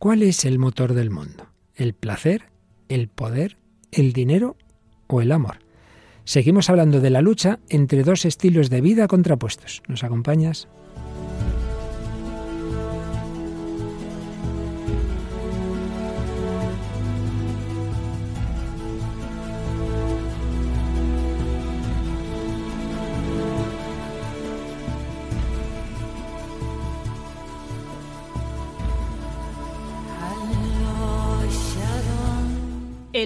¿Cuál 0.00 0.22
es 0.22 0.46
el 0.46 0.58
motor 0.58 0.94
del 0.94 1.10
mundo? 1.10 1.48
¿El 1.74 1.92
placer? 1.92 2.44
¿El 2.88 3.08
poder? 3.08 3.58
¿El 3.92 4.14
dinero? 4.14 4.56
¿O 5.08 5.20
el 5.20 5.30
amor? 5.30 5.58
Seguimos 6.24 6.70
hablando 6.70 7.02
de 7.02 7.10
la 7.10 7.20
lucha 7.20 7.58
entre 7.68 8.02
dos 8.02 8.24
estilos 8.24 8.70
de 8.70 8.80
vida 8.80 9.06
contrapuestos. 9.08 9.82
¿Nos 9.88 10.02
acompañas? 10.02 10.68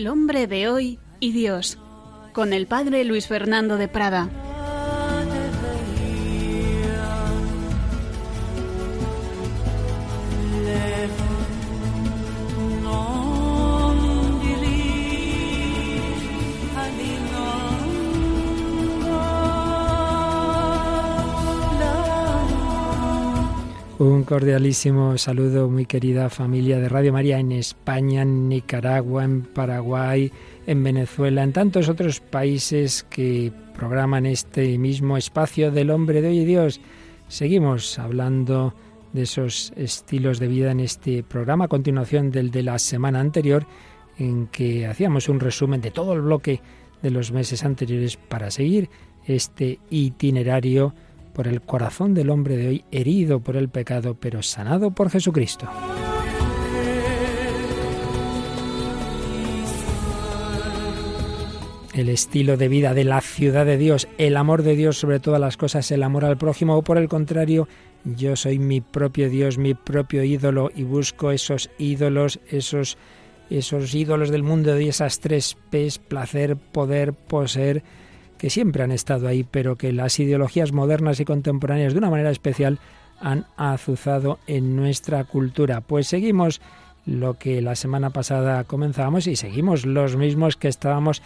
El 0.04 0.10
hombre 0.10 0.46
de 0.46 0.68
hoy 0.68 0.98
y 1.18 1.32
Dios, 1.32 1.78
con 2.34 2.52
el 2.52 2.66
padre 2.66 3.04
Luis 3.04 3.26
Fernando 3.26 3.78
de 3.78 3.88
Prada. 3.88 4.28
Un 23.97 24.25
cordialísimo 24.25 25.16
saludo, 25.19 25.71
muy 25.71 25.87
querida 25.87 26.29
familia 26.29 26.80
de 26.80 26.89
Radio 26.89 27.12
María 27.12 27.39
en 27.39 27.53
España, 27.53 28.23
en 28.23 28.48
Nicaragua, 28.48 29.23
en 29.23 29.43
Paraguay, 29.43 30.33
en 30.67 30.83
Venezuela, 30.83 31.45
en 31.45 31.53
tantos 31.53 31.89
otros 31.89 32.19
países 32.19 33.05
que 33.09 33.53
programan 33.73 34.27
este 34.27 34.78
mismo 34.78 35.17
espacio 35.17 35.70
del 35.70 35.91
hombre 35.91 36.23
de 36.23 36.28
hoy 36.28 36.39
y 36.41 36.45
Dios. 36.45 36.81
Seguimos 37.28 37.97
hablando 38.01 38.75
de 39.12 39.23
esos 39.23 39.73
estilos 39.77 40.41
de 40.41 40.48
vida 40.48 40.73
en 40.73 40.81
este 40.81 41.23
programa, 41.23 41.67
a 41.67 41.69
continuación 41.69 42.33
del 42.33 42.51
de 42.51 42.64
la 42.64 42.81
semana 42.81 43.20
anterior, 43.20 43.64
en 44.19 44.48
que 44.48 44.89
hacíamos 44.89 45.29
un 45.29 45.39
resumen 45.39 45.81
de 45.81 45.92
todo 45.92 46.14
el 46.14 46.23
bloque 46.23 46.61
de 47.01 47.12
los 47.12 47.31
meses 47.31 47.64
anteriores 47.64 48.17
para 48.17 48.51
seguir 48.51 48.91
este 49.25 49.79
itinerario 49.89 50.95
por 51.34 51.48
el 51.48 51.60
corazón 51.60 52.14
del 52.14 52.30
hombre 52.30 52.56
de 52.56 52.68
hoy, 52.68 52.84
herido 52.90 53.40
por 53.40 53.56
el 53.56 53.68
pecado, 53.68 54.16
pero 54.18 54.42
sanado 54.42 54.92
por 54.92 55.10
Jesucristo. 55.10 55.68
El 61.92 62.08
estilo 62.08 62.56
de 62.56 62.68
vida 62.68 62.94
de 62.94 63.05
la 63.05 63.20
ciudad 63.20 63.66
de 63.66 63.77
Dios, 63.77 64.08
el 64.18 64.36
amor 64.36 64.62
de 64.62 64.74
Dios 64.74 64.98
sobre 64.98 65.20
todas 65.20 65.40
las 65.40 65.56
cosas, 65.56 65.90
el 65.90 66.02
amor 66.02 66.24
al 66.24 66.38
prójimo, 66.38 66.77
o 66.77 66.82
por 66.82 66.98
el 66.98 67.08
contrario, 67.08 67.68
yo 68.05 68.34
soy 68.36 68.58
mi 68.58 68.80
propio 68.80 69.28
Dios, 69.30 69.58
mi 69.58 69.74
propio 69.74 70.24
ídolo, 70.24 70.70
y 70.74 70.82
busco 70.82 71.30
esos 71.30 71.70
ídolos, 71.78 72.40
esos, 72.48 72.98
esos 73.48 73.94
ídolos 73.94 74.30
del 74.30 74.42
mundo 74.42 74.74
de 74.74 74.88
esas 74.88 75.20
tres 75.20 75.56
P's, 75.70 75.98
placer, 75.98 76.56
poder, 76.56 77.12
poseer, 77.12 77.84
que 78.45 78.50
siempre 78.50 78.84
han 78.84 78.92
estado 78.92 79.27
ahí, 79.27 79.42
pero 79.42 79.77
que 79.77 79.91
las 79.91 80.20
ideologías 80.20 80.70
modernas 80.70 81.19
y 81.19 81.25
contemporáneas 81.25 81.95
de 81.95 81.98
una 81.98 82.11
manera 82.11 82.31
especial 82.31 82.78
han 83.19 83.47
azuzado 83.56 84.39
en 84.47 84.77
nuestra 84.77 85.25
cultura. 85.25 85.81
Pues 85.81 86.09
seguimos 86.09 86.61
lo 87.06 87.39
que 87.39 87.62
la 87.62 87.75
semana 87.75 88.11
pasada 88.11 88.64
comenzábamos 88.64 89.27
y 89.28 89.36
seguimos 89.36 89.86
los 89.86 90.17
mismos 90.17 90.59
que 90.59 90.69
estábamos 90.69 91.23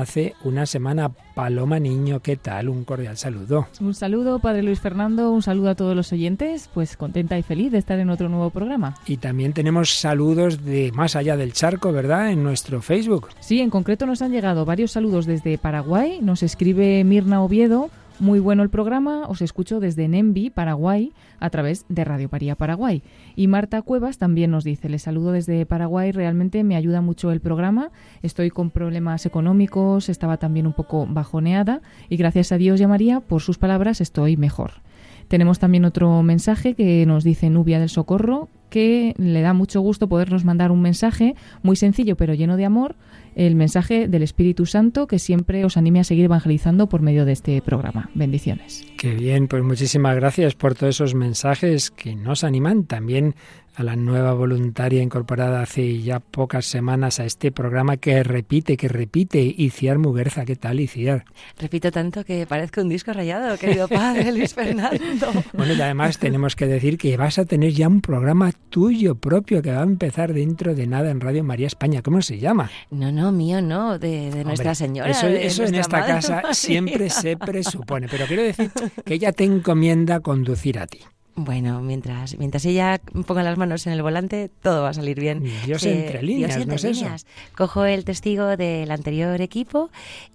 hace 0.00 0.34
una 0.44 0.66
semana. 0.66 1.10
Paloma 1.34 1.78
Niño, 1.78 2.20
¿qué 2.20 2.36
tal? 2.36 2.68
Un 2.68 2.84
cordial 2.84 3.16
saludo. 3.16 3.66
Un 3.80 3.94
saludo, 3.94 4.38
Padre 4.38 4.62
Luis 4.62 4.80
Fernando, 4.80 5.30
un 5.30 5.40
saludo 5.42 5.70
a 5.70 5.74
todos 5.74 5.96
los 5.96 6.12
oyentes, 6.12 6.68
pues 6.74 6.96
contenta 6.96 7.38
y 7.38 7.42
feliz 7.42 7.72
de 7.72 7.78
estar 7.78 7.98
en 7.98 8.10
otro 8.10 8.28
nuevo 8.28 8.50
programa. 8.50 8.94
Y 9.06 9.16
también 9.16 9.54
tenemos 9.54 9.98
saludos 9.98 10.64
de 10.64 10.92
más 10.92 11.16
allá 11.16 11.36
del 11.36 11.54
charco, 11.54 11.90
¿verdad? 11.90 12.30
En 12.30 12.42
nuestro 12.42 12.82
Facebook. 12.82 13.28
Sí, 13.40 13.60
en 13.60 13.70
concreto 13.70 14.04
nos 14.04 14.20
han 14.20 14.32
llegado 14.32 14.66
varios 14.66 14.92
saludos 14.92 15.24
desde 15.24 15.56
Paraguay, 15.56 16.20
nos 16.20 16.42
escribe 16.42 17.02
Mirna 17.04 17.42
Oviedo, 17.42 17.90
muy 18.22 18.38
bueno 18.38 18.62
el 18.62 18.70
programa, 18.70 19.26
os 19.26 19.42
escucho 19.42 19.80
desde 19.80 20.06
Nembi, 20.06 20.48
Paraguay, 20.48 21.12
a 21.40 21.50
través 21.50 21.84
de 21.88 22.04
Radio 22.04 22.28
Paría 22.28 22.54
Paraguay. 22.54 23.02
Y 23.34 23.48
Marta 23.48 23.82
Cuevas 23.82 24.16
también 24.16 24.52
nos 24.52 24.62
dice, 24.62 24.88
les 24.88 25.02
saludo 25.02 25.32
desde 25.32 25.66
Paraguay, 25.66 26.12
realmente 26.12 26.62
me 26.62 26.76
ayuda 26.76 27.00
mucho 27.00 27.32
el 27.32 27.40
programa, 27.40 27.90
estoy 28.22 28.50
con 28.50 28.70
problemas 28.70 29.26
económicos, 29.26 30.08
estaba 30.08 30.36
también 30.36 30.68
un 30.68 30.72
poco 30.72 31.04
bajoneada 31.10 31.82
y 32.08 32.16
gracias 32.16 32.52
a 32.52 32.58
Dios 32.58 32.80
y 32.80 32.84
a 32.84 32.88
María, 32.88 33.18
por 33.18 33.42
sus 33.42 33.58
palabras, 33.58 34.00
estoy 34.00 34.36
mejor. 34.36 34.70
Tenemos 35.26 35.58
también 35.58 35.84
otro 35.84 36.22
mensaje 36.22 36.74
que 36.74 37.04
nos 37.06 37.24
dice 37.24 37.50
Nubia 37.50 37.80
del 37.80 37.88
Socorro, 37.88 38.48
que 38.70 39.14
le 39.18 39.42
da 39.42 39.52
mucho 39.52 39.80
gusto 39.80 40.08
podernos 40.08 40.44
mandar 40.44 40.70
un 40.70 40.80
mensaje 40.80 41.34
muy 41.62 41.76
sencillo 41.76 42.16
pero 42.16 42.34
lleno 42.34 42.56
de 42.56 42.64
amor 42.64 42.96
el 43.34 43.54
mensaje 43.54 44.08
del 44.08 44.22
Espíritu 44.22 44.66
Santo 44.66 45.06
que 45.06 45.18
siempre 45.18 45.64
os 45.64 45.76
anime 45.76 46.00
a 46.00 46.04
seguir 46.04 46.24
evangelizando 46.26 46.88
por 46.88 47.02
medio 47.02 47.24
de 47.24 47.32
este 47.32 47.60
programa. 47.62 48.10
Bendiciones. 48.14 48.86
Qué 48.98 49.14
bien, 49.14 49.48
pues 49.48 49.62
muchísimas 49.62 50.16
gracias 50.16 50.54
por 50.54 50.74
todos 50.74 50.96
esos 50.96 51.14
mensajes 51.14 51.90
que 51.90 52.14
nos 52.14 52.44
animan 52.44 52.84
también 52.84 53.34
a 53.74 53.82
la 53.82 53.96
nueva 53.96 54.34
voluntaria 54.34 55.02
incorporada 55.02 55.62
hace 55.62 56.00
ya 56.02 56.20
pocas 56.20 56.66
semanas 56.66 57.20
a 57.20 57.24
este 57.24 57.52
programa 57.52 57.96
que 57.96 58.22
repite, 58.22 58.76
que 58.76 58.88
repite, 58.88 59.42
Iciar 59.56 59.98
Muguerza. 59.98 60.44
¿Qué 60.44 60.56
tal, 60.56 60.80
Iciar? 60.80 61.24
Repito 61.58 61.90
tanto 61.90 62.24
que 62.24 62.46
parezco 62.46 62.82
un 62.82 62.88
disco 62.88 63.12
rayado, 63.12 63.56
querido 63.56 63.88
padre 63.88 64.32
Luis 64.32 64.54
Fernando. 64.54 64.98
bueno, 65.52 65.72
y 65.72 65.80
además 65.80 66.18
tenemos 66.18 66.56
que 66.56 66.66
decir 66.66 66.98
que 66.98 67.16
vas 67.16 67.38
a 67.38 67.44
tener 67.44 67.72
ya 67.72 67.88
un 67.88 68.00
programa 68.00 68.52
tuyo 68.68 69.14
propio 69.14 69.62
que 69.62 69.72
va 69.72 69.80
a 69.80 69.84
empezar 69.84 70.32
dentro 70.32 70.74
de 70.74 70.86
nada 70.86 71.10
en 71.10 71.20
Radio 71.20 71.44
María 71.44 71.66
España. 71.66 72.02
¿Cómo 72.02 72.20
se 72.22 72.38
llama? 72.38 72.70
No, 72.90 73.10
no, 73.10 73.32
mío 73.32 73.62
no, 73.62 73.98
de, 73.98 74.42
Nuestra 74.44 74.74
Señora. 74.74 75.10
Eso, 75.10 75.26
de 75.26 75.46
eso 75.46 75.64
en 75.64 75.74
esta 75.76 76.04
casa 76.04 76.42
siempre 76.52 77.08
se 77.10 77.36
presupone, 77.36 78.08
pero 78.08 78.26
quiero 78.26 78.42
decir 78.42 78.70
que 79.04 79.14
ella 79.14 79.32
te 79.32 79.44
encomienda 79.44 80.20
conducir 80.20 80.78
a 80.78 80.86
ti. 80.86 81.00
Bueno, 81.34 81.80
mientras, 81.80 82.36
mientras 82.38 82.64
ella 82.66 83.00
ponga 83.26 83.42
las 83.42 83.56
manos 83.56 83.86
en 83.86 83.94
el 83.94 84.02
volante, 84.02 84.50
todo 84.60 84.82
va 84.82 84.90
a 84.90 84.94
salir 84.94 85.18
bien. 85.18 85.42
Dios 85.64 85.82
entre 85.84 86.22
líneas, 86.22 86.50
Dios 86.50 86.62
entre 86.62 86.90
¿no 86.90 86.94
líneas. 86.94 87.26
Cojo 87.56 87.86
el 87.86 88.04
testigo 88.04 88.58
del 88.58 88.90
anterior 88.90 89.40
equipo 89.40 89.90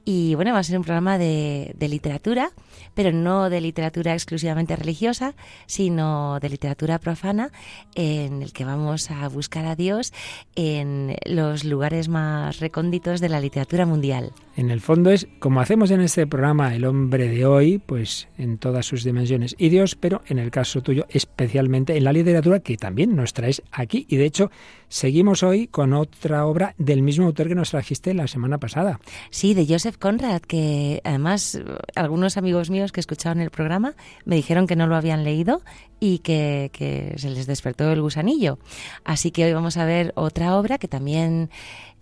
y 0.06 0.34
bueno, 0.34 0.54
va 0.54 0.60
a 0.60 0.64
ser 0.64 0.76
un 0.76 0.84
programa 0.84 1.20
de, 1.20 1.74
de, 1.78 1.88
literatura, 1.88 2.52
pero 2.96 3.12
no 3.12 3.52
de 3.52 3.62
literatura 3.62 4.14
exclusivamente 4.14 4.76
religiosa, 4.76 5.36
sino 5.68 6.40
de 6.40 6.50
literatura 6.50 6.98
profana, 6.98 7.52
en 7.94 8.42
el 8.42 8.52
que 8.52 8.66
vamos 8.66 9.12
a 9.12 9.28
buscar 9.28 9.66
a 9.68 9.76
Dios 9.76 10.14
en 10.56 11.16
los 11.26 11.64
lugares 11.64 12.10
más 12.10 12.60
recónditos 12.60 13.22
de 13.22 13.30
la 13.30 13.40
literatura 13.40 13.86
mundial. 13.86 14.34
En 14.58 14.72
el 14.72 14.82
fondo 14.82 15.12
es, 15.12 15.28
como 15.38 15.62
hacemos 15.62 15.92
en 15.92 16.02
este 16.02 16.26
programa, 16.26 16.74
el 16.74 16.84
hombre 16.86 17.30
de 17.30 17.46
hoy, 17.46 17.78
pues 17.78 18.28
en 18.40 18.58
todas 18.58 18.88
sus 18.88 19.04
dimensiones, 19.04 19.56
y 19.60 19.70
Dios, 19.70 19.94
pero 19.94 20.24
en 20.26 20.40
el 20.40 20.50
caso 20.50 20.82
tuyo, 20.82 21.06
especialmente 21.10 21.96
en 21.96 22.04
la 22.04 22.12
literatura 22.12 22.60
que 22.62 22.76
también 22.76 23.16
nos 23.16 23.34
traes 23.34 23.62
aquí. 23.72 24.08
Y 24.10 24.18
de 24.18 24.26
hecho, 24.26 24.50
seguimos 24.90 25.44
hoy 25.44 25.68
con 25.68 25.94
otra 25.94 26.48
obra 26.48 26.74
del 26.80 27.04
mismo 27.04 27.28
autor 27.28 27.50
que 27.50 27.54
nos 27.54 27.70
trajiste 27.70 28.16
la 28.16 28.26
semana 28.26 28.58
pasada. 28.58 29.00
Sí, 29.30 29.54
de 29.54 29.68
Joseph 29.68 29.98
Conrad, 30.00 30.42
que 30.42 31.02
además 31.04 31.62
algunos 31.94 32.36
amigos 32.38 32.72
míos 32.72 32.92
que 32.92 33.00
escuchaban 33.00 33.40
el 33.42 33.52
programa 33.52 33.94
me 34.26 34.38
dijeron 34.38 34.66
que 34.66 34.76
no 34.76 34.88
lo 34.88 34.96
habían 34.96 35.24
leído 35.24 35.62
y 36.00 36.20
que, 36.20 37.14
se 37.18 37.30
les 37.30 37.48
despertó 37.48 37.92
el 37.92 38.02
gusanillo. 38.02 38.60
Así 39.04 39.32
que 39.32 39.46
hoy 39.46 39.54
vamos 39.54 39.78
a 39.78 39.86
ver 39.86 40.14
otra 40.16 40.58
obra 40.58 40.78
que 40.78 40.88
también 40.88 41.50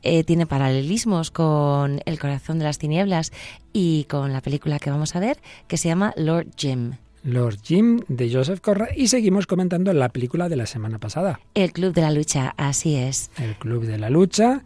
eh, 0.03 0.24
tiene 0.24 0.45
paralelismos 0.45 1.31
con 1.31 2.01
El 2.06 2.19
corazón 2.19 2.59
de 2.59 2.65
las 2.65 2.77
tinieblas 2.77 3.31
y 3.74 4.06
con 4.06 4.33
la 4.33 4.42
película 4.42 4.80
que 4.80 4.89
vamos 4.89 5.15
a 5.15 5.19
ver, 5.19 5.38
que 5.68 5.77
se 5.77 5.89
llama 5.89 6.13
Lord 6.15 6.47
Jim. 6.56 6.94
Lord 7.24 7.57
Jim 7.63 8.01
de 8.07 8.31
Joseph 8.31 8.62
Conrad 8.62 8.89
y 8.95 9.07
seguimos 9.07 9.47
comentando 9.47 9.92
la 9.94 10.09
película 10.09 10.47
de 10.47 10.56
la 10.56 10.68
semana 10.68 11.00
pasada. 11.00 11.39
El 11.56 11.71
Club 11.71 11.94
de 11.94 12.01
la 12.01 12.12
Lucha, 12.12 12.53
así 12.56 12.95
es. 12.95 13.31
El 13.39 13.56
Club 13.56 13.86
de 13.86 13.97
la 13.97 14.12
Lucha 14.12 14.63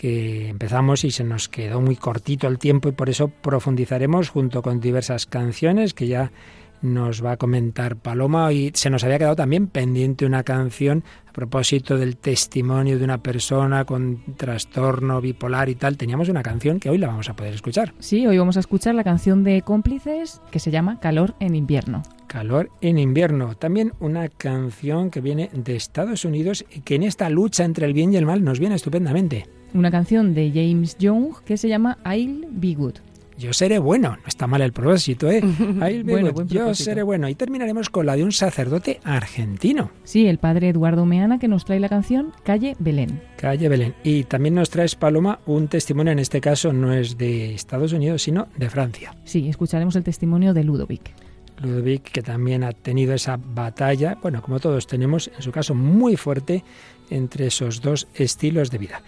que 0.00 0.48
empezamos 0.48 1.04
y 1.04 1.10
se 1.10 1.24
nos 1.24 1.50
quedó 1.50 1.82
muy 1.82 1.94
cortito 1.94 2.48
el 2.48 2.58
tiempo 2.58 2.88
y 2.88 2.92
por 2.92 3.10
eso 3.10 3.28
profundizaremos 3.28 4.30
junto 4.30 4.62
con 4.62 4.80
diversas 4.80 5.26
canciones 5.26 5.92
que 5.92 6.06
ya 6.06 6.32
nos 6.82 7.24
va 7.24 7.32
a 7.32 7.36
comentar 7.36 7.96
Paloma 7.96 8.52
y 8.52 8.70
se 8.74 8.90
nos 8.90 9.04
había 9.04 9.18
quedado 9.18 9.36
también 9.36 9.66
pendiente 9.66 10.26
una 10.26 10.42
canción 10.42 11.04
a 11.28 11.32
propósito 11.32 11.96
del 11.96 12.16
testimonio 12.16 12.98
de 12.98 13.04
una 13.04 13.22
persona 13.22 13.84
con 13.84 14.22
trastorno 14.36 15.20
bipolar 15.20 15.68
y 15.68 15.74
tal. 15.74 15.96
Teníamos 15.96 16.28
una 16.28 16.42
canción 16.42 16.80
que 16.80 16.90
hoy 16.90 16.98
la 16.98 17.06
vamos 17.06 17.28
a 17.28 17.36
poder 17.36 17.54
escuchar. 17.54 17.94
Sí, 17.98 18.26
hoy 18.26 18.38
vamos 18.38 18.56
a 18.56 18.60
escuchar 18.60 18.94
la 18.94 19.04
canción 19.04 19.44
de 19.44 19.62
Cómplices 19.62 20.40
que 20.50 20.58
se 20.58 20.70
llama 20.70 20.98
Calor 21.00 21.34
en 21.40 21.54
invierno. 21.54 22.02
calor 22.26 22.70
en 22.80 22.98
invierno. 22.98 23.54
También 23.56 23.92
una 23.98 24.28
canción 24.28 25.10
que 25.10 25.20
viene 25.20 25.50
de 25.52 25.76
Estados 25.76 26.24
Unidos 26.24 26.64
y 26.72 26.80
que 26.80 26.94
en 26.94 27.02
esta 27.02 27.28
lucha 27.28 27.64
entre 27.64 27.86
el 27.86 27.92
bien 27.92 28.12
y 28.12 28.16
el 28.16 28.26
mal 28.26 28.44
nos 28.44 28.60
viene 28.60 28.76
estupendamente. 28.76 29.48
Una 29.74 29.90
canción 29.90 30.34
de 30.34 30.50
James 30.50 30.96
Young 30.98 31.34
que 31.44 31.56
se 31.56 31.68
llama 31.68 31.98
I'll 32.04 32.46
Be 32.50 32.74
Good. 32.74 32.94
Yo 33.40 33.54
seré 33.54 33.78
bueno, 33.78 34.10
no 34.10 34.26
está 34.26 34.46
mal 34.46 34.60
el 34.60 34.74
propósito, 34.74 35.30
¿eh? 35.30 35.40
Be 36.04 36.30
good. 36.30 36.44
Yo 36.48 36.74
seré 36.74 37.02
bueno. 37.02 37.26
Y 37.26 37.34
terminaremos 37.34 37.88
con 37.88 38.04
la 38.04 38.14
de 38.14 38.22
un 38.22 38.32
sacerdote 38.32 39.00
argentino. 39.02 39.90
Sí, 40.04 40.26
el 40.26 40.36
padre 40.36 40.68
Eduardo 40.68 41.06
Meana 41.06 41.38
que 41.38 41.48
nos 41.48 41.64
trae 41.64 41.80
la 41.80 41.88
canción 41.88 42.34
Calle 42.42 42.76
Belén. 42.78 43.22
Calle 43.38 43.70
Belén. 43.70 43.94
Y 44.04 44.24
también 44.24 44.56
nos 44.56 44.68
traes, 44.68 44.94
Paloma, 44.94 45.40
un 45.46 45.68
testimonio, 45.68 46.12
en 46.12 46.18
este 46.18 46.42
caso 46.42 46.74
no 46.74 46.92
es 46.92 47.16
de 47.16 47.54
Estados 47.54 47.94
Unidos, 47.94 48.20
sino 48.20 48.48
de 48.58 48.68
Francia. 48.68 49.16
Sí, 49.24 49.48
escucharemos 49.48 49.96
el 49.96 50.04
testimonio 50.04 50.52
de 50.52 50.62
Ludovic. 50.62 51.14
Ludovic, 51.62 52.02
que 52.12 52.20
también 52.20 52.62
ha 52.62 52.72
tenido 52.72 53.14
esa 53.14 53.38
batalla, 53.42 54.18
bueno, 54.20 54.42
como 54.42 54.60
todos 54.60 54.86
tenemos, 54.86 55.30
en 55.34 55.40
su 55.40 55.50
caso 55.50 55.74
muy 55.74 56.16
fuerte, 56.16 56.62
entre 57.08 57.46
esos 57.46 57.80
dos 57.80 58.06
estilos 58.14 58.70
de 58.70 58.76
vida. 58.76 59.00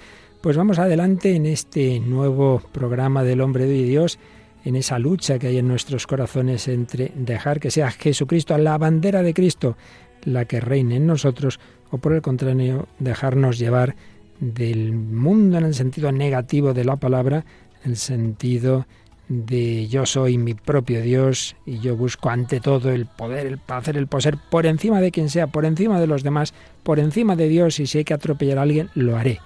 Pues 0.42 0.56
vamos 0.56 0.80
adelante 0.80 1.36
en 1.36 1.46
este 1.46 2.00
nuevo 2.00 2.60
programa 2.72 3.22
del 3.22 3.42
hombre 3.42 3.66
de 3.66 3.84
Dios, 3.84 4.18
en 4.64 4.74
esa 4.74 4.98
lucha 4.98 5.38
que 5.38 5.46
hay 5.46 5.58
en 5.58 5.68
nuestros 5.68 6.08
corazones 6.08 6.66
entre 6.66 7.12
dejar 7.14 7.60
que 7.60 7.70
sea 7.70 7.92
Jesucristo, 7.92 8.58
la 8.58 8.76
bandera 8.76 9.22
de 9.22 9.34
Cristo, 9.34 9.76
la 10.24 10.46
que 10.46 10.60
reine 10.60 10.96
en 10.96 11.06
nosotros, 11.06 11.60
o 11.92 11.98
por 11.98 12.12
el 12.12 12.22
contrario, 12.22 12.88
dejarnos 12.98 13.56
llevar 13.56 13.94
del 14.40 14.92
mundo 14.92 15.58
en 15.58 15.64
el 15.64 15.74
sentido 15.74 16.10
negativo 16.10 16.74
de 16.74 16.86
la 16.86 16.96
palabra, 16.96 17.44
el 17.84 17.96
sentido 17.96 18.88
de 19.28 19.86
yo 19.86 20.06
soy 20.06 20.38
mi 20.38 20.54
propio 20.54 21.02
Dios 21.02 21.54
y 21.64 21.78
yo 21.78 21.96
busco 21.96 22.30
ante 22.30 22.58
todo 22.58 22.90
el 22.90 23.06
poder, 23.06 23.46
el 23.46 23.58
placer, 23.58 23.96
el 23.96 24.08
poseer 24.08 24.38
por 24.50 24.66
encima 24.66 25.00
de 25.00 25.12
quien 25.12 25.30
sea, 25.30 25.46
por 25.46 25.64
encima 25.64 26.00
de 26.00 26.08
los 26.08 26.24
demás, 26.24 26.52
por 26.82 26.98
encima 26.98 27.36
de 27.36 27.46
Dios 27.46 27.78
y 27.78 27.86
si 27.86 27.98
hay 27.98 28.04
que 28.04 28.14
atropellar 28.14 28.58
a 28.58 28.62
alguien, 28.62 28.90
lo 28.96 29.16
haré 29.16 29.38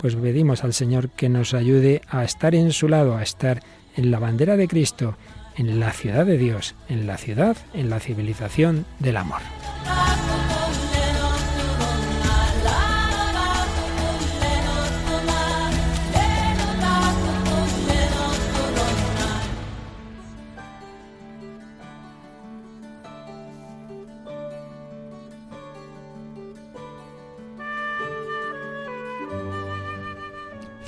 pues 0.00 0.16
pedimos 0.16 0.64
al 0.64 0.72
Señor 0.72 1.10
que 1.10 1.28
nos 1.28 1.52
ayude 1.52 2.00
a 2.08 2.24
estar 2.24 2.54
en 2.54 2.72
su 2.72 2.88
lado, 2.88 3.16
a 3.16 3.22
estar 3.22 3.62
en 3.96 4.10
la 4.10 4.18
bandera 4.18 4.56
de 4.56 4.66
Cristo, 4.66 5.16
en 5.56 5.78
la 5.78 5.92
ciudad 5.92 6.24
de 6.24 6.38
Dios, 6.38 6.74
en 6.88 7.06
la 7.06 7.18
ciudad, 7.18 7.56
en 7.74 7.90
la 7.90 8.00
civilización 8.00 8.86
del 8.98 9.18
amor. 9.18 9.40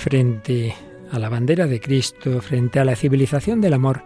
Frente 0.03 0.75
a 1.11 1.17
la 1.17 1.29
bandera 1.29 1.65
de 1.65 1.79
Cristo, 1.79 2.41
frente 2.41 2.77
a 2.77 2.83
la 2.83 2.97
civilización 2.97 3.61
del 3.61 3.71
amor, 3.71 4.03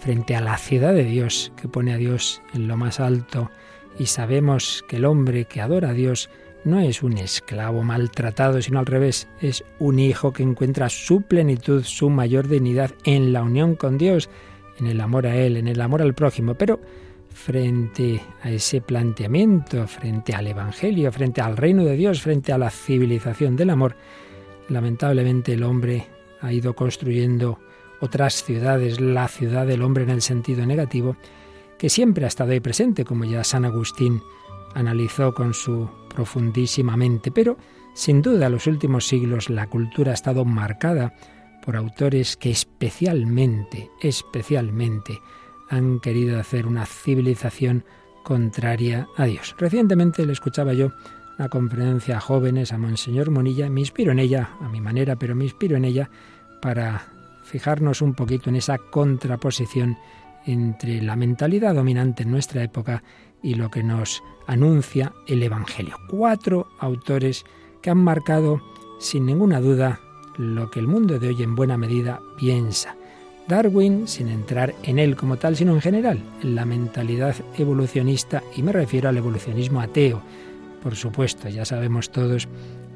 frente 0.00 0.34
a 0.34 0.40
la 0.40 0.58
ciudad 0.58 0.92
de 0.92 1.04
Dios 1.04 1.52
que 1.54 1.68
pone 1.68 1.92
a 1.92 1.96
Dios 1.96 2.42
en 2.54 2.66
lo 2.66 2.76
más 2.76 2.98
alto 2.98 3.48
y 4.00 4.06
sabemos 4.06 4.84
que 4.88 4.96
el 4.96 5.04
hombre 5.04 5.44
que 5.44 5.60
adora 5.60 5.90
a 5.90 5.94
Dios 5.94 6.28
no 6.64 6.80
es 6.80 7.04
un 7.04 7.18
esclavo 7.18 7.84
maltratado, 7.84 8.60
sino 8.60 8.80
al 8.80 8.86
revés, 8.86 9.28
es 9.40 9.62
un 9.78 10.00
hijo 10.00 10.32
que 10.32 10.42
encuentra 10.42 10.88
su 10.88 11.22
plenitud, 11.22 11.84
su 11.84 12.10
mayor 12.10 12.48
dignidad 12.48 12.90
en 13.04 13.32
la 13.32 13.44
unión 13.44 13.76
con 13.76 13.96
Dios, 13.96 14.28
en 14.80 14.88
el 14.88 15.00
amor 15.00 15.28
a 15.28 15.36
Él, 15.36 15.56
en 15.56 15.68
el 15.68 15.80
amor 15.80 16.02
al 16.02 16.14
prójimo. 16.14 16.54
Pero 16.54 16.80
frente 17.32 18.20
a 18.42 18.50
ese 18.50 18.80
planteamiento, 18.80 19.86
frente 19.86 20.34
al 20.34 20.48
Evangelio, 20.48 21.12
frente 21.12 21.40
al 21.40 21.56
reino 21.56 21.84
de 21.84 21.94
Dios, 21.94 22.22
frente 22.22 22.52
a 22.52 22.58
la 22.58 22.70
civilización 22.70 23.54
del 23.54 23.70
amor, 23.70 23.94
Lamentablemente 24.68 25.54
el 25.54 25.62
hombre 25.62 26.06
ha 26.40 26.52
ido 26.52 26.74
construyendo 26.74 27.58
otras 28.00 28.44
ciudades, 28.44 29.00
la 29.00 29.28
ciudad 29.28 29.66
del 29.66 29.82
hombre 29.82 30.04
en 30.04 30.10
el 30.10 30.22
sentido 30.22 30.64
negativo, 30.66 31.16
que 31.78 31.88
siempre 31.88 32.24
ha 32.24 32.28
estado 32.28 32.52
ahí 32.52 32.60
presente, 32.60 33.04
como 33.04 33.24
ya 33.24 33.44
San 33.44 33.64
Agustín 33.64 34.22
analizó 34.74 35.32
con 35.34 35.54
su 35.54 35.88
profundísima 36.14 36.96
mente, 36.96 37.30
pero 37.30 37.56
sin 37.94 38.22
duda 38.22 38.46
en 38.46 38.52
los 38.52 38.66
últimos 38.66 39.06
siglos 39.06 39.50
la 39.50 39.68
cultura 39.68 40.12
ha 40.12 40.14
estado 40.14 40.44
marcada 40.44 41.14
por 41.64 41.76
autores 41.76 42.36
que 42.36 42.50
especialmente, 42.50 43.90
especialmente 44.00 45.18
han 45.68 46.00
querido 46.00 46.38
hacer 46.38 46.66
una 46.66 46.86
civilización 46.86 47.84
contraria 48.22 49.08
a 49.16 49.24
Dios. 49.24 49.54
Recientemente 49.58 50.24
le 50.24 50.32
escuchaba 50.32 50.72
yo 50.72 50.92
una 51.38 51.48
conferencia 51.48 52.16
a 52.16 52.20
jóvenes, 52.20 52.72
a 52.72 52.78
Monseñor 52.78 53.30
Monilla. 53.30 53.70
Me 53.70 53.80
inspiro 53.80 54.12
en 54.12 54.18
ella, 54.18 54.50
a 54.60 54.68
mi 54.68 54.80
manera, 54.80 55.16
pero 55.16 55.36
me 55.36 55.44
inspiro 55.44 55.76
en 55.76 55.84
ella 55.84 56.10
para 56.60 57.06
fijarnos 57.44 58.02
un 58.02 58.14
poquito 58.14 58.50
en 58.50 58.56
esa 58.56 58.78
contraposición 58.78 59.96
entre 60.46 61.00
la 61.00 61.14
mentalidad 61.14 61.74
dominante 61.74 62.24
en 62.24 62.30
nuestra 62.30 62.62
época 62.62 63.02
y 63.42 63.54
lo 63.54 63.70
que 63.70 63.82
nos 63.82 64.22
anuncia 64.46 65.12
el 65.26 65.42
Evangelio. 65.42 65.96
Cuatro 66.08 66.68
autores 66.80 67.44
que 67.82 67.90
han 67.90 67.98
marcado 67.98 68.60
sin 68.98 69.26
ninguna 69.26 69.60
duda 69.60 70.00
lo 70.36 70.70
que 70.70 70.80
el 70.80 70.88
mundo 70.88 71.18
de 71.18 71.28
hoy 71.28 71.42
en 71.42 71.54
buena 71.54 71.76
medida 71.76 72.20
piensa. 72.36 72.96
Darwin, 73.46 74.08
sin 74.08 74.28
entrar 74.28 74.74
en 74.82 74.98
él 74.98 75.16
como 75.16 75.36
tal, 75.36 75.56
sino 75.56 75.72
en 75.72 75.80
general, 75.80 76.22
en 76.42 76.54
la 76.54 76.66
mentalidad 76.66 77.34
evolucionista, 77.56 78.42
y 78.54 78.62
me 78.62 78.72
refiero 78.72 79.08
al 79.08 79.16
evolucionismo 79.16 79.80
ateo, 79.80 80.22
por 80.82 80.96
supuesto, 80.96 81.48
ya 81.48 81.64
sabemos 81.64 82.10
todos 82.10 82.48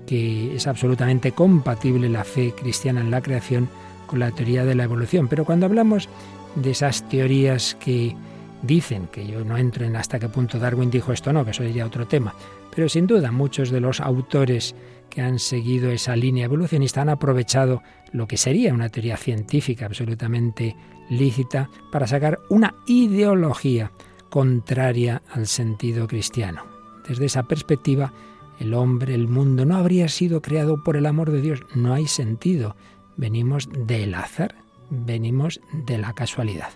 que 0.07 0.57
es 0.57 0.67
absolutamente 0.67 1.33
compatible 1.33 2.09
la 2.09 2.25
fe 2.25 2.53
cristiana 2.53 3.01
en 3.01 3.11
la 3.11 3.21
creación 3.21 3.69
con 4.07 4.19
la 4.19 4.31
teoría 4.31 4.65
de 4.65 4.75
la 4.75 4.85
evolución. 4.85 5.29
Pero 5.29 5.45
cuando 5.45 5.67
hablamos 5.67 6.09
de 6.55 6.71
esas 6.73 7.09
teorías 7.09 7.77
que 7.77 8.15
dicen, 8.63 9.09
que 9.09 9.27
yo 9.27 9.45
no 9.45 9.57
entro 9.57 9.85
en 9.85 9.97
hasta 9.97 10.19
qué 10.19 10.29
punto 10.29 10.59
Darwin 10.59 10.91
dijo 10.91 11.13
esto, 11.13 11.33
no, 11.33 11.45
que 11.45 11.53
eso 11.53 11.65
ya 11.65 11.87
otro 11.87 12.07
tema, 12.07 12.35
pero 12.75 12.89
sin 12.89 13.07
duda 13.07 13.33
muchos 13.33 13.71
de 13.71 13.81
los 13.81 14.01
autores 14.01 14.75
que 15.11 15.21
han 15.21 15.39
seguido 15.39 15.91
esa 15.91 16.17
línea 16.17 16.47
evolucionista 16.47 17.03
han 17.03 17.11
aprovechado 17.11 17.83
lo 18.13 18.27
que 18.27 18.37
sería 18.37 18.73
una 18.73 18.89
teoría 18.89 19.17
científica 19.17 19.87
absolutamente 19.87 20.77
lícita 21.11 21.69
para 21.91 22.07
sacar 22.07 22.39
una 22.49 22.75
ideología 22.87 23.93
contraria 24.31 25.23
al 25.31 25.47
sentido 25.47 26.07
cristiano. 26.07 26.72
Desde 27.07 27.27
esa 27.27 27.45
perspectiva, 27.45 28.13
el 28.59 28.75
hombre, 28.75 29.15
el 29.15 29.29
mundo, 29.29 29.65
no 29.65 29.77
habría 29.77 30.09
sido 30.09 30.41
creado 30.43 30.83
por 30.83 30.97
el 30.97 31.07
amor 31.07 31.31
de 31.31 31.41
Dios. 31.41 31.61
No 31.75 31.95
hay 31.95 32.07
sentido. 32.07 32.77
Venimos 33.17 33.69
del 33.87 34.15
azar, 34.15 34.55
venimos 34.91 35.61
de 35.73 35.99
la 35.99 36.13
casualidad. 36.13 36.71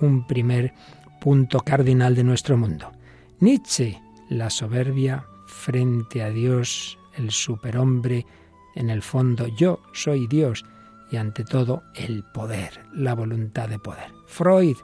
Un 0.00 0.26
primer 0.26 0.74
punto 1.20 1.60
cardinal 1.60 2.14
de 2.14 2.24
nuestro 2.24 2.56
mundo. 2.56 2.92
Nietzsche, 3.40 4.00
la 4.28 4.50
soberbia 4.50 5.26
frente 5.46 6.22
a 6.22 6.30
Dios, 6.30 6.98
el 7.14 7.30
superhombre, 7.30 8.26
en 8.74 8.90
el 8.90 9.02
fondo 9.02 9.46
yo 9.48 9.80
soy 9.92 10.26
Dios 10.26 10.64
y 11.10 11.16
ante 11.16 11.44
todo 11.44 11.82
el 11.94 12.24
poder, 12.24 12.80
la 12.94 13.14
voluntad 13.14 13.68
de 13.68 13.78
poder. 13.78 14.10
Freud, 14.26 14.76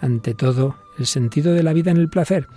ante 0.00 0.34
todo 0.34 0.76
el 0.98 1.06
sentido 1.06 1.52
de 1.52 1.62
la 1.62 1.72
vida 1.72 1.90
en 1.90 1.96
el 1.96 2.10
placer. 2.10 2.48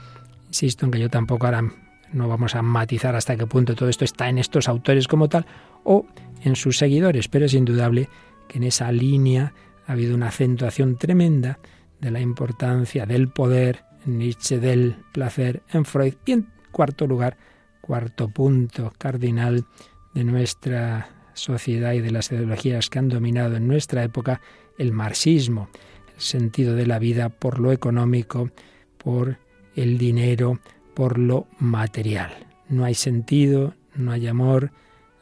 Insisto 0.53 0.86
en 0.86 0.91
que 0.91 1.00
yo 1.00 1.10
tampoco 1.10 1.48
ahora 1.48 1.63
no 2.12 2.27
vamos 2.27 2.53
a 2.53 2.62
matizar 2.62 3.15
hasta 3.15 3.36
qué 3.36 3.48
punto 3.48 3.74
todo 3.74 3.89
esto 3.89 4.05
está 4.05 4.29
en 4.29 4.38
estos 4.38 4.69
autores 4.69 5.07
como 5.07 5.27
tal 5.27 5.48
o 5.83 6.05
en 6.43 6.55
sus 6.55 6.77
seguidores, 6.77 7.27
pero 7.27 7.45
es 7.48 7.55
indudable 7.55 8.07
que 8.48 8.60
en 8.60 8.65
esa 8.65 8.91
línea 8.91 9.51
ha 9.88 9.93
habido 9.93 10.13
una 10.13 10.27
acentuación 10.27 10.95
tremenda 11.00 11.57
de 12.00 12.12
la 12.12 12.19
importancia 12.19 13.07
del 13.07 13.29
poder, 13.29 13.83
en 14.05 14.19
Nietzsche 14.19 14.60
del 14.60 14.98
placer, 15.12 15.63
en 15.72 15.86
Freud 15.86 16.13
y 16.24 16.33
en 16.33 16.48
cuarto 16.72 17.07
lugar, 17.07 17.36
cuarto 17.81 18.27
punto 18.27 18.93
cardinal 18.95 19.65
de 20.13 20.24
nuestra 20.24 21.10
sociedad 21.33 21.93
y 21.93 22.01
de 22.01 22.12
las 22.12 22.31
ideologías 22.31 22.91
que 22.91 23.00
han 23.00 23.10
dominado 23.10 23.55
en 23.55 23.67
nuestra 23.67 24.03
época, 24.03 24.39
el 24.77 24.91
marxismo, 24.91 25.69
el 26.13 26.22
sentido 26.22 26.75
de 26.75 26.86
la 26.86 27.00
vida 27.00 27.29
por 27.29 27.57
lo 27.57 27.72
económico, 27.72 28.51
por 29.00 29.41
el 29.75 29.98
dinero 29.98 30.60
por 30.94 31.18
lo 31.18 31.48
material. 31.60 32.32
No 32.70 32.86
hay 32.86 32.94
sentido, 32.94 33.75
no 33.96 34.12
hay 34.12 34.27
amor, 34.27 34.72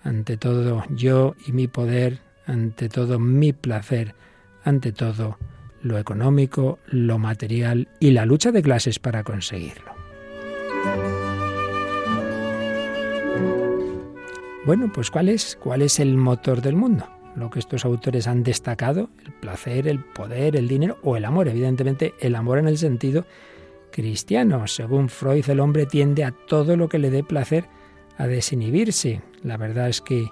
ante 0.04 0.38
todo 0.38 0.84
yo 0.90 1.36
y 1.46 1.52
mi 1.52 1.68
poder, 1.68 2.20
ante 2.46 2.90
todo 2.90 3.20
mi 3.20 3.54
placer, 3.54 4.16
ante 4.64 4.92
todo 4.92 5.38
lo 5.82 5.98
económico, 5.98 6.80
lo 6.88 7.18
material 7.18 7.88
y 8.00 8.12
la 8.12 8.26
lucha 8.26 8.52
de 8.52 8.62
clases 8.62 9.00
para 9.00 9.24
conseguirlo. 9.24 9.92
Bueno, 14.66 14.92
pues 14.94 15.10
¿cuál 15.10 15.30
es? 15.30 15.58
¿Cuál 15.60 15.82
es 15.82 16.00
el 16.00 16.18
motor 16.18 16.62
del 16.62 16.76
mundo? 16.76 17.08
Lo 17.36 17.50
que 17.50 17.60
estos 17.60 17.84
autores 17.84 18.28
han 18.28 18.44
destacado, 18.44 19.10
el 19.26 19.34
placer, 19.34 19.88
el 19.88 20.00
poder, 20.00 20.56
el 20.56 20.68
dinero 20.68 21.00
o 21.02 21.18
el 21.18 21.26
amor. 21.26 21.48
Evidentemente, 21.48 22.14
el 22.20 22.36
amor 22.36 22.60
en 22.60 22.68
el 22.68 22.78
sentido 22.78 23.26
cristiano. 23.92 24.68
Según 24.68 25.10
Freud, 25.10 25.50
el 25.50 25.60
hombre 25.60 25.86
tiende 25.86 26.24
a 26.24 26.32
todo 26.32 26.76
lo 26.78 26.90
que 26.90 27.00
le 27.00 27.10
dé 27.10 27.24
placer, 27.24 27.68
a 28.18 28.28
desinhibirse. 28.28 29.22
La 29.44 29.58
verdad 29.58 29.90
es 29.90 30.02
que 30.02 30.28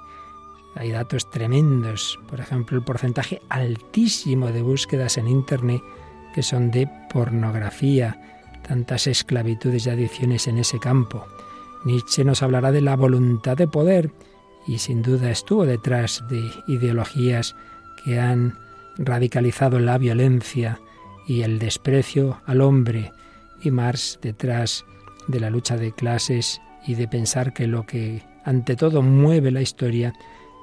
hay 0.75 0.91
datos 0.91 1.29
tremendos. 1.29 2.19
Por 2.27 2.39
ejemplo, 2.39 2.77
el 2.77 2.83
porcentaje 2.83 3.41
altísimo 3.49 4.47
de 4.47 4.61
búsquedas 4.61 5.17
en 5.17 5.27
Internet 5.27 5.81
que 6.33 6.43
son 6.43 6.71
de 6.71 6.87
pornografía, 7.11 8.19
tantas 8.67 9.07
esclavitudes 9.07 9.87
y 9.87 9.89
adicciones 9.89 10.47
en 10.47 10.59
ese 10.59 10.79
campo. 10.79 11.25
Nietzsche 11.85 12.23
nos 12.23 12.43
hablará 12.43 12.71
de 12.71 12.81
la 12.81 12.95
voluntad 12.95 13.57
de 13.57 13.67
poder 13.67 14.11
y 14.67 14.77
sin 14.79 15.01
duda 15.01 15.31
estuvo 15.31 15.65
detrás 15.65 16.23
de 16.29 16.43
ideologías 16.67 17.55
que 18.03 18.19
han 18.19 18.57
radicalizado 18.97 19.79
la 19.79 19.97
violencia 19.97 20.79
y 21.27 21.41
el 21.41 21.57
desprecio 21.57 22.41
al 22.45 22.61
hombre 22.61 23.11
y 23.61 23.71
Marx 23.71 24.19
detrás 24.21 24.85
de 25.27 25.39
la 25.39 25.49
lucha 25.49 25.77
de 25.77 25.91
clases 25.91 26.61
y 26.87 26.95
de 26.95 27.07
pensar 27.07 27.53
que 27.53 27.67
lo 27.67 27.85
que 27.85 28.23
ante 28.45 28.75
todo 28.75 29.01
mueve 29.01 29.51
la 29.51 29.61
historia 29.61 30.13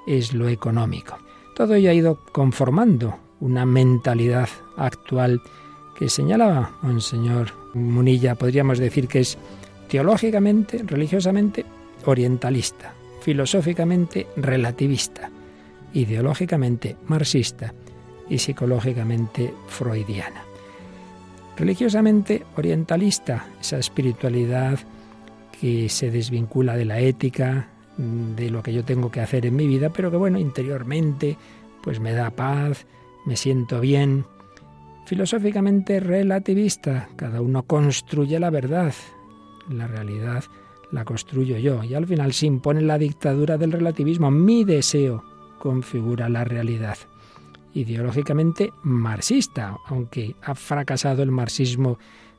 es 0.07 0.35
lo 0.35 0.49
económico. 0.49 1.19
Todo 1.55 1.75
ello 1.75 1.91
ha 1.91 1.95
ido 1.95 2.25
conformando 2.33 3.19
una 3.41 3.67
mentalidad 3.67 4.49
actual 4.77 5.41
que 5.99 6.09
señalaba 6.09 6.77
Monseñor 6.83 7.53
Munilla, 7.75 8.35
podríamos 8.35 8.79
decir 8.79 9.09
que 9.09 9.21
es 9.21 9.39
teológicamente, 9.89 10.83
religiosamente, 10.85 11.65
orientalista, 12.05 12.93
filosóficamente 13.21 14.27
relativista, 14.37 15.31
ideológicamente 15.95 16.97
marxista 17.07 17.73
y 18.29 18.39
psicológicamente 18.39 19.55
freudiana. 19.69 20.46
Religiosamente 21.57 22.45
orientalista, 22.57 23.47
esa 23.61 23.79
espiritualidad 23.79 24.79
que 25.61 25.89
se 25.89 26.11
desvincula 26.11 26.77
de 26.77 26.85
la 26.85 27.01
ética, 27.01 27.71
de 27.97 28.51
lo 28.51 28.63
que 28.63 28.75
yo 28.75 28.85
tengo 28.85 29.11
que 29.11 29.21
hacer 29.21 29.47
en 29.47 29.57
mi 29.57 29.67
vida, 29.67 29.91
pero 29.91 30.11
que 30.11 30.19
bueno, 30.19 30.39
interiormente 30.39 31.37
pues 31.83 31.99
me 32.01 32.13
da 32.13 32.31
paz, 32.31 32.87
me 33.25 33.37
siento 33.37 33.81
bien. 33.81 34.27
Filosóficamente 35.07 36.01
relativista, 36.01 37.09
cada 37.17 37.41
uno 37.41 37.63
construye 37.63 38.39
la 38.39 38.51
verdad, 38.51 38.93
la 39.69 39.87
realidad 39.87 40.45
la 40.93 41.05
construyo 41.05 41.59
yo 41.59 41.83
y 41.83 41.95
al 41.95 42.07
final 42.07 42.33
se 42.33 42.47
impone 42.47 42.81
la 42.83 42.99
dictadura 42.99 43.59
del 43.59 43.73
relativismo. 43.73 44.31
Mi 44.31 44.65
deseo 44.65 45.25
configura 45.59 46.29
la 46.29 46.45
realidad. 46.45 46.97
Ideológicamente 47.77 48.73
marxista, 48.85 49.77
aunque 49.87 50.35
ha 50.43 50.55
fracasado 50.55 51.23
el 51.23 51.31
marxismo 51.31 51.99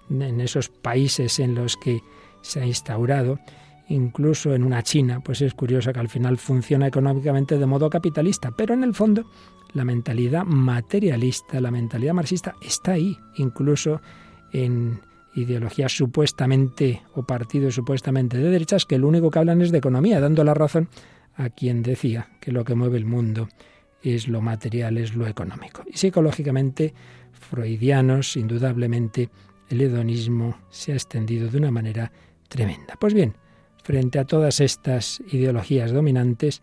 en 0.09 0.41
esos 0.41 0.69
países 0.69 1.37
en 1.37 1.53
los 1.53 1.77
que 1.77 2.01
se 2.41 2.59
ha 2.59 2.65
instaurado, 2.65 3.39
incluso 3.87 4.55
en 4.55 4.63
una 4.63 4.81
China, 4.81 5.19
pues 5.23 5.43
es 5.43 5.53
curioso 5.53 5.93
que 5.93 5.99
al 5.99 6.09
final 6.09 6.39
funciona 6.39 6.87
económicamente 6.87 7.59
de 7.59 7.65
modo 7.67 7.87
capitalista, 7.87 8.49
pero 8.49 8.73
en 8.73 8.83
el 8.83 8.95
fondo 8.95 9.29
la 9.73 9.85
mentalidad 9.85 10.43
materialista, 10.43 11.61
la 11.61 11.69
mentalidad 11.69 12.15
marxista 12.15 12.55
está 12.59 12.93
ahí, 12.93 13.15
incluso 13.35 14.01
en 14.53 15.01
ideologías 15.35 15.95
supuestamente 15.95 17.03
o 17.13 17.21
partidos 17.21 17.75
supuestamente 17.75 18.39
de 18.39 18.49
derechas 18.49 18.85
que 18.85 18.97
lo 18.97 19.07
único 19.07 19.29
que 19.29 19.37
hablan 19.37 19.61
es 19.61 19.71
de 19.71 19.77
economía, 19.77 20.19
dando 20.19 20.43
la 20.43 20.55
razón 20.55 20.89
a 21.35 21.51
quien 21.51 21.83
decía 21.83 22.29
que 22.41 22.51
lo 22.51 22.65
que 22.65 22.73
mueve 22.73 22.97
el 22.97 23.05
mundo 23.05 23.49
es 24.03 24.27
lo 24.27 24.41
material, 24.41 24.97
es 24.97 25.15
lo 25.15 25.27
económico. 25.27 25.83
Y 25.85 25.97
psicológicamente, 25.97 26.93
freudianos, 27.31 28.37
indudablemente, 28.37 29.29
el 29.69 29.81
hedonismo 29.81 30.57
se 30.69 30.93
ha 30.93 30.95
extendido 30.95 31.49
de 31.49 31.57
una 31.57 31.71
manera 31.71 32.11
tremenda. 32.47 32.95
Pues 32.99 33.13
bien, 33.13 33.35
frente 33.83 34.19
a 34.19 34.25
todas 34.25 34.59
estas 34.59 35.21
ideologías 35.31 35.91
dominantes, 35.91 36.61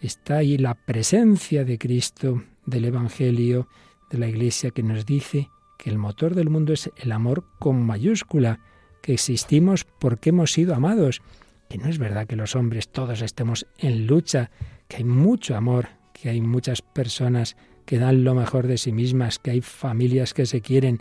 está 0.00 0.38
ahí 0.38 0.58
la 0.58 0.74
presencia 0.74 1.64
de 1.64 1.78
Cristo, 1.78 2.42
del 2.66 2.86
Evangelio, 2.86 3.68
de 4.10 4.18
la 4.18 4.28
Iglesia, 4.28 4.70
que 4.70 4.82
nos 4.82 5.06
dice 5.06 5.48
que 5.78 5.90
el 5.90 5.98
motor 5.98 6.34
del 6.34 6.50
mundo 6.50 6.72
es 6.72 6.90
el 6.96 7.12
amor 7.12 7.44
con 7.58 7.84
mayúscula, 7.84 8.60
que 9.02 9.14
existimos 9.14 9.84
porque 9.84 10.30
hemos 10.30 10.52
sido 10.52 10.74
amados, 10.74 11.20
que 11.68 11.78
no 11.78 11.88
es 11.88 11.98
verdad 11.98 12.26
que 12.26 12.36
los 12.36 12.56
hombres 12.56 12.88
todos 12.88 13.22
estemos 13.22 13.66
en 13.78 14.06
lucha, 14.06 14.50
que 14.88 14.98
hay 14.98 15.04
mucho 15.04 15.56
amor, 15.56 15.88
que 16.14 16.30
hay 16.30 16.40
muchas 16.40 16.80
personas 16.80 17.56
que 17.84 17.98
dan 17.98 18.24
lo 18.24 18.34
mejor 18.34 18.66
de 18.66 18.78
sí 18.78 18.92
mismas, 18.92 19.38
que 19.38 19.50
hay 19.50 19.60
familias 19.60 20.32
que 20.32 20.46
se 20.46 20.62
quieren, 20.62 21.00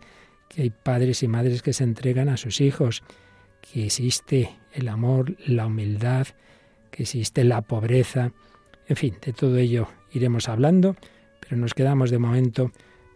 que 0.50 0.64
hay 0.64 0.70
padres 0.70 1.24
y 1.24 1.30
madres 1.30 1.62
que 1.62 1.72
se 1.72 1.86
entregan 1.86 2.28
a 2.28 2.36
sus 2.36 2.60
hijos, 2.60 3.04
que 3.62 3.86
existe 3.86 4.50
el 4.74 4.90
amor, 4.90 5.38
la 5.46 5.68
humildad, 5.68 6.28
que 6.92 7.04
existe 7.04 7.46
la 7.46 7.62
pobreza, 7.62 8.34
en 8.88 8.96
fin, 8.98 9.16
de 9.26 9.32
todo 9.32 9.58
ello 9.58 9.88
iremos 10.12 10.50
hablando, 10.50 10.98
pero 11.40 11.56
nos 11.58 11.74
quedamos 11.74 12.12
de 12.12 12.20
momento 12.20 12.72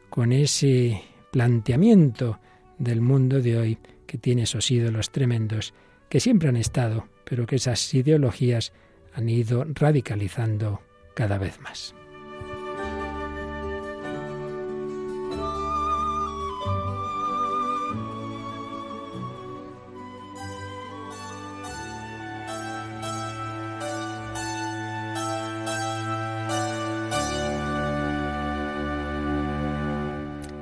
con 0.10 0.32
ese 0.32 1.02
planteamiento 1.32 2.40
del 2.78 3.02
mundo 3.02 3.42
de 3.42 3.58
hoy 3.58 3.78
que 4.06 4.18
tiene 4.18 4.44
esos 4.44 4.72
ídolos 4.72 5.12
tremendos 5.12 5.74
que 6.10 6.20
siempre 6.20 6.48
han 6.48 6.56
estado, 6.56 7.10
pero 7.26 7.46
que 7.46 7.58
esas 7.58 7.94
ideologías 7.94 8.72
han 9.14 9.28
ido 9.28 9.66
radicalizando 9.68 10.82
cada 11.18 11.40
vez 11.40 11.60
más. 11.62 11.96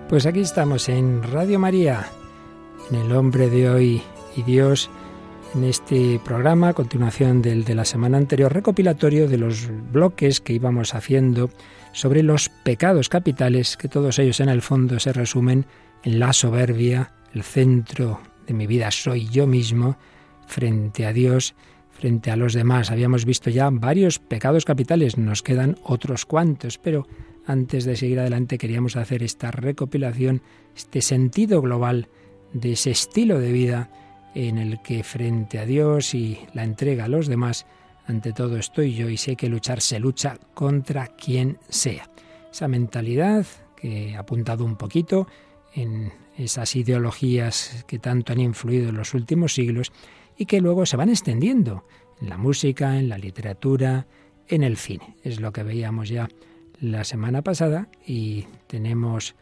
Pues 0.07 0.25
aquí 0.25 0.39
estamos 0.39 0.88
en 0.88 1.21
Radio 1.24 1.59
María, 1.59 2.05
en 2.89 2.95
el 2.95 3.12
hombre 3.12 3.50
de 3.50 3.69
hoy 3.69 4.01
y 4.38 4.43
Dios, 4.43 4.89
en 5.55 5.63
este 5.63 6.19
programa, 6.24 6.69
a 6.69 6.74
continuación 6.74 7.41
del 7.41 7.63
de 7.63 7.75
la 7.75 7.85
semana 7.85 8.17
anterior, 8.17 8.53
recopilatorio 8.53 9.27
de 9.29 9.38
los 9.38 9.69
bloques 9.91 10.41
que 10.41 10.53
íbamos 10.53 10.93
haciendo 10.93 11.50
sobre 11.93 12.24
los 12.24 12.50
pecados 12.50 13.07
capitales, 13.07 13.77
que 13.77 13.88
todos 13.88 14.19
ellos 14.19 14.41
en 14.41 14.50
el 14.50 14.62
fondo 14.62 15.00
se 15.00 15.13
resumen 15.13 15.65
en 16.03 16.19
la 16.19 16.33
soberbia, 16.33 17.13
el 17.33 17.43
centro 17.43 18.19
de 18.45 18.53
mi 18.53 18.67
vida 18.67 18.91
soy 18.91 19.29
yo 19.29 19.47
mismo, 19.47 19.97
frente 20.45 21.05
a 21.05 21.13
Dios, 21.13 21.55
frente 21.91 22.31
a 22.31 22.35
los 22.35 22.53
demás. 22.53 22.91
Habíamos 22.91 23.24
visto 23.24 23.50
ya 23.50 23.69
varios 23.69 24.19
pecados 24.19 24.65
capitales, 24.65 25.17
nos 25.17 25.41
quedan 25.41 25.77
otros 25.83 26.25
cuantos, 26.25 26.77
pero 26.77 27.07
antes 27.45 27.85
de 27.85 27.95
seguir 27.95 28.19
adelante 28.19 28.57
queríamos 28.57 28.97
hacer 28.97 29.24
esta 29.24 29.51
recopilación, 29.51 30.41
este 30.75 31.01
sentido 31.01 31.62
global 31.62 32.09
de 32.51 32.74
ese 32.74 32.91
estilo 32.91 33.39
de 33.39 33.51
vida 33.53 33.89
en 34.36 34.58
el 34.58 34.82
que 34.82 35.04
frente 35.04 35.58
a 35.58 35.65
Dios 35.65 36.13
y 36.13 36.39
la 36.54 36.63
entrega 36.63 37.06
a 37.06 37.08
los 37.08 37.27
demás, 37.27 37.65
ante 38.06 38.34
todo 38.34 38.58
estoy 38.58 38.94
yo 38.94 39.10
y 39.10 39.18
sé 39.18 39.36
que 39.36 39.50
luchar 39.50 39.82
se 39.82 40.00
lucha 40.00 40.38
contra 40.54 41.08
quien 41.08 41.58
sea. 41.70 42.10
Esa 42.51 42.68
mentalidad 42.68 43.46
que 43.75 44.15
ha 44.15 44.20
apuntado 44.20 44.63
un 44.65 44.75
poquito 44.75 45.27
en 45.74 46.12
esas 46.38 46.75
ideologías 46.75 47.86
que 47.88 47.98
tanto 47.98 48.34
han 48.34 48.42
influido 48.42 48.89
en 48.89 48.98
los 48.98 49.13
últimos 49.13 49.54
siglos 49.54 49.92
y 50.38 50.46
que 50.46 50.62
luego 50.62 50.86
se 50.86 50.98
van 50.98 51.10
extendiendo 51.10 51.86
en 52.22 52.30
la 52.30 52.38
música, 52.38 53.00
en 53.00 53.10
la 53.10 53.18
literatura, 53.18 54.06
en 54.48 54.63
el 54.63 54.77
cine. 54.77 55.15
Es 55.24 55.39
lo 55.39 55.51
que 55.54 55.63
veíamos 55.63 56.10
ya 56.10 56.30
la 56.80 57.06
semana 57.06 57.42
pasada 57.42 57.88
y 58.06 58.46
tenemos 58.68 59.36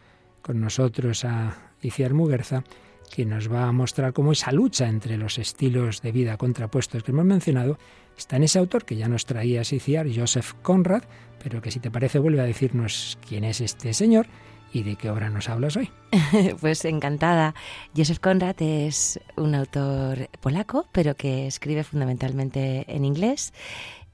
con 0.44 0.62
nosotros 0.62 1.26
a 1.26 1.74
Iciar 1.82 2.14
Muguerza 2.14 2.64
que 3.13 3.25
nos 3.25 3.51
va 3.53 3.67
a 3.67 3.72
mostrar 3.72 4.12
cómo 4.12 4.32
esa 4.32 4.51
lucha 4.51 4.88
entre 4.88 5.17
los 5.17 5.38
estilos 5.38 6.01
de 6.01 6.12
vida 6.12 6.36
contrapuestos 6.36 7.03
que 7.03 7.12
hemos 7.12 7.25
mencionado 7.25 7.77
está 8.17 8.38
en 8.38 8.43
ese 8.43 8.58
autor 8.58 8.86
que 8.86 8.96
ya 8.96 9.08
nos 9.08 9.27
traía 9.27 9.62
Iciar, 9.62 10.08
Joseph 10.12 10.53
Conrad, 10.63 11.03
pero 11.43 11.62
que 11.62 11.70
si 11.70 11.79
te 11.79 11.91
parece 11.91 12.17
vuelve 12.17 12.41
a 12.41 12.46
decirnos 12.46 13.20
quién 13.27 13.43
es 13.43 13.62
este 13.62 13.93
señor 13.93 14.25
y 14.74 14.82
de 14.82 14.96
qué 14.96 15.12
obra 15.12 15.29
nos 15.29 15.48
hablas 15.48 15.77
hoy. 15.77 15.91
pues 16.60 16.86
encantada. 16.86 17.53
Joseph 17.96 18.17
Conrad 18.17 18.60
es 18.60 19.20
un 19.36 19.53
autor 19.53 20.27
polaco, 20.41 20.88
pero 20.91 21.13
que 21.13 21.46
escribe 21.46 21.84
fundamentalmente 21.84 22.84
en 22.88 23.05
inglés 23.05 23.53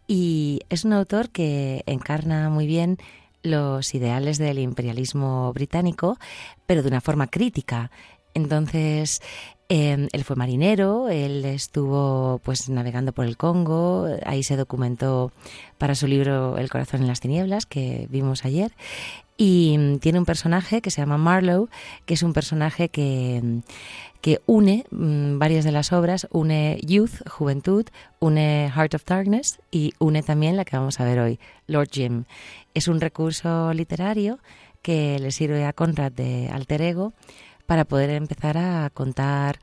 y 0.08 0.60
es 0.68 0.84
un 0.84 0.92
autor 0.92 1.30
que 1.30 1.84
encarna 1.86 2.50
muy 2.50 2.68
bien 2.68 2.98
los 3.44 3.96
ideales 3.96 4.40
del 4.40 4.60
imperialismo 4.60 5.54
británico, 5.54 6.18
pero 6.66 6.82
de 6.82 6.90
una 6.90 7.00
forma 7.00 7.28
crítica. 7.28 7.92
Entonces, 8.44 9.22
em, 9.68 10.08
él 10.12 10.24
fue 10.24 10.36
marinero, 10.36 11.10
él 11.10 11.46
estuvo 11.46 12.40
pues 12.44 12.70
navegando 12.70 13.12
por 13.12 13.26
el 13.26 13.38
Congo, 13.38 14.08
ahí 14.26 14.44
se 14.44 14.56
documentó 14.56 15.32
para 15.78 15.96
su 15.96 16.08
libro 16.08 16.58
El 16.58 16.70
corazón 16.70 17.02
en 17.02 17.08
las 17.08 17.20
tinieblas 17.20 17.66
que 17.66 18.08
vimos 18.10 18.46
ayer 18.46 18.72
y 19.40 19.78
mm, 19.78 20.00
tiene 20.00 20.20
un 20.20 20.26
personaje 20.26 20.82
que 20.82 20.92
se 20.92 21.02
llama 21.02 21.18
Marlowe, 21.18 21.70
que 22.06 22.14
es 22.14 22.24
un 22.24 22.34
personaje 22.34 22.90
que, 22.90 23.62
que 24.22 24.42
une 24.46 24.86
mm, 24.92 25.40
varias 25.40 25.64
de 25.64 25.72
las 25.72 25.94
obras, 25.94 26.28
une 26.32 26.78
Youth, 26.86 27.26
Juventud, 27.28 27.86
une 28.20 28.70
Heart 28.76 28.96
of 28.96 29.06
Darkness 29.06 29.60
y 29.72 29.94
une 29.98 30.22
también 30.24 30.58
la 30.58 30.66
que 30.66 30.76
vamos 30.76 31.00
a 31.00 31.06
ver 31.06 31.20
hoy, 31.20 31.40
Lord 31.68 31.88
Jim. 31.90 32.26
Es 32.74 32.90
un 32.90 33.00
recurso 33.00 33.74
literario 33.74 34.40
que 34.82 35.18
le 35.20 35.32
sirve 35.32 35.66
a 35.66 35.74
Conrad 35.74 36.12
de 36.12 36.50
alter 36.50 36.82
ego 36.82 37.14
para 37.70 37.86
poder 37.86 38.10
empezar 38.10 38.58
a 38.58 38.90
contar 38.90 39.60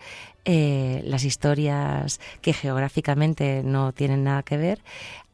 eh, 0.49 1.03
las 1.05 1.25
historias 1.25 2.21
que 2.41 2.53
geográficamente 2.53 3.63
no 3.65 3.93
tienen 3.93 4.23
nada 4.23 4.45
que 4.45 4.57
ver 4.57 4.81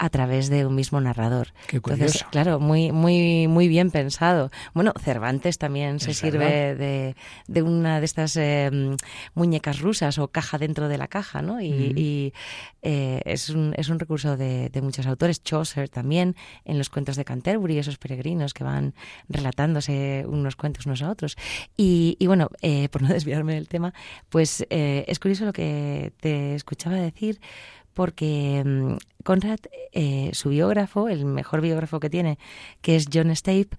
a 0.03 0.11
través 0.11 0.49
de 0.49 0.67
un 0.67 0.75
mismo 0.75 1.01
narrador. 1.01 1.53
Qué 1.69 1.77
Entonces, 1.77 2.25
claro, 2.33 2.59
muy, 2.59 2.91
muy, 2.91 3.47
muy 3.47 3.69
bien 3.69 3.93
pensado. 3.93 4.51
Bueno, 4.75 4.93
Cervantes 5.01 5.59
también 5.59 6.01
se 6.01 6.13
sirve 6.13 6.75
de, 6.75 7.15
de, 7.47 7.63
una 7.63 8.01
de 8.01 8.05
estas 8.05 8.35
em, 8.35 8.97
muñecas 9.35 9.79
rusas 9.79 10.19
o 10.19 10.27
caja 10.27 10.59
dentro 10.59 10.89
de 10.89 10.99
la 10.99 11.07
caja, 11.07 11.41
¿no? 11.41 11.61
Y, 11.61 12.33
eh, 12.83 13.23
es, 13.25 13.51
un, 13.51 13.75
es 13.77 13.91
un 13.91 14.01
recurso 14.01 14.37
de, 14.37 14.71
de, 14.71 14.83
muchos 14.83 15.07
autores. 15.07 15.41
Chaucer 15.45 15.89
también, 15.89 16.35
en 16.65 16.79
los 16.79 16.91
cuentos 16.91 17.15
de 17.15 17.25
Canterbury, 17.25 17.79
esos 17.79 17.97
peregrinos 17.97 18.55
que 18.55 18.65
van 18.65 18.95
relatándose 19.29 20.25
unos 20.27 20.57
cuentos 20.57 20.87
unos 20.87 21.03
a 21.03 21.11
otros. 21.11 21.37
Y, 21.77 22.17
y 22.19 22.27
bueno, 22.27 22.49
eh, 22.61 22.89
por 22.89 23.03
no 23.03 23.09
desviarme 23.15 23.55
del 23.55 23.69
tema, 23.69 23.95
pues 24.31 24.67
es 25.07 25.19
curioso 25.19 25.45
lo 25.45 25.53
que 25.53 26.13
te 26.21 26.55
escuchaba 26.55 26.97
decir 26.97 27.41
porque 27.95 28.63
mm, 28.65 28.97
Conrad, 29.25 29.59
eh, 29.93 30.31
su 30.33 30.51
biógrafo, 30.51 31.09
el 31.09 31.25
mejor 31.25 31.61
biógrafo 31.61 32.01
que 32.01 32.11
tiene, 32.11 32.39
que 32.81 32.97
es 32.97 33.07
John 33.13 33.35
Stape, 33.35 33.77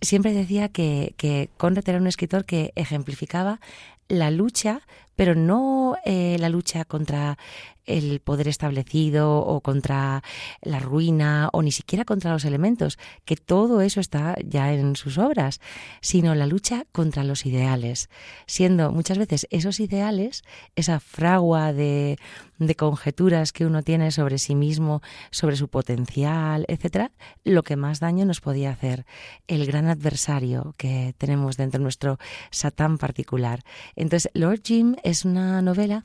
siempre 0.00 0.32
decía 0.32 0.68
que, 0.68 1.14
que 1.16 1.50
Conrad 1.56 1.88
era 1.88 1.98
un 1.98 2.06
escritor 2.06 2.44
que 2.44 2.72
ejemplificaba 2.76 3.60
la 4.08 4.30
lucha, 4.30 4.82
pero 5.16 5.34
no 5.34 5.96
eh, 6.04 6.36
la 6.38 6.48
lucha 6.48 6.84
contra 6.84 7.38
el 7.86 8.20
poder 8.20 8.48
establecido 8.48 9.38
o 9.40 9.60
contra 9.60 10.22
la 10.60 10.78
ruina 10.78 11.48
o 11.52 11.62
ni 11.62 11.72
siquiera 11.72 12.04
contra 12.04 12.32
los 12.32 12.44
elementos, 12.44 12.98
que 13.24 13.36
todo 13.36 13.80
eso 13.80 14.00
está 14.00 14.36
ya 14.44 14.72
en 14.72 14.96
sus 14.96 15.18
obras, 15.18 15.60
sino 16.00 16.34
la 16.34 16.46
lucha 16.46 16.84
contra 16.92 17.24
los 17.24 17.46
ideales, 17.46 18.08
siendo 18.46 18.92
muchas 18.92 19.18
veces 19.18 19.46
esos 19.50 19.80
ideales, 19.80 20.42
esa 20.76 21.00
fragua 21.00 21.72
de, 21.72 22.18
de 22.58 22.74
conjeturas 22.74 23.52
que 23.52 23.66
uno 23.66 23.82
tiene 23.82 24.10
sobre 24.10 24.38
sí 24.38 24.54
mismo, 24.54 25.02
sobre 25.30 25.56
su 25.56 25.68
potencial, 25.68 26.64
etcétera, 26.68 27.12
lo 27.44 27.62
que 27.62 27.76
más 27.76 28.00
daño 28.00 28.24
nos 28.24 28.40
podía 28.40 28.70
hacer, 28.70 29.06
el 29.48 29.66
gran 29.66 29.86
adversario 29.88 30.74
que 30.76 31.14
tenemos 31.18 31.56
dentro 31.56 31.78
de 31.78 31.82
nuestro 31.82 32.18
Satán 32.50 32.98
particular. 32.98 33.62
Entonces, 33.96 34.30
Lord 34.34 34.60
Jim 34.64 34.96
es 35.02 35.24
una 35.24 35.62
novela 35.62 36.04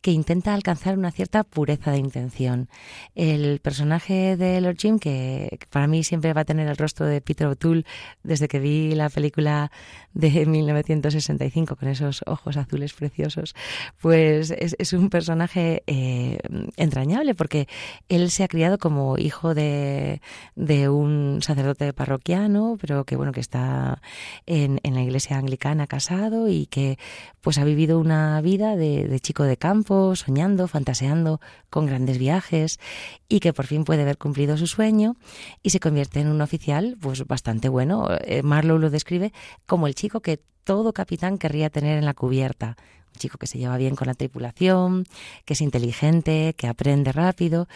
que 0.00 0.12
intenta 0.12 0.54
alcanzar 0.54 0.96
una 0.96 1.08
cierta 1.18 1.42
pureza 1.42 1.90
de 1.90 1.98
intención. 1.98 2.68
El 3.16 3.58
personaje 3.58 4.36
de 4.36 4.60
Lord 4.60 4.76
Jim, 4.78 5.00
que 5.00 5.58
para 5.68 5.88
mí 5.88 6.04
siempre 6.04 6.32
va 6.32 6.42
a 6.42 6.44
tener 6.44 6.68
el 6.68 6.76
rostro 6.76 7.06
de 7.06 7.20
Peter 7.20 7.48
O'Toole 7.48 7.84
desde 8.22 8.46
que 8.46 8.60
vi 8.60 8.92
la 8.94 9.10
película 9.10 9.72
de 10.18 10.46
1965 10.46 11.76
con 11.76 11.88
esos 11.88 12.22
ojos 12.26 12.56
azules 12.56 12.92
preciosos, 12.92 13.54
pues 14.00 14.50
es, 14.50 14.92
un 14.92 15.10
personaje 15.10 15.84
eh, 15.86 16.38
entrañable 16.76 17.36
porque 17.36 17.68
él 18.08 18.32
se 18.32 18.42
ha 18.42 18.48
criado 18.48 18.78
como 18.78 19.16
hijo 19.16 19.54
de, 19.54 20.20
de 20.56 20.88
un 20.88 21.38
sacerdote 21.40 21.92
parroquiano, 21.92 22.76
pero 22.80 23.04
que 23.04 23.14
bueno, 23.14 23.30
que 23.30 23.38
está 23.38 24.02
en, 24.46 24.80
en 24.82 24.94
la 24.94 25.02
iglesia 25.02 25.38
anglicana 25.38 25.86
casado 25.86 26.48
y 26.48 26.66
que 26.66 26.98
pues 27.40 27.56
ha 27.58 27.64
vivido 27.64 28.00
una 28.00 28.40
vida 28.40 28.74
de, 28.74 29.06
de 29.06 29.20
chico 29.20 29.44
de 29.44 29.56
campo, 29.56 30.16
soñando, 30.16 30.66
fantaseando 30.66 31.40
con 31.70 31.86
grandes 31.86 32.18
viajes 32.18 32.80
y 33.28 33.38
que 33.38 33.52
por 33.52 33.66
fin 33.66 33.84
puede 33.84 34.04
ver 34.04 34.18
cumplido 34.18 34.56
su 34.56 34.66
sueño 34.66 35.14
y 35.62 35.70
se 35.70 35.78
convierte 35.78 36.18
en 36.18 36.26
un 36.26 36.40
oficial 36.40 36.96
pues 37.00 37.24
bastante 37.24 37.68
bueno. 37.68 38.08
Eh, 38.24 38.42
Marlowe 38.42 38.80
lo 38.80 38.90
describe 38.90 39.32
como 39.64 39.86
el 39.86 39.94
chico 39.94 40.07
que 40.20 40.40
todo 40.64 40.92
capitán 40.92 41.38
querría 41.38 41.70
tener 41.70 41.96
en 41.98 42.04
la 42.04 42.14
cubierta. 42.14 42.76
Un 43.14 43.18
chico 43.18 43.38
que 43.38 43.46
se 43.46 43.58
lleva 43.58 43.78
bien 43.78 43.96
con 43.96 44.06
la 44.06 44.14
tripulación, 44.14 45.06
que 45.46 45.54
es 45.54 45.60
inteligente, 45.62 46.54
que 46.58 46.66
aprende 46.66 47.10
rápido. 47.10 47.68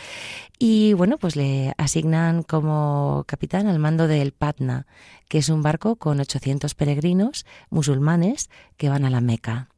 Y 0.58 0.92
bueno, 0.92 1.16
pues 1.16 1.36
le 1.36 1.72
asignan 1.78 2.42
como 2.42 3.24
capitán 3.26 3.66
al 3.66 3.78
mando 3.78 4.08
del 4.08 4.32
Patna, 4.32 4.86
que 5.28 5.38
es 5.38 5.48
un 5.48 5.62
barco 5.62 5.96
con 5.96 6.20
800 6.20 6.74
peregrinos 6.74 7.46
musulmanes 7.70 8.50
que 8.76 8.90
van 8.90 9.06
a 9.06 9.10
la 9.10 9.22
Meca. 9.22 9.68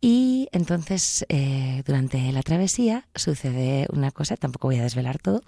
Y 0.00 0.48
entonces, 0.52 1.26
eh, 1.28 1.82
durante 1.84 2.32
la 2.32 2.42
travesía, 2.42 3.06
sucede 3.14 3.86
una 3.92 4.10
cosa, 4.10 4.36
tampoco 4.36 4.68
voy 4.68 4.78
a 4.78 4.82
desvelar 4.82 5.18
todo, 5.18 5.42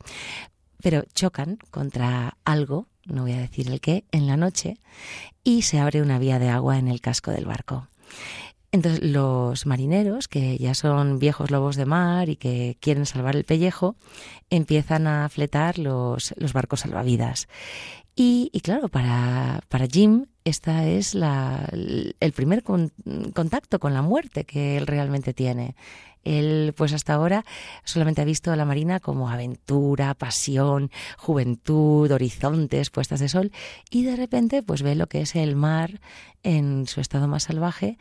pero 0.83 1.05
chocan 1.15 1.57
contra 1.71 2.37
algo, 2.45 2.87
no 3.07 3.23
voy 3.23 3.33
a 3.33 3.41
decir 3.41 3.69
el 3.71 3.81
qué, 3.81 4.05
en 4.13 4.27
la 4.27 4.37
noche, 4.37 4.79
y 5.45 5.63
se 5.63 5.79
abre 5.81 6.03
una 6.03 6.19
vía 6.19 6.39
de 6.39 6.49
agua 6.49 6.79
en 6.79 6.89
el 6.89 7.01
casco 7.01 7.31
del 7.31 7.47
barco. 7.47 7.89
Entonces 8.71 9.03
los 9.03 9.67
marineros, 9.67 10.29
que 10.29 10.57
ya 10.57 10.75
son 10.75 11.19
viejos 11.19 11.51
lobos 11.51 11.77
de 11.77 11.85
mar 11.85 12.31
y 12.31 12.37
que 12.37 12.79
quieren 12.81 13.05
salvar 13.05 13.37
el 13.37 13.45
pellejo, 13.45 13.97
empiezan 14.49 15.07
a 15.07 15.29
fletar 15.29 15.79
los, 15.79 16.35
los 16.39 16.55
barcos 16.55 16.81
salvavidas. 16.81 17.49
Y, 18.15 18.51
claro, 18.63 18.89
para, 18.89 19.61
para 19.69 19.87
Jim 19.87 20.27
esta 20.45 20.87
es 20.87 21.15
la, 21.15 21.69
el 21.73 22.33
primer 22.35 22.63
contacto 22.63 23.79
con 23.79 23.95
la 23.95 24.03
muerte 24.03 24.45
que 24.45 24.77
él 24.77 24.87
realmente 24.87 25.33
tiene. 25.33 25.77
Él, 26.25 26.73
pues 26.77 26.93
hasta 26.93 27.15
ahora, 27.15 27.45
solamente 27.85 28.23
ha 28.23 28.25
visto 28.25 28.53
a 28.53 28.57
la 28.57 28.65
Marina 28.65 29.01
como 29.01 29.29
aventura, 29.29 30.15
pasión, 30.15 30.91
juventud, 31.19 32.11
horizontes, 32.11 32.91
puestas 32.91 33.21
de 33.21 33.29
sol, 33.29 33.53
y 33.91 34.05
de 34.05 34.17
repente, 34.17 34.63
pues 34.63 34.83
ve 34.83 34.95
lo 34.95 35.09
que 35.09 35.23
es 35.23 35.35
el 35.37 35.57
mar 35.57 36.01
en 36.43 36.87
su 36.87 37.01
estado 37.01 37.29
más 37.29 37.45
salvaje 37.45 37.99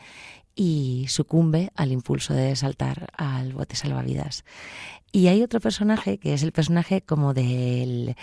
y 0.56 1.06
sucumbe 1.08 1.72
al 1.76 1.92
impulso 1.92 2.34
de 2.34 2.56
saltar 2.56 3.08
al 3.16 3.54
bote 3.54 3.76
salvavidas. 3.76 4.44
Y 5.14 5.28
hay 5.28 5.44
otro 5.44 5.60
personaje 5.60 6.20
que 6.20 6.34
es 6.34 6.42
el 6.42 6.54
personaje 6.54 7.02
como 7.02 7.34
del 7.34 8.16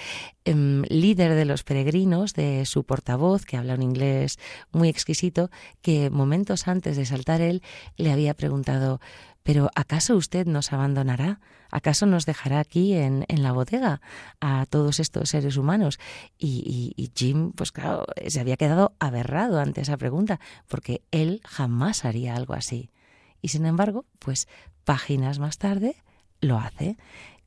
em, 0.45 0.83
líder 0.89 1.35
de 1.35 1.45
los 1.45 1.63
peregrinos, 1.63 2.33
de 2.33 2.65
su 2.65 2.85
portavoz, 2.85 3.45
que 3.45 3.59
habla 3.59 3.75
un 3.75 3.83
inglés 3.83 4.39
muy 4.73 4.89
exquisito, 4.89 5.51
que 5.83 6.09
momentos 6.09 6.67
antes 6.67 6.97
de 6.97 7.05
saltar 7.05 7.43
él 7.43 7.63
le 7.97 8.11
había 8.11 8.33
preguntado, 8.33 9.01
pero 9.49 9.71
¿acaso 9.75 10.15
usted 10.15 10.47
nos 10.47 10.75
abandonará? 10.75 11.41
¿Acaso 11.71 12.05
nos 12.05 12.27
dejará 12.27 12.61
aquí 12.61 12.93
en, 12.93 13.25
en 13.29 13.43
la 13.43 13.53
bodega 13.53 14.03
a 14.43 14.67
todos 14.67 15.01
estos 15.01 15.31
seres 15.31 15.57
humanos? 15.57 15.99
Y, 16.37 16.93
y, 16.99 17.11
Jim, 17.17 17.53
pues 17.53 17.73
claro, 17.73 18.05
se 18.27 18.41
había 18.41 18.59
quedado 18.59 18.93
aberrado 18.99 19.59
ante 19.59 19.81
esa 19.81 19.97
pregunta, 19.97 20.39
porque 20.69 21.01
él 21.13 21.41
jamás 21.47 22.05
haría 22.05 22.37
algo 22.37 22.53
así. 22.53 22.91
Y 23.41 23.49
sin 23.49 23.65
embargo, 23.65 24.05
pues 24.19 24.49
páginas 24.85 25.39
más 25.39 25.57
tarde, 25.57 25.97
lo 26.43 26.59
hace. 26.59 26.99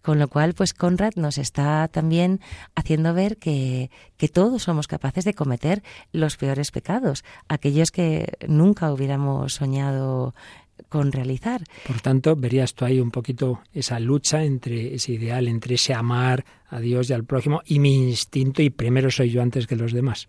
Con 0.01 0.17
lo 0.17 0.27
cual, 0.27 0.55
pues 0.55 0.73
Conrad 0.73 1.13
nos 1.17 1.37
está 1.37 1.87
también 1.87 2.41
haciendo 2.73 3.13
ver 3.13 3.37
que, 3.37 3.91
que, 4.17 4.27
todos 4.27 4.63
somos 4.63 4.87
capaces 4.87 5.23
de 5.23 5.35
cometer 5.35 5.83
los 6.11 6.37
peores 6.37 6.71
pecados, 6.71 7.23
aquellos 7.47 7.91
que 7.91 8.39
nunca 8.47 8.91
hubiéramos 8.91 9.53
soñado 9.53 10.33
con 10.89 11.11
realizar. 11.11 11.63
Por 11.87 12.01
tanto, 12.01 12.35
verías 12.35 12.73
tú 12.73 12.85
ahí 12.85 12.99
un 12.99 13.11
poquito 13.11 13.61
esa 13.73 13.99
lucha 13.99 14.43
entre 14.43 14.95
ese 14.95 15.13
ideal, 15.13 15.47
entre 15.47 15.75
ese 15.75 15.93
amar 15.93 16.45
a 16.69 16.79
Dios 16.79 17.09
y 17.09 17.13
al 17.13 17.25
prójimo 17.25 17.61
y 17.65 17.79
mi 17.79 18.09
instinto 18.09 18.61
y 18.61 18.69
primero 18.69 19.11
soy 19.11 19.29
yo 19.29 19.41
antes 19.41 19.67
que 19.67 19.75
los 19.75 19.91
demás 19.91 20.27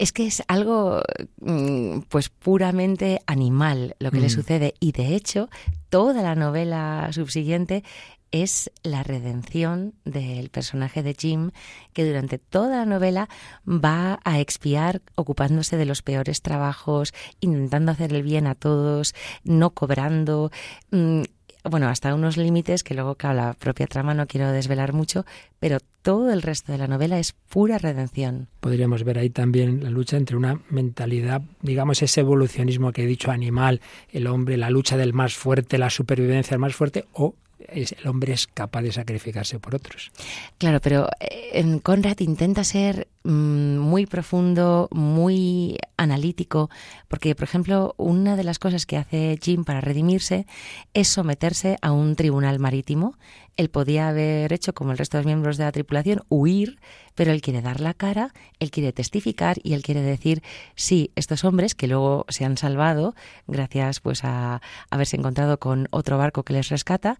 es 0.00 0.12
que 0.12 0.26
es 0.26 0.42
algo 0.48 1.02
mm, 1.42 2.00
pues 2.08 2.30
puramente 2.30 3.20
animal 3.26 3.96
lo 3.98 4.10
que 4.10 4.20
le 4.20 4.28
mm. 4.28 4.30
sucede 4.30 4.74
y 4.80 4.92
de 4.92 5.14
hecho 5.14 5.50
toda 5.90 6.22
la 6.22 6.34
novela 6.34 7.10
subsiguiente 7.12 7.84
es 8.32 8.70
la 8.82 9.02
redención 9.02 9.94
del 10.04 10.50
personaje 10.50 11.02
de 11.02 11.14
Jim, 11.14 11.50
que 11.92 12.04
durante 12.04 12.38
toda 12.38 12.78
la 12.78 12.86
novela 12.86 13.28
va 13.66 14.20
a 14.24 14.40
expiar 14.40 15.02
ocupándose 15.14 15.76
de 15.76 15.86
los 15.86 16.02
peores 16.02 16.42
trabajos, 16.42 17.12
intentando 17.40 17.92
hacer 17.92 18.12
el 18.12 18.22
bien 18.22 18.46
a 18.46 18.54
todos, 18.54 19.14
no 19.44 19.70
cobrando. 19.70 20.50
Mm, 20.90 21.22
bueno, 21.64 21.88
hasta 21.88 22.14
unos 22.14 22.36
límites 22.36 22.82
que 22.82 22.94
luego, 22.94 23.16
claro, 23.16 23.36
la 23.36 23.52
propia 23.52 23.86
trama 23.86 24.14
no 24.14 24.26
quiero 24.26 24.50
desvelar 24.50 24.94
mucho, 24.94 25.26
pero 25.58 25.78
todo 26.02 26.32
el 26.32 26.40
resto 26.40 26.72
de 26.72 26.78
la 26.78 26.86
novela 26.86 27.18
es 27.18 27.32
pura 27.32 27.76
redención. 27.76 28.48
Podríamos 28.60 29.04
ver 29.04 29.18
ahí 29.18 29.28
también 29.28 29.82
la 29.82 29.90
lucha 29.90 30.16
entre 30.16 30.36
una 30.36 30.60
mentalidad, 30.70 31.42
digamos, 31.60 32.00
ese 32.02 32.20
evolucionismo 32.20 32.92
que 32.92 33.02
he 33.02 33.06
dicho 33.06 33.30
animal, 33.30 33.82
el 34.10 34.26
hombre, 34.26 34.56
la 34.56 34.70
lucha 34.70 34.96
del 34.96 35.12
más 35.12 35.34
fuerte, 35.34 35.76
la 35.76 35.90
supervivencia 35.90 36.52
del 36.52 36.60
más 36.60 36.74
fuerte, 36.74 37.04
o 37.12 37.34
el 37.68 38.06
hombre 38.06 38.32
es 38.32 38.46
capaz 38.46 38.82
de 38.82 38.92
sacrificarse 38.92 39.58
por 39.58 39.74
otros. 39.74 40.10
Claro, 40.58 40.80
pero 40.80 41.08
eh, 41.20 41.80
Conrad 41.82 42.18
intenta 42.20 42.64
ser 42.64 43.08
muy 43.22 44.06
profundo, 44.06 44.88
muy 44.90 45.78
analítico, 45.96 46.70
porque, 47.08 47.34
por 47.34 47.44
ejemplo, 47.44 47.94
una 47.98 48.36
de 48.36 48.44
las 48.44 48.58
cosas 48.58 48.86
que 48.86 48.96
hace 48.96 49.38
Jim 49.42 49.64
para 49.64 49.80
redimirse 49.80 50.46
es 50.94 51.08
someterse 51.08 51.76
a 51.82 51.92
un 51.92 52.16
tribunal 52.16 52.58
marítimo. 52.58 53.18
Él 53.56 53.68
podía 53.68 54.08
haber 54.08 54.52
hecho, 54.54 54.72
como 54.72 54.92
el 54.92 54.98
resto 54.98 55.18
de 55.18 55.22
los 55.22 55.26
miembros 55.26 55.58
de 55.58 55.64
la 55.64 55.72
tripulación, 55.72 56.22
huir, 56.30 56.80
pero 57.14 57.32
él 57.32 57.42
quiere 57.42 57.60
dar 57.60 57.80
la 57.80 57.92
cara, 57.92 58.32
él 58.58 58.70
quiere 58.70 58.92
testificar 58.92 59.58
y 59.62 59.74
él 59.74 59.82
quiere 59.82 60.00
decir, 60.00 60.42
sí, 60.74 61.12
estos 61.14 61.44
hombres 61.44 61.74
que 61.74 61.88
luego 61.88 62.24
se 62.28 62.46
han 62.46 62.56
salvado 62.56 63.14
gracias 63.46 64.00
pues 64.00 64.24
a 64.24 64.62
haberse 64.90 65.16
encontrado 65.16 65.58
con 65.58 65.88
otro 65.90 66.16
barco 66.16 66.42
que 66.42 66.54
les 66.54 66.70
rescata, 66.70 67.18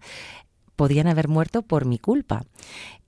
podían 0.75 1.05
haber 1.05 1.27
muerto 1.27 1.61
por 1.61 1.85
mi 1.85 1.99
culpa. 1.99 2.43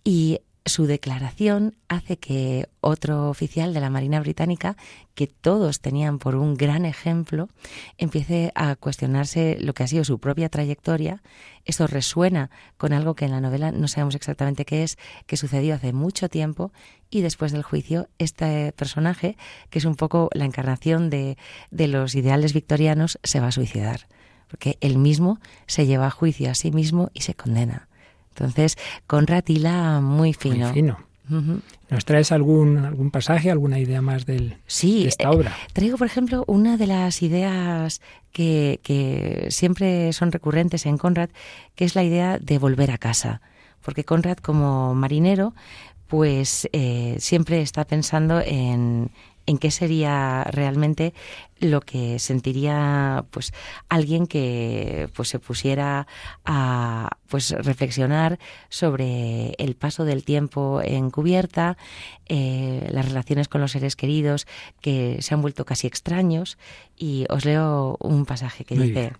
Y 0.03 0.41
su 0.65 0.85
declaración 0.85 1.75
hace 1.89 2.17
que 2.17 2.69
otro 2.79 3.29
oficial 3.29 3.73
de 3.73 3.81
la 3.81 3.89
Marina 3.89 4.19
Británica, 4.21 4.77
que 5.13 5.27
todos 5.27 5.81
tenían 5.81 6.19
por 6.19 6.35
un 6.35 6.55
gran 6.55 6.85
ejemplo, 6.85 7.49
empiece 7.97 8.51
a 8.55 8.75
cuestionarse 8.75 9.57
lo 9.59 9.73
que 9.73 9.83
ha 9.83 9.87
sido 9.87 10.05
su 10.05 10.19
propia 10.19 10.49
trayectoria. 10.49 11.21
Esto 11.65 11.87
resuena 11.87 12.49
con 12.77 12.93
algo 12.93 13.13
que 13.15 13.25
en 13.25 13.31
la 13.31 13.41
novela 13.41 13.71
no 13.71 13.87
sabemos 13.87 14.15
exactamente 14.15 14.65
qué 14.65 14.83
es, 14.83 14.97
que 15.25 15.37
sucedió 15.37 15.75
hace 15.75 15.91
mucho 15.91 16.29
tiempo 16.29 16.71
y 17.09 17.21
después 17.21 17.51
del 17.51 17.63
juicio 17.63 18.07
este 18.17 18.71
personaje, 18.71 19.37
que 19.69 19.79
es 19.79 19.85
un 19.85 19.95
poco 19.95 20.29
la 20.33 20.45
encarnación 20.45 21.09
de, 21.09 21.37
de 21.71 21.87
los 21.87 22.15
ideales 22.15 22.53
victorianos, 22.53 23.19
se 23.23 23.41
va 23.41 23.47
a 23.47 23.51
suicidar, 23.51 24.07
porque 24.47 24.77
él 24.79 24.97
mismo 24.97 25.39
se 25.67 25.85
lleva 25.85 26.07
a 26.07 26.11
juicio 26.11 26.49
a 26.49 26.55
sí 26.55 26.71
mismo 26.71 27.11
y 27.13 27.21
se 27.21 27.33
condena. 27.33 27.89
Entonces, 28.35 28.77
con 29.07 29.27
Ratila 29.27 30.01
muy 30.01 30.33
fino. 30.33 30.65
Muy 30.65 30.73
fino. 30.73 30.97
¿Nos 31.89 32.05
traes 32.05 32.31
algún, 32.31 32.79
algún 32.79 33.09
pasaje, 33.09 33.49
alguna 33.49 33.79
idea 33.79 34.01
más 34.01 34.25
del, 34.25 34.57
sí, 34.67 35.03
de 35.03 35.09
esta 35.09 35.31
obra? 35.31 35.51
Eh, 35.51 35.69
traigo, 35.71 35.97
por 35.97 36.07
ejemplo, 36.07 36.43
una 36.47 36.75
de 36.75 36.87
las 36.87 37.21
ideas 37.21 38.01
que, 38.31 38.79
que 38.83 39.47
siempre 39.49 40.11
son 40.11 40.31
recurrentes 40.31 40.85
en 40.85 40.97
Conrad, 40.97 41.29
que 41.75 41.85
es 41.85 41.95
la 41.95 42.03
idea 42.03 42.39
de 42.39 42.57
volver 42.57 42.91
a 42.91 42.97
casa. 42.97 43.41
Porque 43.81 44.03
Conrad, 44.03 44.37
como 44.37 44.93
marinero, 44.95 45.53
pues 46.07 46.67
eh, 46.73 47.15
siempre 47.19 47.61
está 47.61 47.85
pensando 47.85 48.41
en, 48.45 49.09
en 49.45 49.57
qué 49.57 49.71
sería 49.71 50.43
realmente 50.45 51.13
lo 51.59 51.81
que 51.81 52.19
sentiría 52.19 53.25
pues 53.31 53.53
alguien 53.89 54.27
que 54.27 55.09
pues 55.13 55.29
se 55.29 55.39
pusiera 55.39 56.07
a 56.45 57.17
pues 57.27 57.51
reflexionar 57.51 58.39
sobre 58.69 59.55
el 59.57 59.75
paso 59.75 60.05
del 60.05 60.23
tiempo 60.23 60.81
en 60.83 61.09
cubierta 61.09 61.77
eh, 62.27 62.87
las 62.91 63.05
relaciones 63.05 63.47
con 63.47 63.61
los 63.61 63.71
seres 63.71 63.95
queridos 63.95 64.47
que 64.81 65.17
se 65.21 65.33
han 65.33 65.41
vuelto 65.41 65.65
casi 65.65 65.87
extraños. 65.87 66.57
Y 66.95 67.25
os 67.29 67.45
leo 67.45 67.97
un 67.99 68.25
pasaje 68.25 68.65
que 68.65 68.75
dice 68.75 69.13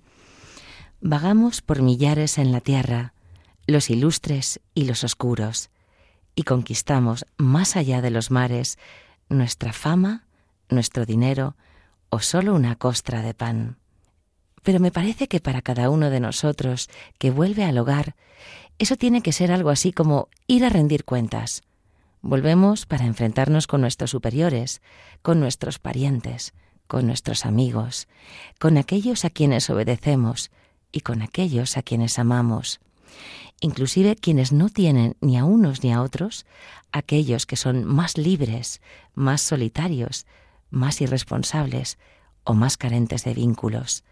vagamos 1.02 1.62
por 1.62 1.82
millares 1.82 2.38
en 2.38 2.52
la 2.54 2.62
tierra 2.62 3.14
los 3.68 3.90
ilustres 3.90 4.62
y 4.74 4.86
los 4.86 5.04
oscuros 5.04 5.70
y 6.36 6.44
conquistamos 6.44 7.26
más 7.38 7.76
allá 7.76 8.02
de 8.02 8.10
los 8.10 8.32
mares 8.32 8.78
nuestra 9.30 9.74
fama, 9.74 10.26
nuestro 10.70 11.06
dinero 11.06 11.56
o 12.10 12.20
solo 12.20 12.54
una 12.54 12.76
costra 12.76 13.22
de 13.22 13.34
pan. 13.34 13.78
Pero 14.62 14.80
me 14.80 14.92
parece 14.92 15.28
que 15.28 15.40
para 15.40 15.62
cada 15.62 15.90
uno 15.90 16.10
de 16.10 16.20
nosotros 16.20 16.90
que 17.18 17.32
vuelve 17.32 17.64
al 17.64 17.78
hogar, 17.78 18.16
eso 18.80 18.96
tiene 18.96 19.22
que 19.22 19.34
ser 19.34 19.52
algo 19.52 19.70
así 19.70 19.92
como 19.92 20.30
ir 20.48 20.64
a 20.66 20.70
rendir 20.70 21.04
cuentas. 21.06 21.64
Volvemos 22.22 22.86
para 22.86 23.06
enfrentarnos 23.06 23.68
con 23.68 23.82
nuestros 23.82 24.12
superiores, 24.12 24.82
con 25.22 25.40
nuestros 25.40 25.80
parientes, 25.80 26.54
con 26.88 27.06
nuestros 27.06 27.46
amigos, 27.46 28.08
con 28.60 28.78
aquellos 28.78 29.26
a 29.26 29.30
quienes 29.30 29.70
obedecemos 29.70 30.52
y 30.92 31.02
con 31.02 31.22
aquellos 31.22 31.76
a 31.76 31.82
quienes 31.82 32.20
amamos 32.20 32.80
inclusive 33.64 34.18
quienes 34.18 34.52
no 34.52 34.68
tienen 34.68 35.16
ni 35.22 35.38
a 35.38 35.46
unos 35.46 35.84
ni 35.84 35.94
a 35.94 36.02
otros, 36.02 36.46
aquellos 36.92 37.46
que 37.46 37.56
son 37.56 37.86
más 37.86 38.18
libres, 38.18 38.82
más 39.16 39.42
solitarios, 39.42 40.28
más 40.70 41.00
irresponsables 41.00 41.98
o 42.44 42.54
más 42.54 42.76
carentes 42.76 43.24
de 43.24 43.34
vínculos, 43.34 44.04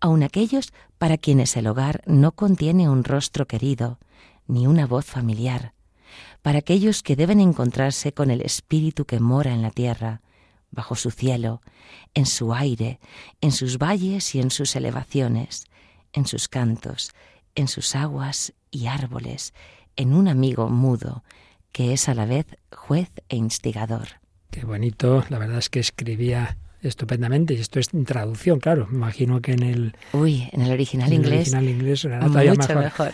aun 0.00 0.22
aquellos 0.22 0.72
para 0.96 1.18
quienes 1.18 1.54
el 1.56 1.66
hogar 1.66 2.02
no 2.06 2.32
contiene 2.32 2.88
un 2.88 3.04
rostro 3.04 3.46
querido, 3.46 3.98
ni 4.46 4.66
una 4.66 4.86
voz 4.86 5.04
familiar, 5.04 5.74
para 6.40 6.60
aquellos 6.60 7.02
que 7.02 7.14
deben 7.14 7.40
encontrarse 7.40 8.14
con 8.14 8.30
el 8.30 8.40
espíritu 8.40 9.04
que 9.04 9.20
mora 9.20 9.52
en 9.52 9.60
la 9.60 9.70
tierra, 9.70 10.22
bajo 10.70 10.94
su 10.94 11.10
cielo, 11.10 11.60
en 12.14 12.24
su 12.24 12.54
aire, 12.54 13.00
en 13.42 13.52
sus 13.52 13.76
valles 13.76 14.34
y 14.34 14.40
en 14.40 14.50
sus 14.50 14.76
elevaciones, 14.76 15.66
en 16.14 16.26
sus 16.26 16.48
cantos, 16.48 17.12
en 17.54 17.68
sus 17.68 17.94
aguas 17.94 18.52
y 18.70 18.86
árboles, 18.86 19.54
en 19.96 20.12
un 20.12 20.28
amigo 20.28 20.68
mudo, 20.68 21.24
que 21.72 21.92
es 21.92 22.08
a 22.08 22.14
la 22.14 22.26
vez 22.26 22.46
juez 22.72 23.10
e 23.28 23.36
instigador. 23.36 24.20
Qué 24.50 24.64
bonito, 24.64 25.24
la 25.28 25.38
verdad 25.38 25.58
es 25.58 25.70
que 25.70 25.80
escribía 25.80 26.56
estupendamente. 26.88 27.54
Y 27.54 27.58
esto 27.58 27.80
es 27.80 27.92
en 27.94 28.04
traducción, 28.04 28.60
claro. 28.60 28.88
Imagino 28.90 29.40
que 29.40 29.52
en 29.52 29.62
el. 29.62 29.96
Uy, 30.12 30.48
en 30.52 30.62
el 30.62 30.72
original 30.72 31.08
en 31.08 31.14
inglés. 31.14 31.48
El 31.48 31.58
original 31.58 31.68
inglés 31.68 32.04
era 32.04 32.20
mucho 32.20 32.74
mejor. 32.78 33.12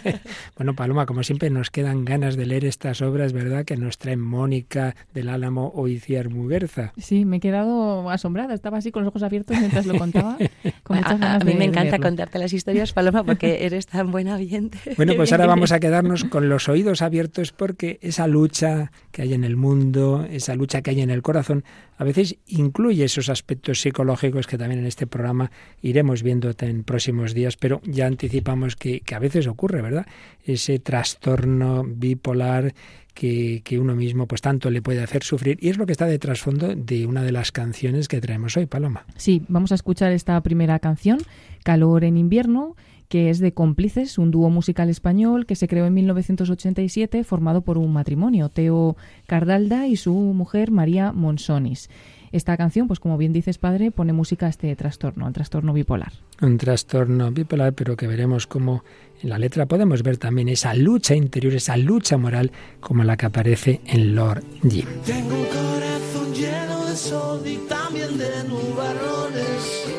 bueno, 0.56 0.74
Paloma, 0.74 1.06
como 1.06 1.22
siempre, 1.22 1.50
nos 1.50 1.70
quedan 1.70 2.04
ganas 2.04 2.36
de 2.36 2.46
leer 2.46 2.64
estas 2.64 3.02
obras, 3.02 3.32
¿verdad? 3.32 3.64
Que 3.64 3.76
nos 3.76 3.98
traen 3.98 4.20
Mónica 4.20 4.94
del 5.14 5.28
Álamo 5.28 5.72
o 5.74 5.88
Iciar 5.88 6.28
Muguerza. 6.30 6.92
Sí, 6.98 7.24
me 7.24 7.36
he 7.36 7.40
quedado 7.40 8.10
asombrada. 8.10 8.54
Estaba 8.54 8.78
así 8.78 8.90
con 8.90 9.04
los 9.04 9.10
ojos 9.10 9.22
abiertos 9.22 9.56
mientras 9.58 9.86
lo 9.86 9.98
contaba. 9.98 10.36
a, 10.88 11.38
mí 11.44 11.54
me 11.54 11.64
encanta 11.66 11.98
contarte 11.98 12.38
las 12.38 12.52
historias, 12.52 12.92
Paloma, 12.92 13.24
porque 13.24 13.64
eres 13.66 13.86
tan 13.86 14.10
buena 14.10 14.34
oyente. 14.36 14.78
Bueno, 14.96 15.14
pues 15.16 15.32
ahora 15.32 15.46
vamos 15.46 15.72
a 15.72 15.80
quedarnos 15.80 16.24
con 16.24 16.48
los 16.48 16.68
oídos 16.68 17.02
abiertos 17.02 17.52
porque 17.52 17.98
esa 18.02 18.26
lucha 18.26 18.92
que 19.12 19.22
hay 19.22 19.34
en 19.34 19.44
el 19.44 19.56
mundo, 19.56 20.26
esa 20.30 20.54
lucha 20.54 20.82
que 20.82 20.90
hay 20.90 21.00
en 21.00 21.10
el 21.10 21.22
corazón, 21.22 21.64
a 22.00 22.04
veces 22.04 22.36
incluye 22.46 23.04
esos 23.04 23.28
aspectos 23.28 23.82
psicológicos 23.82 24.46
que 24.46 24.56
también 24.56 24.80
en 24.80 24.86
este 24.86 25.06
programa 25.06 25.50
iremos 25.82 26.22
viendo 26.22 26.50
en 26.60 26.82
próximos 26.82 27.34
días, 27.34 27.58
pero 27.58 27.82
ya 27.84 28.06
anticipamos 28.06 28.74
que, 28.74 29.02
a 29.14 29.18
veces 29.18 29.46
ocurre, 29.46 29.82
¿verdad? 29.82 30.06
Ese 30.42 30.78
trastorno 30.78 31.84
bipolar 31.84 32.72
que, 33.12 33.60
que, 33.62 33.78
uno 33.78 33.94
mismo 33.94 34.26
pues 34.26 34.40
tanto 34.40 34.70
le 34.70 34.80
puede 34.80 35.02
hacer 35.02 35.24
sufrir 35.24 35.58
y 35.60 35.68
es 35.68 35.76
lo 35.76 35.84
que 35.84 35.92
está 35.92 36.06
de 36.06 36.18
trasfondo 36.18 36.74
de 36.74 37.06
una 37.06 37.22
de 37.22 37.32
las 37.32 37.52
canciones 37.52 38.08
que 38.08 38.22
traemos 38.22 38.56
hoy, 38.56 38.64
Paloma. 38.64 39.04
Sí, 39.16 39.42
vamos 39.48 39.70
a 39.70 39.74
escuchar 39.74 40.10
esta 40.12 40.40
primera 40.40 40.78
canción, 40.78 41.18
Calor 41.64 42.04
en 42.04 42.16
invierno, 42.16 42.76
que 43.10 43.28
es 43.28 43.40
de 43.40 43.52
Cómplices, 43.52 44.18
un 44.18 44.30
dúo 44.30 44.50
musical 44.50 44.88
español 44.88 45.44
que 45.44 45.56
se 45.56 45.66
creó 45.66 45.84
en 45.84 45.94
1987 45.94 47.24
formado 47.24 47.62
por 47.62 47.76
un 47.76 47.92
matrimonio, 47.92 48.48
Teo 48.50 48.96
Cardalda 49.26 49.88
y 49.88 49.96
su 49.96 50.14
mujer 50.14 50.70
María 50.70 51.10
Monsonis. 51.12 51.90
Esta 52.30 52.56
canción, 52.56 52.86
pues 52.86 53.00
como 53.00 53.18
bien 53.18 53.32
dices, 53.32 53.58
padre, 53.58 53.90
pone 53.90 54.12
música 54.12 54.46
a 54.46 54.48
este 54.50 54.74
trastorno, 54.76 55.26
al 55.26 55.32
trastorno 55.32 55.72
bipolar. 55.72 56.12
Un 56.40 56.56
trastorno 56.56 57.32
bipolar, 57.32 57.72
pero 57.72 57.96
que 57.96 58.06
veremos 58.06 58.46
cómo 58.46 58.84
en 59.20 59.30
la 59.30 59.38
letra 59.38 59.66
podemos 59.66 60.04
ver 60.04 60.16
también 60.16 60.48
esa 60.48 60.72
lucha 60.74 61.16
interior, 61.16 61.52
esa 61.54 61.76
lucha 61.76 62.16
moral, 62.16 62.52
como 62.78 63.02
la 63.02 63.16
que 63.16 63.26
aparece 63.26 63.80
en 63.86 64.14
Lord 64.14 64.44
Jim. 64.62 64.86
Tengo 65.04 65.34
un 65.34 65.46
corazón 65.46 66.32
lleno 66.32 66.86
de 66.86 66.94
sol 66.94 67.42
y 67.44 67.56
también 67.68 68.16
de 68.16 68.44
nubarrones. 68.48 69.90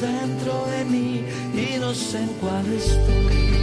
Dentro 0.00 0.66
de 0.66 0.84
mí 0.84 1.24
y 1.54 1.78
no 1.78 1.94
sé 1.94 2.18
cuál 2.40 2.66
estoy. 2.72 3.54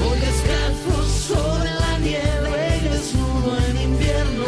Voy 0.00 0.18
descalzo 0.20 1.04
sobre 1.04 1.70
la 1.70 1.98
nieve 1.98 2.56
en 3.68 3.76
invierno. 3.90 4.44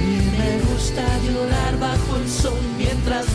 Y 0.00 0.12
me 0.36 0.72
gusta 0.72 1.04
llorar 1.26 1.78
bajo 1.78 2.16
el 2.16 2.28
sol 2.28 2.60
mientras 2.78 3.26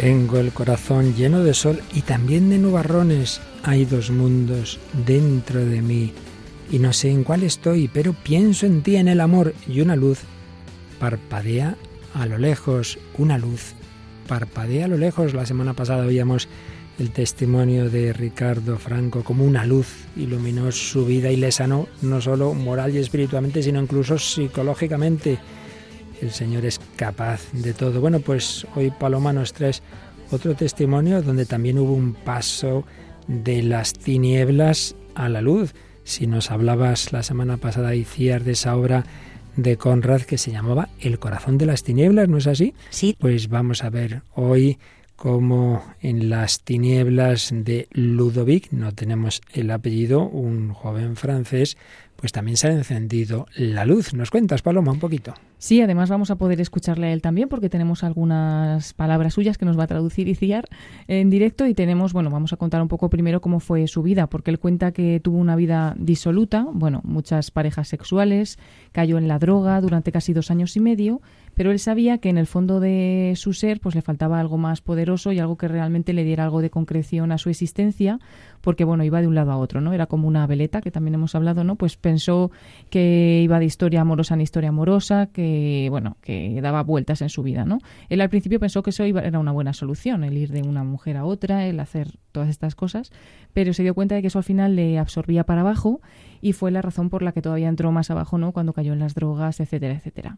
Tengo 0.00 0.38
el 0.38 0.50
corazón 0.52 1.14
lleno 1.14 1.44
de 1.44 1.52
sol 1.52 1.82
y 1.92 2.00
también 2.00 2.48
de 2.48 2.56
nubarrones. 2.56 3.38
Hay 3.64 3.84
dos 3.84 4.10
mundos 4.10 4.80
dentro 5.04 5.62
de 5.62 5.82
mí 5.82 6.14
y 6.72 6.78
no 6.78 6.94
sé 6.94 7.10
en 7.10 7.22
cuál 7.22 7.42
estoy, 7.42 7.86
pero 7.92 8.14
pienso 8.14 8.64
en 8.64 8.80
ti, 8.80 8.96
en 8.96 9.08
el 9.08 9.20
amor 9.20 9.52
y 9.68 9.82
una 9.82 9.96
luz 9.96 10.20
parpadea 10.98 11.76
a 12.14 12.24
lo 12.24 12.38
lejos, 12.38 12.98
una 13.18 13.36
luz 13.36 13.74
parpadea 14.26 14.86
a 14.86 14.88
lo 14.88 14.96
lejos. 14.96 15.34
La 15.34 15.44
semana 15.44 15.74
pasada 15.74 16.06
oíamos 16.06 16.48
el 16.98 17.10
testimonio 17.10 17.90
de 17.90 18.14
Ricardo 18.14 18.78
Franco 18.78 19.22
como 19.22 19.44
una 19.44 19.66
luz 19.66 20.06
iluminó 20.16 20.72
su 20.72 21.04
vida 21.04 21.30
y 21.30 21.36
le 21.36 21.52
sanó 21.52 21.88
no 22.00 22.22
solo 22.22 22.54
moral 22.54 22.94
y 22.94 22.98
espiritualmente, 23.00 23.62
sino 23.62 23.82
incluso 23.82 24.18
psicológicamente. 24.18 25.38
El 26.20 26.30
Señor 26.30 26.64
es 26.64 26.80
capaz 26.96 27.40
de 27.52 27.72
todo. 27.72 28.00
Bueno, 28.00 28.20
pues 28.20 28.66
hoy 28.74 28.90
Paloma 28.90 29.32
nos 29.32 29.52
trae 29.52 29.72
otro 30.30 30.54
testimonio 30.54 31.22
donde 31.22 31.46
también 31.46 31.78
hubo 31.78 31.92
un 31.92 32.14
paso 32.14 32.84
de 33.26 33.62
las 33.62 33.92
tinieblas 33.92 34.96
a 35.14 35.28
la 35.28 35.40
luz. 35.40 35.74
Si 36.04 36.26
nos 36.26 36.50
hablabas 36.50 37.12
la 37.12 37.22
semana 37.22 37.56
pasada, 37.56 37.94
Iciar, 37.94 38.44
de 38.44 38.52
esa 38.52 38.76
obra 38.76 39.04
de 39.56 39.76
Conrad 39.76 40.22
que 40.22 40.38
se 40.38 40.50
llamaba 40.50 40.88
El 41.00 41.18
corazón 41.18 41.58
de 41.58 41.66
las 41.66 41.82
tinieblas, 41.82 42.28
¿no 42.28 42.38
es 42.38 42.46
así? 42.46 42.74
Sí. 42.90 43.16
Pues 43.18 43.48
vamos 43.48 43.84
a 43.84 43.90
ver 43.90 44.22
hoy 44.34 44.78
cómo 45.20 45.82
en 46.00 46.30
las 46.30 46.62
tinieblas 46.62 47.52
de 47.52 47.88
Ludovic, 47.92 48.72
no 48.72 48.92
tenemos 48.92 49.42
el 49.52 49.70
apellido, 49.70 50.26
un 50.26 50.72
joven 50.72 51.14
francés, 51.14 51.76
pues 52.16 52.32
también 52.32 52.56
se 52.56 52.68
ha 52.68 52.72
encendido 52.72 53.44
la 53.54 53.84
luz. 53.84 54.14
¿Nos 54.14 54.30
cuentas, 54.30 54.62
Paloma, 54.62 54.92
un 54.92 54.98
poquito? 54.98 55.34
Sí, 55.58 55.82
además 55.82 56.08
vamos 56.08 56.30
a 56.30 56.36
poder 56.36 56.58
escucharle 56.62 57.08
a 57.08 57.12
él 57.12 57.20
también 57.20 57.50
porque 57.50 57.68
tenemos 57.68 58.02
algunas 58.02 58.94
palabras 58.94 59.34
suyas 59.34 59.58
que 59.58 59.66
nos 59.66 59.78
va 59.78 59.84
a 59.84 59.88
traducir 59.88 60.26
y 60.26 60.34
ciar 60.34 60.68
en 61.06 61.28
directo 61.28 61.66
y 61.66 61.74
tenemos, 61.74 62.14
bueno, 62.14 62.30
vamos 62.30 62.54
a 62.54 62.56
contar 62.56 62.80
un 62.80 62.88
poco 62.88 63.10
primero 63.10 63.42
cómo 63.42 63.60
fue 63.60 63.88
su 63.88 64.02
vida, 64.02 64.26
porque 64.26 64.50
él 64.50 64.58
cuenta 64.58 64.92
que 64.92 65.20
tuvo 65.20 65.36
una 65.36 65.54
vida 65.54 65.94
disoluta, 65.98 66.66
bueno, 66.72 67.02
muchas 67.04 67.50
parejas 67.50 67.88
sexuales, 67.88 68.58
cayó 68.92 69.18
en 69.18 69.28
la 69.28 69.38
droga 69.38 69.82
durante 69.82 70.12
casi 70.12 70.32
dos 70.32 70.50
años 70.50 70.76
y 70.76 70.80
medio, 70.80 71.20
pero 71.60 71.72
él 71.72 71.78
sabía 71.78 72.16
que 72.16 72.30
en 72.30 72.38
el 72.38 72.46
fondo 72.46 72.80
de 72.80 73.34
su 73.36 73.52
ser 73.52 73.80
pues 73.80 73.94
le 73.94 74.00
faltaba 74.00 74.40
algo 74.40 74.56
más 74.56 74.80
poderoso 74.80 75.30
y 75.30 75.40
algo 75.40 75.58
que 75.58 75.68
realmente 75.68 76.14
le 76.14 76.24
diera 76.24 76.44
algo 76.44 76.62
de 76.62 76.70
concreción 76.70 77.32
a 77.32 77.36
su 77.36 77.50
existencia, 77.50 78.18
porque 78.62 78.84
bueno, 78.84 79.04
iba 79.04 79.20
de 79.20 79.26
un 79.26 79.34
lado 79.34 79.52
a 79.52 79.58
otro, 79.58 79.82
¿no? 79.82 79.92
Era 79.92 80.06
como 80.06 80.26
una 80.26 80.46
veleta 80.46 80.80
que 80.80 80.90
también 80.90 81.16
hemos 81.16 81.34
hablado, 81.34 81.62
¿no? 81.62 81.76
Pues 81.76 81.98
pensó 81.98 82.50
que 82.88 83.42
iba 83.44 83.58
de 83.58 83.66
historia 83.66 84.00
amorosa 84.00 84.32
en 84.32 84.40
historia 84.40 84.70
amorosa, 84.70 85.26
que 85.26 85.88
bueno, 85.90 86.16
que 86.22 86.62
daba 86.62 86.82
vueltas 86.82 87.20
en 87.20 87.28
su 87.28 87.42
vida, 87.42 87.66
¿no? 87.66 87.80
Él 88.08 88.22
al 88.22 88.30
principio 88.30 88.58
pensó 88.58 88.82
que 88.82 88.88
eso 88.88 89.04
iba, 89.04 89.20
era 89.20 89.38
una 89.38 89.52
buena 89.52 89.74
solución, 89.74 90.24
el 90.24 90.38
ir 90.38 90.52
de 90.52 90.62
una 90.62 90.82
mujer 90.82 91.18
a 91.18 91.26
otra, 91.26 91.66
el 91.66 91.78
hacer 91.78 92.16
todas 92.32 92.48
estas 92.48 92.74
cosas, 92.74 93.12
pero 93.52 93.74
se 93.74 93.82
dio 93.82 93.92
cuenta 93.92 94.14
de 94.14 94.22
que 94.22 94.28
eso 94.28 94.38
al 94.38 94.44
final 94.44 94.76
le 94.76 94.98
absorbía 94.98 95.44
para 95.44 95.60
abajo 95.60 96.00
y 96.40 96.52
fue 96.52 96.70
la 96.70 96.82
razón 96.82 97.10
por 97.10 97.22
la 97.22 97.32
que 97.32 97.42
todavía 97.42 97.68
entró 97.68 97.92
más 97.92 98.10
abajo, 98.10 98.38
¿no? 98.38 98.52
Cuando 98.52 98.72
cayó 98.72 98.92
en 98.92 98.98
las 98.98 99.14
drogas, 99.14 99.60
etcétera, 99.60 99.94
etcétera. 99.94 100.36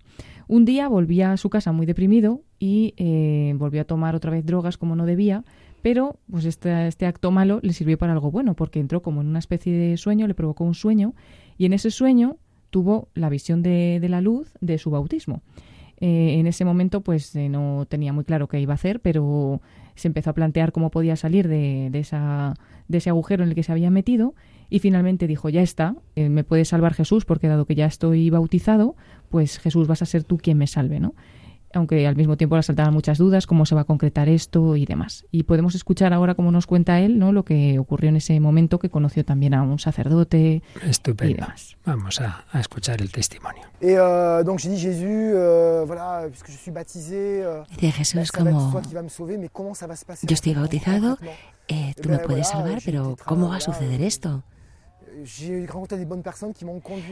Un 0.48 0.64
día 0.64 0.88
volvía 0.88 1.32
a 1.32 1.36
su 1.36 1.50
casa 1.50 1.72
muy 1.72 1.86
deprimido 1.86 2.42
y 2.58 2.94
eh, 2.96 3.54
volvió 3.56 3.82
a 3.82 3.84
tomar 3.84 4.14
otra 4.14 4.30
vez 4.30 4.44
drogas 4.44 4.76
como 4.76 4.96
no 4.96 5.06
debía, 5.06 5.44
pero 5.82 6.18
pues 6.30 6.44
este, 6.44 6.86
este 6.86 7.06
acto 7.06 7.30
malo 7.30 7.60
le 7.62 7.72
sirvió 7.72 7.98
para 7.98 8.12
algo 8.12 8.30
bueno, 8.30 8.54
porque 8.54 8.80
entró 8.80 9.02
como 9.02 9.20
en 9.20 9.28
una 9.28 9.38
especie 9.38 9.72
de 9.72 9.96
sueño, 9.96 10.26
le 10.26 10.34
provocó 10.34 10.64
un 10.64 10.74
sueño, 10.74 11.14
y 11.58 11.66
en 11.66 11.72
ese 11.72 11.90
sueño 11.90 12.36
tuvo 12.70 13.08
la 13.14 13.28
visión 13.28 13.62
de, 13.62 14.00
la 14.08 14.20
luz 14.20 14.54
de 14.60 14.78
su 14.78 14.90
bautismo. 14.90 15.42
Eh, 16.00 16.40
en 16.40 16.48
ese 16.48 16.64
momento 16.64 17.02
pues 17.02 17.36
eh, 17.36 17.48
no 17.48 17.86
tenía 17.88 18.12
muy 18.12 18.24
claro 18.24 18.48
qué 18.48 18.58
iba 18.58 18.72
a 18.72 18.74
hacer, 18.74 19.00
pero 19.00 19.60
se 19.94 20.08
empezó 20.08 20.30
a 20.30 20.32
plantear 20.32 20.72
cómo 20.72 20.90
podía 20.90 21.14
salir 21.16 21.46
de, 21.48 21.90
esa, 21.92 22.54
de 22.88 22.98
ese 22.98 23.10
agujero 23.10 23.44
en 23.44 23.50
el 23.50 23.54
que 23.54 23.62
se 23.62 23.70
había 23.70 23.90
metido 23.90 24.34
y 24.72 24.78
finalmente 24.78 25.26
dijo, 25.26 25.50
ya 25.50 25.60
está, 25.60 25.96
eh, 26.16 26.30
me 26.30 26.44
puede 26.44 26.64
salvar 26.64 26.94
Jesús 26.94 27.26
porque 27.26 27.46
dado 27.46 27.66
que 27.66 27.74
ya 27.74 27.84
estoy 27.84 28.30
bautizado, 28.30 28.96
pues 29.28 29.58
Jesús 29.58 29.86
vas 29.86 30.00
a 30.00 30.06
ser 30.06 30.24
tú 30.24 30.38
quien 30.38 30.56
me 30.56 30.66
salve, 30.66 30.98
¿no? 30.98 31.14
aunque 31.74 32.06
al 32.06 32.16
mismo 32.16 32.36
tiempo 32.36 32.54
le 32.56 32.62
saltaban 32.62 32.92
muchas 32.92 33.16
dudas, 33.16 33.46
cómo 33.46 33.64
se 33.64 33.74
va 33.74 33.82
a 33.82 33.84
concretar 33.84 34.28
esto 34.28 34.76
y 34.76 34.84
demás. 34.84 35.24
Y 35.30 35.44
podemos 35.44 35.74
escuchar 35.74 36.12
ahora 36.12 36.34
cómo 36.34 36.52
nos 36.52 36.66
cuenta 36.66 37.00
él, 37.00 37.18
¿no? 37.18 37.32
Lo 37.32 37.46
que 37.46 37.78
ocurrió 37.78 38.10
en 38.10 38.16
ese 38.16 38.38
momento, 38.40 38.78
que 38.78 38.90
conoció 38.90 39.24
también 39.24 39.54
a 39.54 39.62
un 39.62 39.78
sacerdote 39.78 40.62
Estupendo. 40.82 41.32
y 41.32 41.34
demás. 41.36 41.78
Vamos 41.86 42.20
a, 42.20 42.44
a 42.52 42.60
escuchar 42.60 43.00
el 43.00 43.10
testimonio. 43.10 43.62
Et 43.80 43.96
donc 44.44 44.58
j'ai 44.58 44.68
dit 44.68 44.78
Jésus, 44.78 45.32
voilà, 45.86 46.28
puisque 46.28 46.50
je 46.50 46.58
suis 46.58 46.72
baptisé, 46.72 47.42
euh, 47.42 47.62
Dice 47.70 47.92
Jesús 47.92 48.30
como 48.30 48.82
yo 50.22 50.34
estoy 50.34 50.52
bautizado, 50.54 51.16
concrètement 51.16 51.52
eh, 51.68 51.94
tú 52.00 52.08
Eh 52.08 52.12
me 52.12 52.18
puedes 52.18 52.48
salvar, 52.48 52.82
pero 52.84 53.16
¿cómo 53.24 53.48
va 53.48 53.56
a 53.56 53.60
suceder 53.60 54.02
esto? 54.02 54.44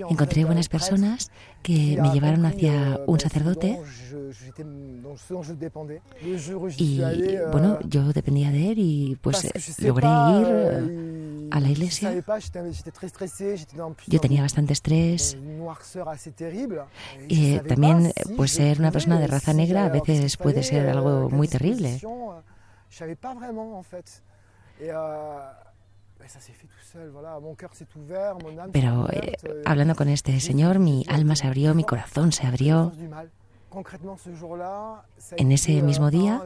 Encontré 0.08 0.44
buenas 0.44 0.68
personas 0.68 1.30
que 1.62 1.98
me 2.00 2.10
llevaron 2.10 2.46
hacia 2.46 2.96
euh, 2.96 3.04
un 3.06 3.20
sacerdote 3.20 3.78
y 6.78 7.00
euh, 7.02 7.50
bueno, 7.52 7.78
yo 7.88 8.12
dependía 8.12 8.50
de 8.50 8.70
él 8.70 8.78
y 8.78 9.16
pues 9.20 9.44
eh, 9.44 9.52
logré 9.86 10.08
ir. 10.08 10.46
euh, 10.46 10.88
eh, 10.88 11.48
a 11.50 11.60
la 11.60 11.68
iglesia. 11.68 12.12
Yo 14.06 14.20
tenía 14.20 14.42
bastante 14.42 14.72
estrés. 14.72 15.36
je 15.92 16.00
Eh, 17.28 17.60
también, 17.66 18.12
pues 18.36 18.52
ser 18.52 18.78
una 18.78 18.90
persona 18.90 19.18
de 19.18 19.26
raza 19.26 19.52
negra 19.52 19.86
a 19.86 19.88
veces 19.88 20.36
puede 20.36 20.62
ser 20.62 20.88
algo 20.88 21.28
muy 21.30 21.48
terrible. 21.48 21.98
Pero 28.72 29.08
eh, 29.10 29.36
euh, 29.44 29.62
hablando 29.64 29.94
con 29.94 30.08
este 30.08 30.38
señor, 30.40 30.78
mi 30.78 31.04
alma 31.08 31.36
se 31.36 31.46
abrió, 31.46 31.74
mi 31.74 31.84
corazón 31.84 32.32
se 32.32 32.46
abrió. 32.46 32.92
En 35.36 35.52
ese 35.52 35.78
euh, 35.78 35.82
mismo 35.82 36.10
día, 36.10 36.42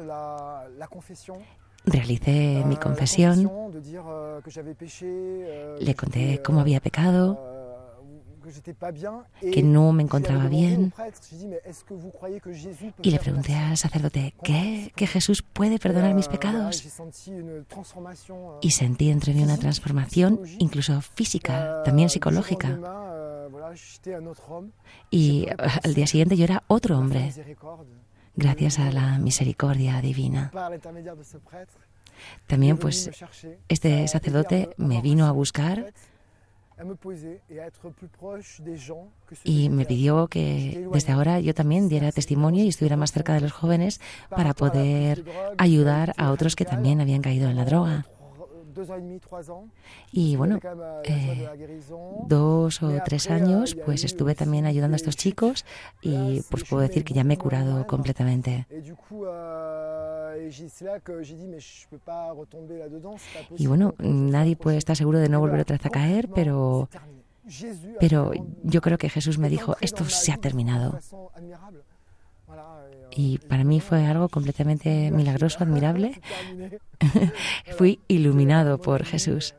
Realicé 1.86 2.64
mi 2.64 2.76
confesión, 2.76 3.46
euh, 3.46 4.40
euh, 5.02 5.76
le 5.78 5.94
conté 5.94 6.40
cómo 6.42 6.60
había 6.60 6.80
pecado, 6.80 7.53
que 9.40 9.62
no 9.62 9.92
me 9.92 10.02
encontraba 10.02 10.46
bien. 10.48 10.92
Y 13.02 13.10
le 13.10 13.18
pregunté 13.18 13.54
al 13.54 13.76
sacerdote, 13.76 14.34
¿qué? 14.42 14.92
¿Que 14.94 15.06
Jesús 15.06 15.42
puede 15.42 15.78
perdonar 15.78 16.14
mis 16.14 16.26
Euh, 16.26 16.30
pecados? 16.30 16.84
euh, 17.28 18.58
Y 18.60 18.70
sentí 18.70 19.08
dentro 19.08 19.32
de 19.32 19.38
mí 19.38 19.44
una 19.44 19.56
transformación, 19.58 20.40
incluso 20.58 21.00
física, 21.00 21.82
también 21.84 22.06
euh, 22.06 22.10
au 22.10 22.12
psicológica. 22.12 22.78
Y 25.10 25.46
al 25.84 25.94
día 25.94 26.06
siguiente 26.06 26.36
yo 26.36 26.44
era 26.44 26.62
otro 26.68 26.98
hombre, 26.98 27.32
gracias 28.36 28.78
a 28.78 28.90
la 28.90 29.18
misericordia 29.18 30.00
divina. 30.00 30.50
También 32.46 32.78
pues 32.78 33.10
este 33.68 34.06
sacerdote 34.08 34.70
me- 34.76 35.00
vino 35.02 35.26
a 35.26 35.32
buscar 35.32 35.92
y 39.44 39.68
me 39.68 39.84
pidió 39.84 40.26
que 40.26 40.88
desde 40.92 41.12
ahora 41.12 41.40
yo 41.40 41.54
también 41.54 41.88
diera 41.88 42.10
testimonio 42.12 42.64
y 42.64 42.68
estuviera 42.68 42.96
más 42.96 43.12
cerca 43.12 43.34
de 43.34 43.40
los 43.40 43.52
jóvenes 43.52 44.00
Par 44.28 44.38
para 44.38 44.54
poder 44.54 45.24
ayudar 45.56 46.14
a 46.16 46.30
otros 46.30 46.56
que 46.56 46.64
también 46.64 47.00
habían 47.00 47.22
caído 47.22 47.48
en 47.48 47.56
la 47.56 47.64
droga. 47.64 48.06
Y 50.12 50.36
bueno, 50.36 50.58
eh, 51.04 51.48
dos 52.26 52.82
o 52.82 52.90
tres 53.04 53.30
años 53.30 53.72
euh, 53.72 53.74
il 53.74 53.78
y 53.78 53.82
a 53.82 53.84
pues 53.84 54.04
estuve 54.04 54.34
también 54.34 54.66
ayudando 54.66 54.94
a 54.94 54.96
estos 54.96 55.16
chicos 55.16 55.64
y 56.02 56.42
pues 56.50 56.64
puedo 56.64 56.82
decir 56.82 57.04
que 57.04 57.14
ya 57.14 57.24
me 57.24 57.34
he 57.34 57.38
curado 57.38 57.86
completamente. 57.86 58.66
Euh. 58.70 58.82
Y 63.56 63.66
bueno, 63.66 63.94
nadie 63.98 64.56
puede 64.56 64.76
estar 64.78 64.96
seguro 64.96 65.18
de 65.18 65.28
no 65.28 65.40
volver 65.40 65.60
otra 65.60 65.76
vez 65.76 65.86
a 65.86 65.90
caer, 65.90 66.28
pero, 66.34 66.88
pero 68.00 68.32
yo 68.62 68.80
creo 68.80 68.98
que 68.98 69.08
Jesús 69.08 69.38
me 69.38 69.48
dijo, 69.48 69.76
esto 69.80 70.04
se 70.04 70.32
ha 70.32 70.36
terminado. 70.36 70.98
Y 73.16 73.38
para 73.38 73.64
mí 73.64 73.80
fue 73.80 74.06
algo 74.06 74.28
completamente 74.28 75.10
milagroso, 75.10 75.58
admirable. 75.60 76.20
Fui 77.78 78.00
iluminado 78.08 78.78
por 78.78 79.04
Jesús. 79.04 79.54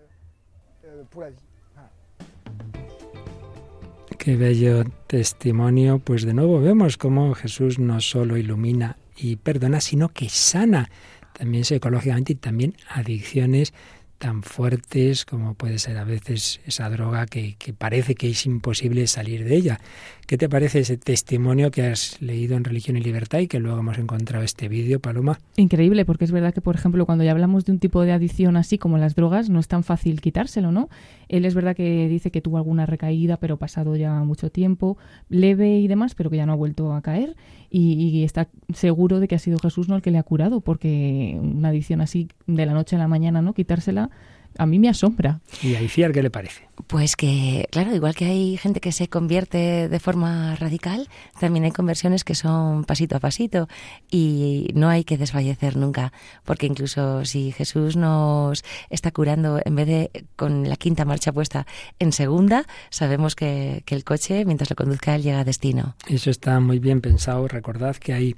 Qué 4.17 4.35
bello 4.35 4.83
testimonio. 5.07 5.99
Pues 5.99 6.25
de 6.25 6.33
nuevo 6.33 6.59
vemos 6.59 6.97
cómo 6.97 7.33
Jesús 7.33 7.79
no 7.79 8.01
solo 8.01 8.37
ilumina 8.37 8.97
y 9.15 9.37
perdona, 9.37 9.79
sino 9.79 10.09
que 10.09 10.27
sana 10.29 10.89
también 11.37 11.63
psicológicamente 11.63 12.33
y 12.33 12.35
también 12.35 12.75
adicciones 12.89 13.73
tan 14.17 14.43
fuertes 14.43 15.25
como 15.25 15.53
puede 15.55 15.79
ser 15.79 15.97
a 15.97 16.03
veces 16.03 16.61
esa 16.65 16.89
droga 16.89 17.25
que, 17.25 17.57
parece 17.77 18.15
que 18.15 18.29
es 18.29 18.45
imposible 18.45 19.07
salir 19.07 19.43
de 19.43 19.55
ella. 19.55 19.79
¿Qué 20.27 20.37
te 20.37 20.49
parece 20.49 20.79
ese 20.79 20.97
testimonio 20.97 21.69
que 21.69 21.83
has 21.83 22.19
leído 22.21 22.57
en 22.57 22.63
Religión 22.63 22.97
y 22.97 23.01
Libertad 23.01 23.39
y 23.39 23.47
que 23.47 23.59
luego 23.59 23.79
hemos 23.79 23.97
encontrado 23.99 24.43
este 24.43 24.67
vídeo, 24.67 24.99
Paloma? 24.99 25.39
Increíble, 25.55 26.03
porque 26.05 26.25
es 26.25 26.31
verdad 26.31 26.53
que, 26.53 26.61
por 26.61 26.75
ejemplo, 26.75 27.05
cuando 27.05 27.23
ya 27.23 27.31
hablamos 27.31 27.65
de 27.65 27.73
un 27.73 27.79
tipo 27.79 28.01
de 28.01 28.11
adicción 28.11 28.57
así 28.57 28.77
como 28.77 28.97
las 28.97 29.13
drogas, 29.13 29.49
no 29.49 29.59
es 29.59 29.67
tan 29.67 29.83
fácil 29.83 30.21
quitárselo, 30.21 30.71
¿no? 30.71 30.89
Él 31.27 31.45
es 31.45 31.53
verdad 31.53 31.75
que 31.75 32.07
dice 32.07 32.31
que 32.31 32.41
tuvo 32.41 32.57
alguna 32.57 32.87
recaída, 32.87 33.37
pero 33.37 33.57
pasado 33.57 33.95
ya 33.95 34.13
mucho 34.23 34.49
tiempo, 34.49 34.97
leve 35.29 35.77
y 35.79 35.87
demás, 35.87 36.15
pero 36.15 36.29
que 36.29 36.37
ya 36.37 36.45
no 36.45 36.53
ha 36.53 36.57
vuelto 36.57 36.93
a 36.93 37.01
caer 37.01 37.35
y, 37.77 38.23
está 38.23 38.47
seguro 38.73 39.19
de 39.19 39.27
que 39.27 39.35
ha 39.35 39.39
sido 39.39 39.59
Jesús 39.59 39.89
no 39.89 39.95
el 39.95 40.01
que 40.01 40.11
le 40.11 40.17
ha 40.17 40.23
curado, 40.23 40.61
porque 40.61 41.37
una 41.41 41.69
adicción 41.69 41.99
así 41.99 42.29
de 42.47 42.65
la 42.65 42.73
noche 42.73 42.95
a 42.95 42.99
la 42.99 43.07
mañana, 43.07 43.41
¿no? 43.41 43.53
Quitársela 43.53 44.09
a 44.57 44.65
mí 44.65 44.79
me 44.79 44.89
asombra. 44.89 45.41
¿Y 45.61 45.75
a 45.75 45.81
Iciar 45.81 46.11
qué 46.11 46.23
le 46.23 46.29
parece? 46.29 46.67
Pues 46.87 47.15
que, 47.15 47.67
claro, 47.71 47.95
igual 47.95 48.15
que 48.15 48.25
hay 48.25 48.57
gente 48.57 48.79
que 48.79 48.91
se 48.91 49.07
convierte 49.07 49.89
de 49.89 49.99
forma 49.99 50.55
radical, 50.55 51.07
también 51.39 51.65
hay 51.65 51.71
conversiones 51.71 52.23
que 52.23 52.35
son 52.35 52.83
pasito 52.83 53.15
a 53.15 53.19
pasito 53.19 53.67
y 54.09 54.69
no 54.73 54.89
hay 54.89 55.03
que 55.03 55.17
desfallecer 55.17 55.77
nunca, 55.77 56.11
porque 56.43 56.67
incluso 56.67 57.23
si 57.25 57.51
Jesús 57.51 57.95
nos 57.95 58.63
está 58.89 59.11
curando 59.11 59.59
en 59.63 59.75
vez 59.75 59.87
de 59.87 60.25
con 60.35 60.67
la 60.67 60.75
quinta 60.75 61.05
marcha 61.05 61.31
puesta 61.31 61.65
en 61.99 62.11
segunda, 62.11 62.65
sabemos 62.89 63.35
que, 63.35 63.83
que 63.85 63.95
el 63.95 64.03
coche, 64.03 64.45
mientras 64.45 64.69
lo 64.69 64.75
conduzca 64.75 65.15
él, 65.15 65.23
llega 65.23 65.39
a 65.39 65.45
destino. 65.45 65.95
Eso 66.07 66.29
está 66.29 66.59
muy 66.59 66.79
bien 66.79 67.01
pensado. 67.01 67.47
Recordad 67.47 67.95
que 67.95 68.13
hay 68.13 68.35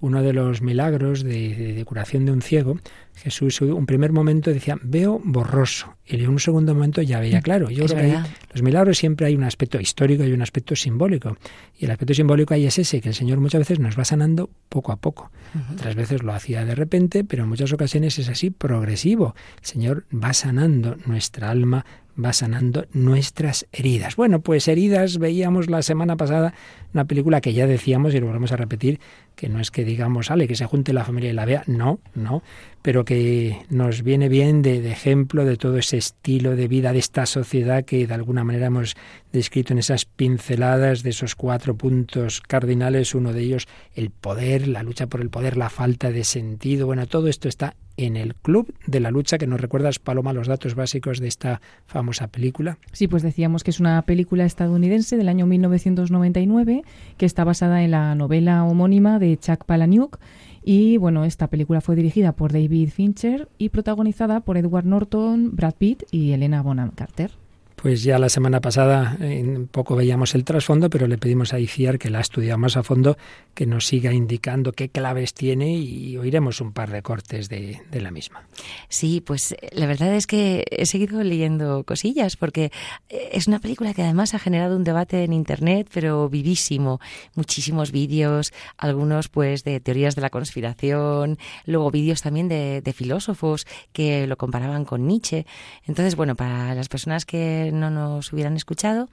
uno 0.00 0.22
de 0.22 0.32
los 0.32 0.62
milagros 0.62 1.22
de, 1.22 1.82
curación 1.86 2.24
de 2.24 2.32
un 2.32 2.42
ciego, 2.42 2.78
Jesús 3.16 3.60
un 3.60 3.86
primer 3.86 4.12
momento 4.12 4.52
decía, 4.52 4.78
veo 4.80 5.20
borroso, 5.24 5.96
y 6.06 6.22
en 6.22 6.28
un 6.28 6.38
segundo 6.38 6.74
momento 6.74 7.02
ya 7.02 7.18
veía 7.18 7.40
mm, 7.40 7.42
claro. 7.42 7.70
Yo 7.70 7.86
creo 7.86 8.22
que 8.22 8.28
los 8.52 8.62
milagros 8.62 8.96
siempre 8.98 9.26
hay 9.26 9.34
un 9.34 9.42
aspecto 9.42 9.80
histórico 9.80 10.24
y 10.24 10.32
un 10.32 10.42
aspecto 10.42 10.76
simbólico. 10.76 11.36
Y 11.76 11.86
el 11.86 11.90
aspecto 11.90 12.14
simbólico 12.14 12.54
ahí 12.54 12.66
es 12.66 12.78
ese, 12.78 13.00
que 13.00 13.08
el 13.08 13.14
Señor 13.14 13.40
muchas 13.40 13.60
veces 13.60 13.80
nos 13.80 13.98
va 13.98 14.04
sanando 14.04 14.50
poco 14.68 14.92
a 14.92 14.96
poco. 14.96 15.30
Otras 15.72 15.94
veces 15.94 16.22
lo 16.22 16.32
hacía 16.32 16.64
de 16.64 16.74
repente, 16.74 17.24
pero 17.24 17.42
en 17.42 17.48
muchas 17.48 17.72
ocasiones 17.72 18.18
es 18.18 18.28
así, 18.28 18.50
progresivo. 18.50 19.34
El 19.60 19.66
Señor 19.66 20.04
va 20.12 20.32
sanando 20.32 20.96
nuestra 21.06 21.50
alma, 21.50 21.84
va 22.22 22.32
sanando 22.32 22.86
nuestras 22.92 23.66
heridas. 23.72 24.16
Bueno, 24.16 24.40
pues 24.40 24.68
heridas 24.68 25.18
veíamos 25.18 25.70
la 25.70 25.82
semana 25.82 26.16
pasada 26.16 26.54
una 26.92 27.04
película 27.04 27.40
que 27.40 27.52
ya 27.52 27.66
decíamos 27.66 28.14
y 28.14 28.20
lo 28.20 28.26
volvemos 28.26 28.52
a 28.52 28.56
repetir, 28.56 28.98
que 29.36 29.48
no 29.48 29.60
es 29.60 29.70
que 29.70 29.84
digamos, 29.84 30.26
sale, 30.26 30.48
que 30.48 30.56
se 30.56 30.66
junte 30.66 30.92
la 30.92 31.04
familia 31.04 31.30
y 31.30 31.34
la 31.34 31.44
vea, 31.44 31.62
no, 31.66 32.00
no, 32.14 32.42
pero 32.82 33.04
que 33.04 33.60
nos 33.68 34.02
viene 34.02 34.28
bien 34.28 34.62
de, 34.62 34.80
de, 34.80 34.90
ejemplo 34.90 35.44
de 35.44 35.56
todo 35.56 35.78
ese 35.78 35.98
estilo 35.98 36.56
de 36.56 36.66
vida 36.66 36.92
de 36.92 36.98
esta 36.98 37.26
sociedad 37.26 37.84
que 37.84 38.06
de 38.06 38.14
alguna 38.14 38.42
manera 38.42 38.66
hemos 38.66 38.96
descrito 39.32 39.72
en 39.72 39.78
esas 39.78 40.06
pinceladas 40.06 41.02
de 41.02 41.10
esos 41.10 41.34
cuatro 41.34 41.76
puntos 41.76 42.40
cardinales, 42.40 43.14
uno 43.14 43.32
de 43.32 43.42
ellos 43.42 43.68
el 43.94 44.10
poder, 44.10 44.66
la 44.66 44.82
lucha 44.82 45.06
por 45.06 45.20
el 45.20 45.30
poder, 45.30 45.56
la 45.56 45.70
falta 45.70 46.10
de 46.10 46.24
sentido, 46.24 46.86
bueno, 46.86 47.06
todo 47.06 47.28
esto 47.28 47.48
está 47.48 47.76
en 47.98 48.16
el 48.16 48.34
Club 48.34 48.72
de 48.86 49.00
la 49.00 49.10
Lucha, 49.10 49.36
que 49.36 49.46
nos 49.46 49.60
recuerdas, 49.60 49.98
Paloma, 49.98 50.32
los 50.32 50.46
datos 50.46 50.74
básicos 50.74 51.18
de 51.18 51.28
esta 51.28 51.60
famosa 51.84 52.28
película. 52.28 52.78
Sí, 52.92 53.08
pues 53.08 53.22
decíamos 53.22 53.64
que 53.64 53.70
es 53.70 53.80
una 53.80 54.00
película 54.02 54.46
estadounidense 54.46 55.16
del 55.18 55.28
año 55.28 55.46
1999, 55.46 56.82
que 57.18 57.26
está 57.26 57.44
basada 57.44 57.82
en 57.82 57.90
la 57.90 58.14
novela 58.14 58.64
homónima 58.64 59.18
de 59.18 59.36
Chuck 59.36 59.64
Palahniuk. 59.64 60.18
Y 60.64 60.96
bueno, 60.96 61.24
esta 61.24 61.48
película 61.48 61.80
fue 61.80 61.96
dirigida 61.96 62.32
por 62.32 62.52
David 62.52 62.90
Fincher 62.90 63.48
y 63.58 63.70
protagonizada 63.70 64.40
por 64.40 64.56
Edward 64.56 64.86
Norton, 64.86 65.54
Brad 65.54 65.74
Pitt 65.74 66.04
y 66.10 66.32
Elena 66.32 66.62
Bonham 66.62 66.90
Carter. 66.90 67.32
Pues 67.80 68.02
ya 68.02 68.18
la 68.18 68.28
semana 68.28 68.60
pasada 68.60 69.16
un 69.20 69.68
poco 69.70 69.94
veíamos 69.94 70.34
el 70.34 70.42
trasfondo, 70.42 70.90
pero 70.90 71.06
le 71.06 71.16
pedimos 71.16 71.54
a 71.54 71.60
ICIAR 71.60 71.98
que 71.98 72.10
la 72.10 72.18
ha 72.18 72.56
más 72.56 72.76
a 72.76 72.82
fondo, 72.82 73.16
que 73.54 73.66
nos 73.66 73.86
siga 73.86 74.12
indicando 74.12 74.72
qué 74.72 74.88
claves 74.88 75.32
tiene 75.32 75.76
y 75.76 76.16
oiremos 76.16 76.60
un 76.60 76.72
par 76.72 76.90
de 76.90 77.02
cortes 77.02 77.48
de, 77.48 77.80
de 77.88 78.00
la 78.00 78.10
misma. 78.10 78.42
Sí, 78.88 79.20
pues 79.20 79.54
la 79.70 79.86
verdad 79.86 80.12
es 80.14 80.26
que 80.26 80.64
he 80.70 80.86
seguido 80.86 81.22
leyendo 81.22 81.84
cosillas 81.84 82.36
porque 82.36 82.72
es 83.08 83.46
una 83.46 83.60
película 83.60 83.94
que 83.94 84.02
además 84.02 84.34
ha 84.34 84.40
generado 84.40 84.76
un 84.76 84.82
debate 84.82 85.22
en 85.22 85.32
Internet, 85.32 85.88
pero 85.94 86.28
vivísimo. 86.28 87.00
Muchísimos 87.36 87.92
vídeos, 87.92 88.52
algunos 88.76 89.28
pues 89.28 89.62
de 89.62 89.78
teorías 89.78 90.16
de 90.16 90.22
la 90.22 90.30
conspiración, 90.30 91.38
luego 91.64 91.92
vídeos 91.92 92.22
también 92.22 92.48
de, 92.48 92.82
de 92.82 92.92
filósofos 92.92 93.66
que 93.92 94.26
lo 94.26 94.36
comparaban 94.36 94.84
con 94.84 95.06
Nietzsche. 95.06 95.46
Entonces, 95.86 96.16
bueno, 96.16 96.34
para 96.34 96.74
las 96.74 96.88
personas 96.88 97.24
que 97.24 97.67
no 97.72 97.90
nos 97.90 98.32
hubieran 98.32 98.56
escuchado, 98.56 99.08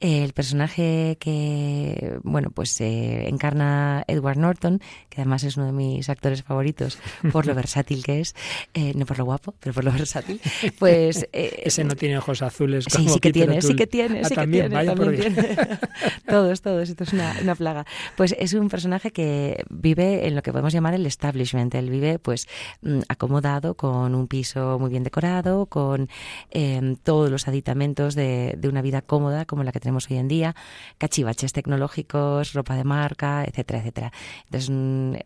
el 0.00 0.32
personaje 0.34 1.16
que, 1.18 2.18
bueno, 2.22 2.50
pues 2.50 2.78
eh, 2.80 3.28
encarna 3.28 4.04
Edward 4.06 4.36
Norton, 4.36 4.80
que 5.08 5.22
además 5.22 5.42
es 5.44 5.56
uno 5.56 5.66
de 5.66 5.72
mis 5.72 6.08
actores 6.10 6.42
favoritos 6.42 6.98
por 7.32 7.46
lo 7.46 7.54
versátil 7.56 8.04
que 8.04 8.20
es, 8.20 8.34
eh, 8.74 8.92
no 8.94 9.06
por 9.06 9.18
lo 9.18 9.24
guapo, 9.24 9.54
pero 9.58 9.74
por 9.74 9.84
lo 9.84 9.92
versátil, 9.92 10.40
pues... 10.78 11.26
Eh, 11.36 11.62
Ese 11.64 11.82
no 11.84 11.96
tiene 11.96 12.16
ojos 12.18 12.40
azules 12.40 12.86
como 12.86 13.08
Sí, 13.08 13.14
sí 13.14 13.20
que 13.20 13.32
tiene, 13.32 13.60
sí 13.60 13.74
que 13.74 13.86
tiene, 13.86 14.22
sí 14.24 14.30
que 14.30 14.34
también, 14.36 14.70
tiene. 14.70 14.86
También 14.86 15.34
tiene. 15.34 15.78
todos, 16.28 16.62
todos, 16.62 16.88
esto 16.88 17.04
es 17.04 17.12
una, 17.12 17.34
una, 17.42 17.54
plaga. 17.54 17.84
Pues 18.16 18.34
es 18.38 18.54
un 18.54 18.68
personaje 18.68 19.10
que 19.10 19.64
vive 19.68 20.26
en 20.26 20.34
lo 20.34 20.42
que 20.42 20.52
podemos 20.52 20.72
llamar 20.72 20.94
el 20.94 21.04
establishment, 21.04 21.74
él 21.74 21.90
vive 21.90 22.18
pues 22.18 22.46
mm, 22.82 23.00
acomodado, 23.08 23.74
con 23.74 24.14
un 24.14 24.28
piso 24.28 24.78
muy 24.78 24.88
bien 24.88 25.02
decorado, 25.02 25.66
con 25.66 26.08
em, 26.50 26.96
todos 26.96 27.30
los 27.30 27.48
aditamentos 27.48 28.14
de, 28.14 28.54
de 28.56 28.68
una 28.68 28.80
vida 28.82 29.02
cómoda 29.02 29.44
como 29.44 29.64
la 29.64 29.72
que 29.72 29.80
tenemos 29.86 30.10
hoy 30.10 30.16
en 30.16 30.26
día, 30.26 30.56
cachivaches 30.98 31.52
tecnológicos, 31.52 32.54
ropa 32.54 32.74
de 32.74 32.82
marca, 32.82 33.44
etcétera, 33.44 33.78
etcétera. 33.78 34.12
Entonces, 34.46 34.68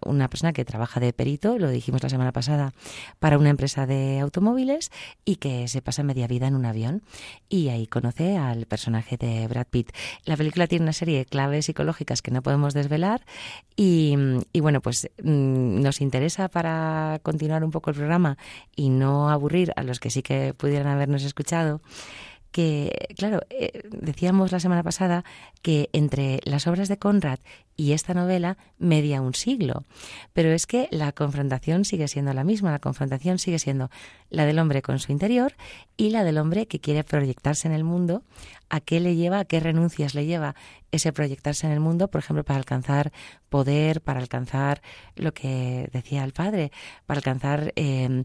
una 0.04 0.28
persona 0.28 0.52
que 0.52 0.66
trabaja 0.66 1.00
de 1.00 1.14
perito, 1.14 1.56
lo 1.56 1.70
dijimos 1.70 2.02
la 2.02 2.10
semana 2.10 2.30
pasada, 2.30 2.74
para 3.18 3.38
una 3.38 3.48
empresa 3.48 3.86
de 3.86 4.20
automóviles 4.20 4.90
y 5.24 5.36
que 5.36 5.66
se 5.66 5.80
pasa 5.80 6.02
media 6.02 6.26
vida 6.26 6.46
en 6.46 6.56
un 6.56 6.66
avión. 6.66 7.02
Y 7.48 7.70
ahí 7.70 7.86
conoce 7.86 8.36
al 8.36 8.66
personaje 8.66 9.16
de 9.16 9.48
Brad 9.48 9.66
Pitt. 9.66 9.92
La 10.26 10.36
película 10.36 10.66
tiene 10.66 10.82
una 10.82 10.92
serie 10.92 11.16
de 11.16 11.24
claves 11.24 11.64
psicológicas 11.64 12.20
que 12.20 12.30
no 12.30 12.42
podemos 12.42 12.74
desvelar 12.74 13.24
y, 13.76 14.14
y 14.52 14.60
bueno, 14.60 14.82
pues 14.82 15.08
mm, 15.22 15.80
nos 15.80 16.02
interesa 16.02 16.50
para 16.50 17.18
continuar 17.22 17.64
un 17.64 17.70
poco 17.70 17.88
el 17.88 17.96
programa 17.96 18.36
y 18.76 18.90
no 18.90 19.30
aburrir 19.30 19.72
a 19.76 19.84
los 19.84 20.00
que 20.00 20.10
sí 20.10 20.22
que 20.22 20.52
pudieran 20.52 20.88
habernos 20.88 21.24
escuchado 21.24 21.80
que, 22.52 23.08
claro, 23.16 23.40
eh, 23.50 23.82
decíamos 23.90 24.52
la 24.52 24.60
semana 24.60 24.82
pasada 24.82 25.24
que 25.62 25.88
entre 25.92 26.40
las 26.44 26.66
obras 26.66 26.88
de 26.88 26.98
Conrad 26.98 27.38
y 27.76 27.92
esta 27.92 28.12
novela 28.12 28.58
media 28.78 29.22
un 29.22 29.34
siglo, 29.34 29.84
pero 30.32 30.50
es 30.50 30.66
que 30.66 30.88
la 30.90 31.12
confrontación 31.12 31.84
sigue 31.84 32.08
siendo 32.08 32.32
la 32.34 32.44
misma, 32.44 32.72
la 32.72 32.78
confrontación 32.78 33.38
sigue 33.38 33.58
siendo 33.58 33.90
la 34.28 34.44
del 34.44 34.58
hombre 34.58 34.82
con 34.82 34.98
su 34.98 35.12
interior 35.12 35.54
y 35.96 36.10
la 36.10 36.24
del 36.24 36.38
hombre 36.38 36.66
que 36.66 36.80
quiere 36.80 37.04
proyectarse 37.04 37.68
en 37.68 37.74
el 37.74 37.84
mundo, 37.84 38.22
a 38.68 38.80
qué 38.80 39.00
le 39.00 39.16
lleva, 39.16 39.40
a 39.40 39.44
qué 39.44 39.60
renuncias 39.60 40.14
le 40.14 40.26
lleva 40.26 40.54
ese 40.92 41.12
proyectarse 41.12 41.66
en 41.66 41.72
el 41.72 41.80
mundo, 41.80 42.08
por 42.08 42.20
ejemplo, 42.20 42.44
para 42.44 42.58
alcanzar 42.58 43.12
poder, 43.48 44.00
para 44.00 44.20
alcanzar 44.20 44.82
lo 45.16 45.32
que 45.32 45.88
decía 45.92 46.24
el 46.24 46.32
padre, 46.32 46.72
para 47.06 47.18
alcanzar 47.18 47.72
eh, 47.76 48.24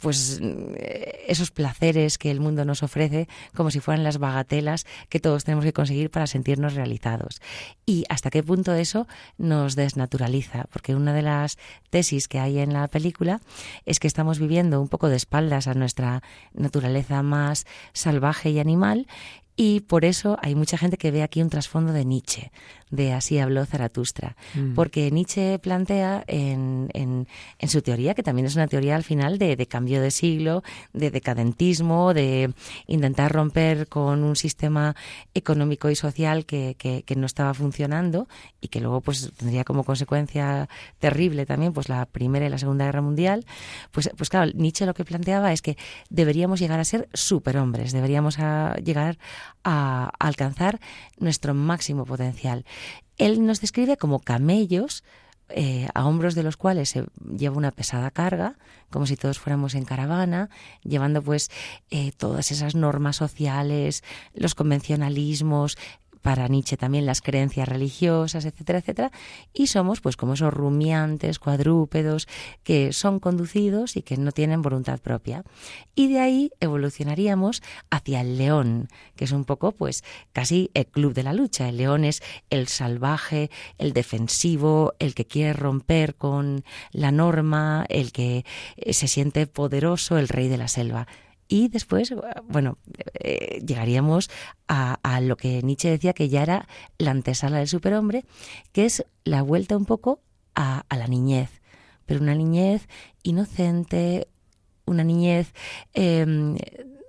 pues 0.00 0.40
eh, 0.42 1.24
esos 1.28 1.50
placeres 1.50 2.18
que 2.18 2.30
el 2.30 2.40
mundo 2.40 2.64
nos 2.64 2.82
ofrece 2.82 3.28
como 3.54 3.70
si 3.70 3.80
fueran 3.80 4.04
las 4.04 4.18
bagatelas 4.18 4.84
que 5.08 5.20
todos 5.20 5.44
tenemos 5.44 5.64
que 5.64 5.72
conseguir 5.72 6.10
para 6.10 6.26
sentirnos 6.26 6.74
realizados. 6.74 7.40
Y 7.84 8.04
hasta 8.08 8.30
qué 8.30 8.42
punto 8.42 8.74
eso 8.74 9.06
nos 9.38 9.76
desnaturaliza, 9.76 10.64
porque 10.72 10.94
una 10.94 11.12
de 11.12 11.22
las 11.22 11.58
tesis 11.90 12.28
que 12.28 12.40
hay 12.40 12.58
en 12.58 12.72
la 12.72 12.88
película 12.88 13.40
es 13.84 14.00
que 14.00 14.08
estamos 14.08 14.38
viviendo 14.38 14.80
un 14.80 14.88
poco 14.88 15.08
de 15.08 15.16
espaldas 15.16 15.66
a 15.66 15.74
nuestra 15.74 16.22
naturaleza 16.52 17.22
más 17.22 17.66
salvaje 17.92 18.50
y 18.50 18.58
animal 18.58 19.06
y 19.56 19.80
por 19.80 20.04
eso 20.04 20.38
hay 20.42 20.54
mucha 20.54 20.76
gente 20.76 20.98
que 20.98 21.10
ve 21.10 21.22
aquí 21.22 21.40
un 21.40 21.48
trasfondo 21.48 21.92
de 21.92 22.04
Nietzsche, 22.04 22.52
de 22.90 23.14
Así 23.14 23.38
habló 23.38 23.64
Zaratustra, 23.64 24.36
mm. 24.54 24.74
porque 24.74 25.10
Nietzsche 25.10 25.58
plantea 25.58 26.24
en, 26.26 26.88
en, 26.92 27.26
en, 27.58 27.68
su 27.68 27.80
teoría, 27.82 28.14
que 28.14 28.22
también 28.22 28.46
es 28.46 28.54
una 28.54 28.68
teoría 28.68 28.94
al 28.94 29.02
final 29.02 29.38
de, 29.38 29.56
de, 29.56 29.66
cambio 29.66 30.00
de 30.00 30.10
siglo, 30.10 30.62
de 30.92 31.10
decadentismo, 31.10 32.14
de 32.14 32.52
intentar 32.86 33.32
romper 33.32 33.88
con 33.88 34.22
un 34.22 34.36
sistema 34.36 34.94
económico 35.34 35.90
y 35.90 35.96
social 35.96 36.44
que, 36.44 36.76
que, 36.78 37.02
que, 37.02 37.16
no 37.16 37.26
estaba 37.26 37.54
funcionando 37.54 38.28
y 38.60 38.68
que 38.68 38.80
luego 38.80 39.00
pues 39.00 39.32
tendría 39.36 39.64
como 39.64 39.84
consecuencia 39.84 40.68
terrible 40.98 41.46
también 41.46 41.72
pues 41.72 41.88
la 41.88 42.04
Primera 42.04 42.46
y 42.46 42.50
la 42.50 42.58
Segunda 42.58 42.84
Guerra 42.84 43.00
Mundial, 43.00 43.46
pues, 43.90 44.10
pues 44.16 44.28
claro, 44.28 44.52
Nietzsche 44.54 44.84
lo 44.86 44.94
que 44.94 45.04
planteaba 45.04 45.52
es 45.52 45.62
que 45.62 45.76
deberíamos 46.10 46.60
llegar 46.60 46.78
a 46.78 46.84
ser 46.84 47.08
superhombres, 47.14 47.92
deberíamos 47.92 48.38
a 48.38 48.76
llegar 48.76 49.18
a, 49.64 50.10
alcanzar 50.18 50.80
nuestro 51.18 51.54
máximo 51.54 52.04
potencial. 52.04 52.64
Él 53.18 53.44
nos 53.44 53.60
describe 53.60 53.96
como 53.96 54.20
camellos 54.20 55.04
eh, 55.48 55.88
a 55.94 56.06
hombros 56.06 56.34
de 56.34 56.42
los 56.42 56.56
cuales 56.56 56.88
se 56.88 57.04
lleva 57.36 57.56
una 57.56 57.70
pesada 57.70 58.10
carga, 58.10 58.58
como 58.90 59.06
si 59.06 59.16
todos 59.16 59.38
fuéramos 59.38 59.74
en 59.74 59.84
caravana, 59.84 60.50
llevando 60.82 61.22
pues 61.22 61.50
eh, 61.90 62.12
todas 62.16 62.50
esas 62.50 62.74
normas 62.74 63.16
sociales, 63.16 64.02
los 64.34 64.56
convencionalismos, 64.56 65.78
para 66.26 66.48
Nietzsche 66.48 66.76
también 66.76 67.06
las 67.06 67.22
creencias 67.22 67.68
religiosas, 67.68 68.46
etcétera, 68.46 68.80
etcétera, 68.80 69.12
y 69.54 69.68
somos 69.68 70.00
pues 70.00 70.16
como 70.16 70.34
esos 70.34 70.52
rumiantes, 70.52 71.38
cuadrúpedos, 71.38 72.26
que 72.64 72.92
son 72.92 73.20
conducidos 73.20 73.96
y 73.96 74.02
que 74.02 74.16
no 74.16 74.32
tienen 74.32 74.60
voluntad 74.60 74.98
propia. 74.98 75.44
Y 75.94 76.08
de 76.08 76.18
ahí 76.18 76.50
evolucionaríamos 76.58 77.62
hacia 77.90 78.22
el 78.22 78.38
león, 78.38 78.88
que 79.14 79.26
es 79.26 79.30
un 79.30 79.44
poco 79.44 79.70
pues 79.70 80.02
casi 80.32 80.72
el 80.74 80.88
club 80.88 81.14
de 81.14 81.22
la 81.22 81.32
lucha. 81.32 81.68
El 81.68 81.76
león 81.76 82.04
es 82.04 82.24
el 82.50 82.66
salvaje, 82.66 83.48
el 83.78 83.92
defensivo, 83.92 84.94
el 84.98 85.14
que 85.14 85.26
quiere 85.26 85.52
romper 85.52 86.16
con 86.16 86.64
la 86.90 87.12
norma, 87.12 87.86
el 87.88 88.10
que 88.10 88.44
eh, 88.76 88.94
se 88.94 89.06
siente 89.06 89.46
poderoso, 89.46 90.18
el 90.18 90.26
rey 90.26 90.48
de 90.48 90.58
la 90.58 90.66
selva. 90.66 91.06
Y 91.48 91.68
después, 91.68 92.12
bueno, 92.48 92.78
eh, 93.14 93.60
llegaríamos 93.64 94.30
a, 94.68 95.20
lo 95.20 95.36
que 95.36 95.62
Nietzsche 95.62 95.90
decía 95.90 96.12
que 96.12 96.28
ya 96.28 96.42
era 96.42 96.68
la 96.98 97.12
antesala 97.12 97.58
del 97.58 97.68
superhombre, 97.68 98.24
que 98.72 98.84
es 98.84 99.04
la 99.24 99.42
vuelta 99.42 99.76
un 99.76 99.84
poco 99.84 100.20
a, 100.54 100.84
la 100.90 101.06
niñez, 101.06 101.60
pero 102.04 102.20
una 102.20 102.34
niñez 102.34 102.88
inocente, 103.22 104.28
una 104.86 105.04
niñez 105.04 105.52
em, 105.94 106.56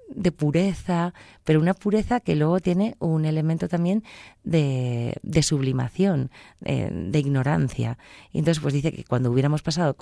de 0.10 0.32
pureza, 0.32 1.14
pero 1.48 1.62
una 1.62 1.74
pureza 1.74 2.20
que 2.20 2.36
luego 2.36 2.60
tiene 2.60 2.98
un 3.00 3.24
elemento 3.24 3.70
también 3.70 4.04
de, 4.44 5.18
sublimación, 5.42 6.30
eh, 6.66 6.90
de 6.92 7.20
ignorancia. 7.20 7.98
Y 8.34 8.40
entonces, 8.40 8.62
pues 8.62 8.74
dice 8.74 8.92
que 8.92 9.06
cuando 9.06 9.32
hubiéramos 9.32 9.62
pasado 9.62 9.96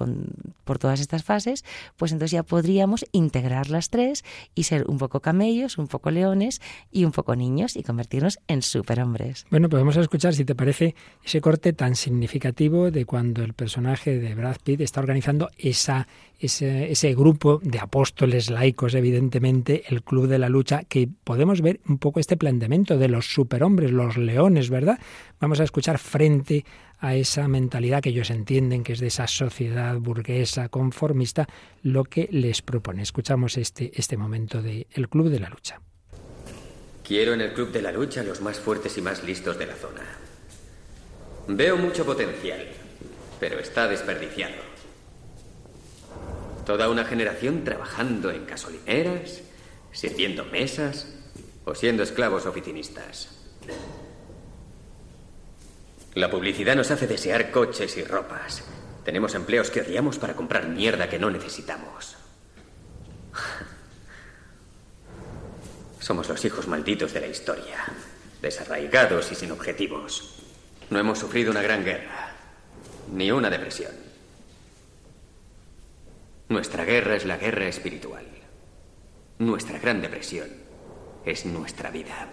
por 0.64 0.80
todas 0.80 1.00
estas 1.00 1.24
fases, 1.24 1.64
pues 1.98 2.12
entonces 2.12 2.32
ya 2.32 2.41
podríamos 2.41 3.06
integrar 3.12 3.70
las 3.70 3.91
tres 3.91 4.26
y 4.56 4.64
ser 4.64 4.86
un 4.88 4.98
poco 4.98 5.20
camellos, 5.20 5.78
un 5.78 5.86
poco 5.86 6.10
leones 6.10 6.62
y 6.91 7.06
un 7.06 7.12
poco 7.12 7.36
niños 7.36 7.76
y 7.76 7.84
convertirnos 7.84 8.39
en 8.48 8.64
superhombres. 8.64 9.46
Bueno, 9.52 9.70
pues 9.70 9.82
vamos 9.82 9.98
a 9.98 10.02
escuchar, 10.02 10.34
si 10.34 10.46
te 10.46 10.56
parece, 10.56 10.96
ese 11.24 11.41
corte 11.41 11.74
tan 11.74 11.96
significativo 11.96 12.89
de 12.89 13.06
cuando 13.06 13.43
el 13.43 13.54
personaje 13.54 14.18
de 14.18 14.34
Brad 14.34 14.58
Pitt 14.64 14.82
está 14.82 15.00
organizando 15.00 15.52
esa, 15.60 16.08
ese, 16.39 16.91
ese 16.91 17.14
grupo 17.14 17.62
de 17.64 17.78
apóstoles 17.78 18.50
laicos, 18.50 18.96
evidentemente, 18.96 19.84
el 19.89 20.02
Club 20.02 20.26
de 20.26 20.39
la 20.39 20.50
Lucha, 20.50 20.86
que 20.86 21.08
ver 21.61 21.81
un 21.88 21.97
poco 21.97 22.19
este 22.19 22.38
planteamiento 22.38 22.97
de 22.97 23.09
los 23.09 23.33
superhombres, 23.33 23.91
los 23.91 24.17
leones, 24.17 24.69
¿verdad? 24.69 24.99
Vamos 25.39 25.59
a 25.59 25.63
escuchar 25.63 25.97
frente 25.97 26.65
a 26.99 27.15
esa 27.15 27.47
mentalidad 27.47 28.01
que 28.01 28.09
ellos 28.09 28.29
entienden 28.29 28.83
que 28.83 28.93
es 28.93 28.99
de 28.99 29.07
esa 29.07 29.27
sociedad 29.27 29.97
burguesa, 29.97 30.69
conformista, 30.69 31.47
lo 31.83 32.03
que 32.03 32.27
les 32.31 32.61
propone. 32.61 33.01
Escuchamos 33.01 33.57
este, 33.57 33.91
este 33.95 34.17
momento 34.17 34.61
del 34.61 34.88
el 34.91 35.09
Club 35.09 35.29
de 35.29 35.39
la 35.39 35.49
Lucha. 35.49 35.81
Quiero 37.03 37.33
en 37.33 37.41
el 37.41 37.53
Club 37.53 37.71
de 37.71 37.81
la 37.81 37.91
Lucha 37.91 38.23
los 38.23 38.41
más 38.41 38.59
fuertes 38.59 38.97
y 38.97 39.01
más 39.01 39.23
listos 39.23 39.59
de 39.59 39.67
la 39.67 39.75
zona. 39.75 40.01
Veo 41.47 41.77
mucho 41.77 42.05
potencial, 42.05 42.65
pero 43.39 43.59
está 43.59 43.88
desperdiciado. 43.88 44.55
Toda 46.65 46.89
una 46.89 47.05
generación 47.05 47.63
trabajando 47.63 48.31
en 48.31 48.47
gasolineras, 48.47 49.41
sirviendo 49.91 50.45
mesas 50.45 51.14
o 51.66 51.76
siendo 51.76 52.03
esclavos 52.03 52.45
oficinistas. 52.45 53.30
La 56.13 56.30
publicidad 56.30 56.76
nos 56.76 56.91
hace 56.91 57.07
desear 57.07 57.51
coches 57.51 57.97
y 57.97 58.03
ropas. 58.03 58.63
Tenemos 59.03 59.36
empleos 59.36 59.70
que 59.70 59.82
odiamos 59.82 60.18
para 60.18 60.36
comprar 60.36 60.68
mierda 60.68 61.09
que 61.09 61.20
no 61.20 61.30
necesitamos. 61.30 62.16
Somos 65.99 66.30
los 66.30 66.45
hijos 66.45 66.68
malditos 66.68 67.13
de 67.13 67.22
la 67.22 67.28
historia, 67.28 67.84
desarraigados 68.41 69.32
y 69.32 69.36
sin 69.36 69.51
objetivos. 69.51 70.43
No 70.89 70.99
hemos 70.99 71.20
sufrido 71.20 71.51
una 71.51 71.63
gran 71.63 71.84
guerra, 71.84 72.36
ni 73.11 73.32
una 73.32 73.49
depresión. 73.49 73.91
Nuestra 76.47 76.86
guerra 76.86 77.16
es 77.16 77.26
la 77.26 77.38
guerra 77.38 77.68
espiritual. 77.68 78.26
Nuestra 79.39 79.80
gran 79.80 79.99
depresión 80.01 80.64
es 81.26 81.45
nuestra 81.45 81.89
vida. 81.91 82.30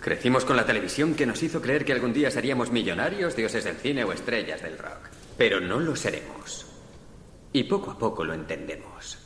Crecimos 0.00 0.44
con 0.44 0.56
la 0.56 0.66
televisión 0.66 1.14
que 1.14 1.26
nos 1.26 1.42
hizo 1.44 1.62
creer 1.62 1.84
que 1.84 1.92
algún 1.92 2.12
día 2.12 2.30
seríamos 2.30 2.72
millonarios, 2.72 3.36
dioses 3.36 3.62
del 3.62 3.76
cine 3.76 4.02
o 4.02 4.12
estrellas 4.12 4.60
del 4.60 4.76
rock. 4.76 5.08
Pero 5.38 5.60
no 5.60 5.78
lo 5.78 5.94
seremos. 5.94 6.66
Y 7.52 7.64
poco 7.64 7.92
a 7.92 7.98
poco 7.98 8.24
lo 8.24 8.34
entendemos. 8.34 9.18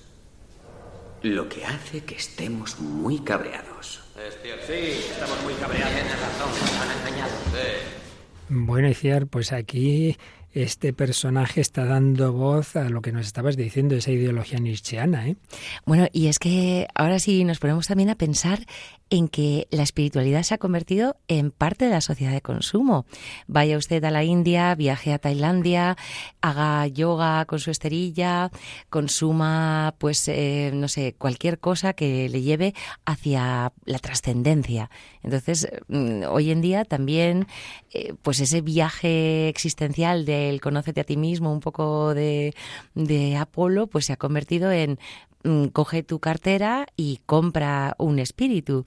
Lo 1.22 1.48
que 1.48 1.64
hace 1.64 2.04
que 2.04 2.16
estemos 2.16 2.78
muy 2.78 3.20
cabreados. 3.20 4.04
Es 4.18 4.38
cierto. 4.42 4.66
Sí, 4.66 5.00
estamos 5.10 5.42
muy 5.44 5.54
cabreados. 5.54 5.94
Tienes 5.94 6.20
razón, 6.20 6.50
nos 6.50 6.80
han 6.80 6.98
engañado. 6.98 7.32
Sí. 7.52 8.06
Bueno, 8.48 8.88
Iciar, 8.88 9.26
pues 9.26 9.52
aquí 9.52 10.18
este 10.57 10.94
personaje 10.94 11.61
está 11.61 11.84
dando 11.84 12.32
voz 12.32 12.76
a 12.76 12.88
lo 12.88 13.02
que 13.02 13.12
nos 13.12 13.26
estabas 13.26 13.59
diciendo, 13.59 13.94
esa 13.94 14.11
ideología 14.11 14.59
nietzscheana. 14.59 15.28
¿eh? 15.28 15.36
Bueno, 15.84 16.07
y 16.12 16.28
es 16.28 16.38
que 16.38 16.88
ahora 16.94 17.18
sí 17.18 17.44
nos 17.44 17.59
ponemos 17.59 17.86
también 17.86 18.09
a 18.09 18.14
pensar 18.14 18.61
en 19.09 19.28
que 19.28 19.68
la 19.70 19.82
espiritualidad 19.82 20.42
se 20.42 20.54
ha 20.54 20.59
convertido 20.59 21.16
en 21.28 21.52
parte 21.52 21.84
de 21.84 21.92
la 21.92 22.00
sociedad 22.00 22.32
de 22.32 22.40
consumo. 22.40 23.07
Vaya 23.46 23.76
usted 23.76 24.02
a 24.02 24.11
la 24.11 24.24
India, 24.24 24.74
viaje 24.74 25.12
a 25.12 25.18
Tailandia, 25.18 25.96
haga 26.40 26.86
yoga 26.88 27.44
con 27.44 27.61
su 27.61 27.70
esterilla, 27.70 28.50
consuma, 28.90 29.94
pues, 29.98 30.26
eh, 30.26 30.72
no 30.74 30.88
sé, 30.88 31.14
cualquier 31.16 31.61
cosa 31.61 31.92
que 31.92 32.28
le 32.28 32.42
lleve 32.42 32.74
hacia 33.04 33.72
la 33.84 33.98
trascendencia. 33.98 34.90
Entonces, 35.22 35.68
mm, 35.88 36.22
hoy 36.28 36.50
en 36.50 36.61
día 36.61 36.84
también, 36.84 37.46
eh, 37.92 38.14
pues 38.22 38.40
ese 38.40 38.61
viaje 38.61 39.48
existencial 39.48 40.24
del 40.47 40.61
conócete 40.61 41.01
a 41.01 41.05
ti 41.05 41.16
mismo, 41.16 41.53
un 41.53 41.61
poco 41.61 42.14
de, 42.14 42.55
de 42.94 43.36
Apolo, 43.36 43.86
pues 43.86 44.07
se 44.07 44.12
ha 44.12 44.16
convertido 44.16 44.70
en 44.72 44.99
Mm, 45.47 45.66
coge 45.66 46.03
tu 46.03 46.18
cartera 46.18 46.88
y 46.97 47.20
compra 47.24 47.94
un 47.99 48.18
espíritu. 48.18 48.84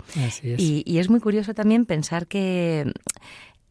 Y, 0.57 0.97
es 0.97 1.09
muy 1.09 1.21
curioso 1.21 1.53
también 1.53 1.85
pensar 1.85 2.27
que 2.27 2.91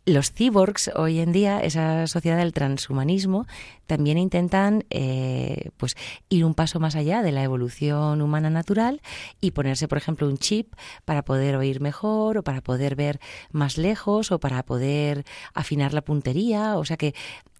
los 0.06 0.32
cyborgs 0.32 0.90
hoy 0.96 1.18
en 1.18 1.32
día, 1.32 1.60
esa 1.60 2.06
sociedad 2.06 2.38
del 2.38 2.54
transhumanismo, 2.54 3.46
también 3.86 4.16
intentan 4.16 4.84
eh, 4.88 5.68
pues 5.76 5.96
ir 6.30 6.46
un 6.46 6.54
paso 6.54 6.80
más 6.80 6.96
allá 6.96 7.20
de 7.20 7.30
la 7.30 7.42
evolución 7.42 8.22
humana 8.22 8.48
natural 8.48 9.02
y 9.38 9.50
ponerse, 9.50 9.86
por 9.86 9.98
ejemplo, 9.98 10.26
un 10.26 10.38
chip 10.38 10.72
para 11.04 11.22
poder 11.26 11.56
oír 11.56 11.82
mejor 11.82 12.38
o 12.38 12.42
para 12.42 12.62
poder 12.62 12.96
ver 12.96 13.20
más 13.52 13.76
lejos 13.76 14.32
o 14.32 14.40
para 14.40 14.62
poder 14.62 15.26
afinar 15.52 15.92
la 15.92 16.00
puntería. 16.00 16.78
O 16.78 16.86
sea 16.86 16.96
que 16.96 17.12
Mm, 17.12 17.57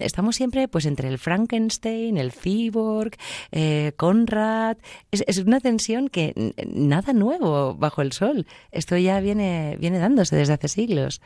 estamos 0.00 0.36
siempre 0.36 0.68
pues 0.68 0.86
entre 0.86 1.08
el 1.08 1.18
Frankenstein, 1.18 2.16
el 2.16 2.32
cyborg, 2.32 3.12
eh, 3.52 3.92
Conrad. 3.96 4.76
Es, 5.10 5.38
una 5.38 5.60
tensión 5.60 6.08
que 6.08 6.54
nada 6.66 7.12
nuevo 7.12 7.74
bajo 7.74 8.02
el 8.02 8.12
sol. 8.12 8.46
Esto 8.72 8.96
ya 8.96 9.20
viene, 9.20 9.76
viene 9.80 9.98
dándose 9.98 10.36
desde 10.36 10.54
hace 10.54 10.68
siglos. 10.68 11.20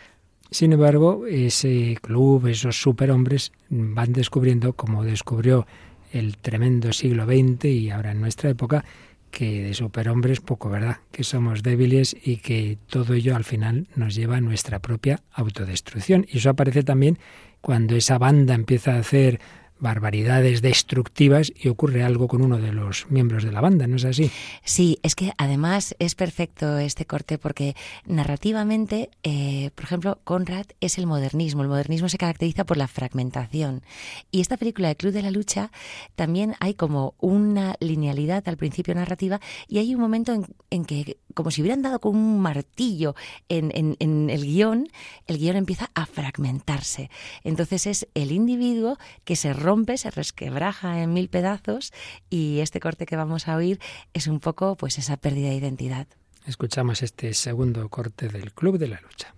Sin 0.51 0.73
embargo, 0.73 1.27
ese 1.27 1.97
club, 2.01 2.47
esos 2.47 2.81
superhombres 2.81 3.53
van 3.71 4.13
descubriendo, 4.13 4.75
como 4.75 5.03
descubrió 5.05 5.67
el 6.13 6.37
tremendo 6.39 6.93
siglo 6.93 7.27
XX 7.27 7.65
y 7.65 7.91
ahora 7.91 8.13
en 8.13 8.21
nuestra 8.21 8.51
época, 8.51 8.85
que 9.33 9.65
de 9.65 9.75
superhombres 9.75 10.41
poco, 10.41 10.71
¿verdad? 10.71 10.99
Que 11.11 11.25
somos 11.25 11.65
débiles 11.65 12.17
y 12.25 12.37
que 12.37 12.79
todo 12.87 13.15
ello 13.15 13.35
al 13.35 13.43
final 13.43 13.89
nos 13.97 14.15
lleva 14.15 14.37
a 14.37 14.41
nuestra 14.41 14.79
propia 14.79 15.25
autodestrucción. 15.33 16.25
Y 16.31 16.39
eso 16.39 16.51
aparece 16.51 16.85
también 16.85 17.19
cuando 17.65 17.97
esa 17.97 18.19
banda 18.19 18.53
empieza 18.53 18.93
a 18.93 18.99
hacer 18.99 19.41
barbaridades 19.79 20.63
destructivas 20.63 21.51
y 21.55 21.69
ocurre 21.69 22.03
algo 22.05 22.29
con 22.29 22.43
uno 22.43 22.59
de 22.59 22.73
los 22.73 23.11
miembros 23.11 23.43
de 23.43 23.53
la 23.53 23.61
banda, 23.61 23.87
¿no 23.87 23.97
es 23.97 24.05
así? 24.05 24.31
Sí, 24.65 24.99
es 25.03 25.15
que 25.15 25.33
además 25.37 25.97
es 25.99 26.15
perfecto 26.15 26.79
este 26.79 27.07
corte 27.07 27.39
porque 27.39 27.75
narrativamente, 28.07 29.11
eh, 29.23 29.71
por 29.75 29.85
ejemplo, 29.85 30.21
Conrad 30.25 30.67
es 30.81 30.99
el 30.99 31.07
modernismo. 31.07 31.63
El 31.63 31.69
modernismo 31.69 32.09
se 32.09 32.19
caracteriza 32.19 32.65
por 32.65 32.77
la 32.77 32.87
fragmentación. 32.87 33.83
Y 34.31 34.41
esta 34.43 34.57
película 34.57 34.89
de 34.89 34.97
Club 34.97 35.13
de 35.13 35.23
la 35.23 35.31
Lucha 35.31 35.71
también 36.17 36.55
hay 36.61 36.75
como 36.75 37.15
una 37.19 37.77
linealidad 37.81 38.47
al 38.47 38.57
principio 38.57 38.95
narrativa 38.95 39.41
y 39.69 39.79
hay 39.79 39.95
un 39.95 40.01
momento 40.01 40.47
en, 40.71 40.85
que, 40.85 41.17
como 41.35 41.51
si 41.51 41.61
hubieran 41.61 41.83
dado 41.83 42.01
con 42.01 42.17
un 42.17 42.41
martillo 42.41 43.15
en, 43.49 43.71
en 43.75 44.31
el 44.31 44.45
guion, 44.45 44.89
el 45.27 45.39
guion 45.39 45.57
empieza 45.57 45.91
a 45.95 46.07
fragmentarse. 46.07 47.11
Entonces 47.43 47.87
es 47.87 48.09
el 48.15 48.33
individuo 48.33 48.99
que 49.25 49.37
se 49.37 49.53
rompe 49.53 49.95
se 49.97 50.11
resquebraja 50.11 51.03
en 51.03 51.13
mil 51.13 51.29
pedazos 51.29 51.93
y 52.31 52.61
este 52.61 52.81
corte 52.81 53.07
que 53.07 53.17
vamos 53.17 53.49
a 53.49 53.57
oír 53.57 53.81
es 54.13 54.27
un 54.27 54.41
poco 54.41 54.77
pues 54.77 54.99
esa 54.99 55.17
pérdida 55.17 55.49
de 55.49 55.57
identidad. 55.57 56.07
Escuchamos 56.47 57.03
este 57.03 57.33
segundo 57.35 57.89
corte 57.89 58.29
del 58.29 58.53
Club 58.53 58.79
de 58.79 58.89
la 58.89 59.01
Lucha. 59.01 59.35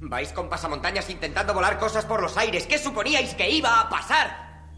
Vais 0.00 0.32
con 0.32 0.48
pasamontañas 0.48 1.08
intentando 1.10 1.52
volar 1.54 1.78
cosas 1.78 2.04
por 2.04 2.22
los 2.22 2.36
aires. 2.36 2.66
¿Qué 2.66 2.78
suponíais 2.78 3.34
que 3.34 3.50
iba 3.50 3.80
a 3.80 3.88
pasar? 3.88 4.68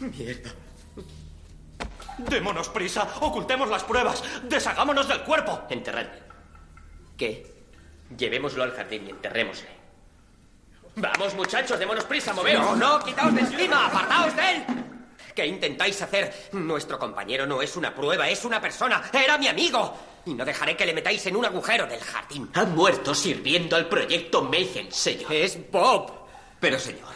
Mierda. 0.00 0.50
Démonos 2.18 2.68
prisa, 2.68 3.08
ocultemos 3.20 3.68
las 3.68 3.84
pruebas, 3.84 4.22
deshagámonos 4.44 5.08
del 5.08 5.22
cuerpo. 5.22 5.62
Enterradle. 5.68 6.22
¿Qué? 7.16 7.54
Llevémoslo 8.16 8.62
al 8.62 8.72
jardín 8.72 9.06
y 9.06 9.10
enterrémosle. 9.10 9.68
Vamos, 10.96 11.34
muchachos, 11.34 11.78
démonos 11.78 12.04
prisa, 12.04 12.32
moveos. 12.32 12.64
No, 12.64 12.76
no, 12.76 13.04
quitaos 13.04 13.34
de 13.34 13.40
encima, 13.40 13.86
apartaos 13.86 14.36
de 14.36 14.50
él. 14.50 14.64
¿Qué 15.34 15.44
intentáis 15.46 16.00
hacer? 16.00 16.48
Nuestro 16.52 16.98
compañero 16.98 17.44
no 17.44 17.60
es 17.60 17.76
una 17.76 17.92
prueba, 17.92 18.28
es 18.28 18.44
una 18.44 18.60
persona. 18.60 19.02
Era 19.12 19.36
mi 19.36 19.48
amigo. 19.48 19.96
Y 20.26 20.34
no 20.34 20.44
dejaré 20.44 20.76
que 20.76 20.86
le 20.86 20.94
metáis 20.94 21.26
en 21.26 21.34
un 21.34 21.44
agujero 21.44 21.86
del 21.86 22.00
jardín. 22.00 22.48
Ha 22.54 22.64
muerto 22.64 23.14
sirviendo 23.14 23.74
al 23.74 23.88
proyecto 23.88 24.42
Mayhem, 24.42 24.90
señor. 24.90 25.32
Es 25.32 25.58
Bob. 25.70 26.12
Pero, 26.60 26.78
señor, 26.78 27.12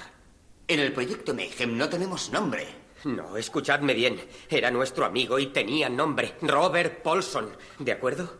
en 0.67 0.81
el 0.81 0.93
proyecto 0.93 1.33
Mayhem 1.33 1.79
no 1.79 1.89
tenemos 1.89 2.31
nombre. 2.31 2.67
No, 3.05 3.37
escuchadme 3.37 3.95
bien. 3.95 4.21
Era 4.49 4.71
nuestro 4.71 5.05
amigo 5.05 5.39
y 5.39 5.47
tenía 5.49 5.89
nombre. 5.89 6.35
Robert 6.43 7.03
Paulson. 7.03 7.57
¿De 7.79 7.93
acuerdo? 7.93 8.39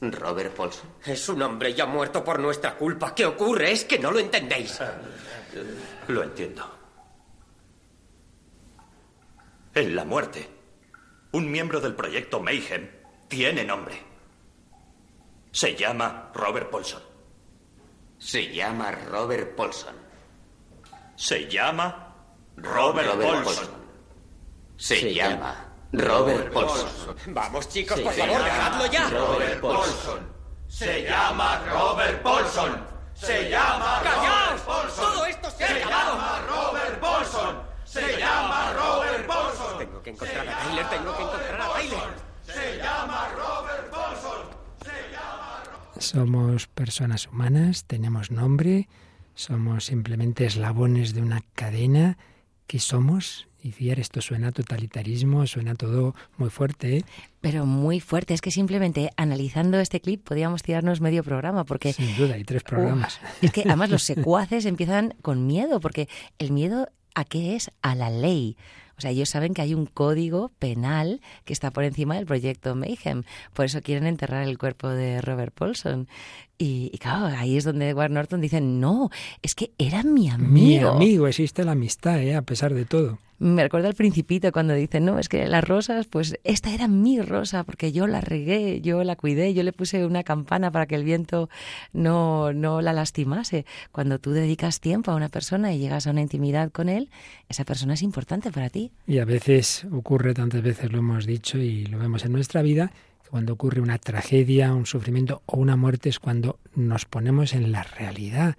¿Robert 0.00 0.54
Paulson? 0.54 0.88
Es 1.04 1.28
un 1.28 1.42
hombre 1.42 1.74
ya 1.74 1.86
muerto 1.86 2.24
por 2.24 2.38
nuestra 2.38 2.76
culpa. 2.76 3.14
¿Qué 3.14 3.26
ocurre? 3.26 3.70
Es 3.72 3.84
que 3.84 3.98
no 3.98 4.10
lo 4.10 4.18
entendéis. 4.18 4.80
Lo 6.08 6.22
entiendo. 6.22 6.78
En 9.74 9.94
la 9.94 10.04
muerte, 10.04 10.48
un 11.32 11.50
miembro 11.50 11.80
del 11.80 11.94
proyecto 11.94 12.40
Mayhem 12.40 12.90
tiene 13.28 13.64
nombre. 13.64 14.02
Se 15.52 15.76
llama 15.76 16.30
Robert 16.34 16.70
Paulson. 16.70 17.02
Se 18.18 18.52
llama 18.52 18.90
Robert 18.90 19.54
Paulson. 19.54 19.94
Se 21.16 21.48
llama 21.48 22.14
Robert, 22.56 23.20
Paulson. 23.20 23.79
Se, 24.80 25.12
llama 25.12 25.54
Robert 25.92 26.50
Paulson. 26.54 27.14
Vamos, 27.28 27.68
chicos, 27.68 27.98
Se 27.98 28.02
por 28.02 28.14
favor, 28.14 28.32
llama 28.32 28.44
dejadlo 28.44 28.86
ya. 28.86 29.10
Robert 29.10 29.60
Paulson. 29.60 30.20
Se 30.68 31.02
llama 31.02 31.62
Robert 31.70 32.22
Paulson. 32.22 32.86
Se 33.12 33.50
llama 33.50 34.00
¡Callaos! 34.02 34.96
Todo 34.96 35.26
esto 35.26 35.50
se 35.50 35.64
ha 35.64 35.76
acabado. 35.76 36.46
Robert 36.48 36.98
Paulson. 36.98 37.62
Se 37.84 38.18
llama 38.18 38.72
Robert 38.72 39.26
Paulson. 39.26 39.78
Tengo 39.78 40.02
que 40.02 40.10
encontrar 40.10 40.48
a 40.48 40.58
Tyler, 40.58 40.88
tengo 40.88 41.16
que 41.16 41.22
encontrar 41.22 41.60
a 41.60 41.72
Tyler. 41.74 42.30
Se 42.46 42.78
llama 42.78 43.28
Robert 43.36 43.90
Paulson. 43.90 44.60
Somos 45.98 46.66
personas 46.68 47.26
humanas, 47.26 47.84
tenemos 47.84 48.30
nombre, 48.30 48.88
somos 49.34 49.84
simplemente 49.84 50.46
eslabones 50.46 51.12
de 51.12 51.20
una 51.20 51.42
cadena. 51.54 52.16
¿Qué 52.66 52.78
somos? 52.78 53.49
Y 53.62 53.72
Ciar, 53.72 54.00
esto 54.00 54.20
suena 54.20 54.48
a 54.48 54.52
totalitarismo, 54.52 55.46
suena 55.46 55.74
todo 55.74 56.14
muy 56.38 56.50
fuerte. 56.50 56.98
¿eh? 56.98 57.04
Pero 57.40 57.66
muy 57.66 58.00
fuerte. 58.00 58.32
Es 58.32 58.40
que 58.40 58.50
simplemente 58.50 59.10
analizando 59.16 59.78
este 59.78 60.00
clip 60.00 60.24
podríamos 60.24 60.62
tirarnos 60.62 61.00
medio 61.00 61.22
programa 61.22 61.64
porque... 61.64 61.92
Sin 61.92 62.16
duda, 62.16 62.34
hay 62.34 62.44
tres 62.44 62.62
programas. 62.62 63.20
Es 63.42 63.52
que 63.52 63.62
además 63.62 63.90
los 63.90 64.02
secuaces 64.04 64.64
empiezan 64.64 65.14
con 65.22 65.46
miedo 65.46 65.80
porque 65.80 66.08
el 66.38 66.52
miedo 66.52 66.88
a 67.14 67.24
qué 67.24 67.56
es? 67.56 67.70
A 67.82 67.94
la 67.94 68.08
ley. 68.08 68.56
O 68.96 69.00
sea, 69.00 69.12
ellos 69.12 69.30
saben 69.30 69.54
que 69.54 69.62
hay 69.62 69.72
un 69.72 69.86
código 69.86 70.50
penal 70.58 71.22
que 71.44 71.54
está 71.54 71.70
por 71.70 71.84
encima 71.84 72.16
del 72.16 72.26
proyecto 72.26 72.74
Mayhem. 72.74 73.22
Por 73.54 73.64
eso 73.64 73.80
quieren 73.80 74.06
enterrar 74.06 74.46
el 74.46 74.58
cuerpo 74.58 74.88
de 74.88 75.22
Robert 75.22 75.54
Paulson. 75.54 76.06
Y, 76.60 76.90
y 76.92 76.98
claro, 76.98 77.24
ahí 77.24 77.56
es 77.56 77.64
donde 77.64 77.88
Edward 77.88 78.10
Norton 78.10 78.42
dice, 78.42 78.60
no, 78.60 79.08
es 79.40 79.54
que 79.54 79.70
era 79.78 80.02
mi 80.02 80.28
amigo. 80.28 80.50
Mi 80.50 80.76
amigo, 80.76 81.26
existe 81.26 81.64
la 81.64 81.72
amistad, 81.72 82.20
¿eh? 82.20 82.36
a 82.36 82.42
pesar 82.42 82.74
de 82.74 82.84
todo. 82.84 83.18
Me 83.38 83.62
recuerda 83.62 83.88
al 83.88 83.94
principito 83.94 84.52
cuando 84.52 84.74
dice, 84.74 85.00
no, 85.00 85.18
es 85.18 85.30
que 85.30 85.48
las 85.48 85.64
rosas, 85.64 86.06
pues 86.06 86.38
esta 86.44 86.74
era 86.74 86.86
mi 86.86 87.22
rosa 87.22 87.64
porque 87.64 87.92
yo 87.92 88.06
la 88.06 88.20
regué, 88.20 88.82
yo 88.82 89.02
la 89.04 89.16
cuidé, 89.16 89.54
yo 89.54 89.62
le 89.62 89.72
puse 89.72 90.04
una 90.04 90.22
campana 90.22 90.70
para 90.70 90.84
que 90.84 90.96
el 90.96 91.04
viento 91.04 91.48
no, 91.94 92.52
no 92.52 92.82
la 92.82 92.92
lastimase. 92.92 93.64
Cuando 93.90 94.18
tú 94.18 94.32
dedicas 94.32 94.80
tiempo 94.80 95.10
a 95.10 95.14
una 95.14 95.30
persona 95.30 95.72
y 95.72 95.78
llegas 95.78 96.06
a 96.06 96.10
una 96.10 96.20
intimidad 96.20 96.70
con 96.70 96.90
él, 96.90 97.08
esa 97.48 97.64
persona 97.64 97.94
es 97.94 98.02
importante 98.02 98.52
para 98.52 98.68
ti. 98.68 98.90
Y 99.06 99.20
a 99.20 99.24
veces 99.24 99.86
ocurre, 99.90 100.34
tantas 100.34 100.60
veces 100.60 100.92
lo 100.92 100.98
hemos 100.98 101.24
dicho 101.24 101.56
y 101.56 101.86
lo 101.86 101.98
vemos 101.98 102.26
en 102.26 102.32
nuestra 102.32 102.60
vida, 102.60 102.92
cuando 103.30 103.52
ocurre 103.52 103.80
una 103.80 103.98
tragedia, 103.98 104.74
un 104.74 104.86
sufrimiento 104.86 105.42
o 105.46 105.56
una 105.56 105.76
muerte 105.76 106.08
es 106.08 106.18
cuando 106.18 106.58
nos 106.74 107.04
ponemos 107.04 107.54
en 107.54 107.70
la 107.70 107.84
realidad. 107.84 108.56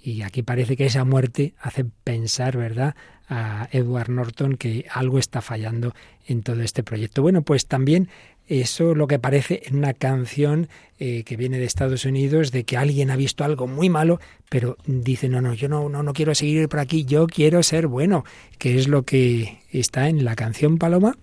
Y 0.00 0.22
aquí 0.22 0.42
parece 0.42 0.76
que 0.76 0.86
esa 0.86 1.04
muerte 1.04 1.54
hace 1.60 1.84
pensar, 1.84 2.56
¿verdad?, 2.56 2.94
a 3.28 3.68
Edward 3.72 4.10
Norton 4.10 4.56
que 4.56 4.84
algo 4.90 5.18
está 5.18 5.40
fallando 5.40 5.94
en 6.26 6.42
todo 6.42 6.62
este 6.62 6.82
proyecto. 6.82 7.22
Bueno, 7.22 7.42
pues 7.42 7.66
también 7.66 8.08
eso 8.46 8.94
lo 8.94 9.06
que 9.06 9.18
parece 9.18 9.62
en 9.64 9.76
una 9.76 9.94
canción 9.94 10.68
eh, 10.98 11.22
que 11.24 11.36
viene 11.36 11.58
de 11.58 11.64
Estados 11.64 12.04
Unidos 12.04 12.52
de 12.52 12.64
que 12.64 12.76
alguien 12.76 13.10
ha 13.10 13.16
visto 13.16 13.44
algo 13.44 13.66
muy 13.66 13.88
malo, 13.88 14.20
pero 14.48 14.76
dice, 14.84 15.28
no, 15.28 15.40
no, 15.40 15.54
yo 15.54 15.68
no, 15.68 15.88
no, 15.88 16.02
no 16.02 16.12
quiero 16.12 16.34
seguir 16.34 16.68
por 16.68 16.80
aquí, 16.80 17.04
yo 17.04 17.26
quiero 17.26 17.62
ser 17.62 17.86
bueno, 17.86 18.24
que 18.58 18.78
es 18.78 18.88
lo 18.88 19.04
que 19.04 19.60
está 19.72 20.08
en 20.08 20.24
la 20.24 20.36
canción 20.36 20.78
Paloma. 20.78 21.16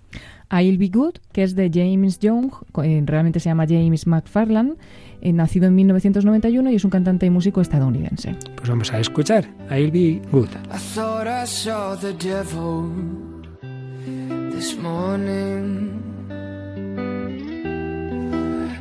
I'll 0.52 0.78
Be 0.78 0.90
Good, 0.90 1.16
que 1.32 1.44
es 1.44 1.56
de 1.56 1.70
James 1.74 2.20
Young, 2.20 2.52
eh, 2.84 3.02
realmente 3.06 3.40
se 3.40 3.50
llama 3.50 3.66
James 3.68 4.08
McFarland, 4.08 4.78
eh, 5.22 5.34
nacido 5.34 5.68
en 5.68 5.76
1991 5.76 6.72
y 6.72 6.76
es 6.76 6.84
un 6.84 6.90
cantante 6.90 7.26
y 7.26 7.30
músico 7.30 7.62
estadounidense. 7.62 8.36
Pues 8.56 8.70
vamos 8.70 8.92
a 8.92 9.00
escuchar 9.00 9.46
I'll 9.70 9.92
Be 9.92 10.22
Good. 10.32 10.50
I 10.74 10.78
thought 10.96 11.28
I 11.28 11.46
saw 11.46 11.96
the 11.96 12.14
devil 12.14 12.90
this 14.52 14.78
morning. 14.78 16.00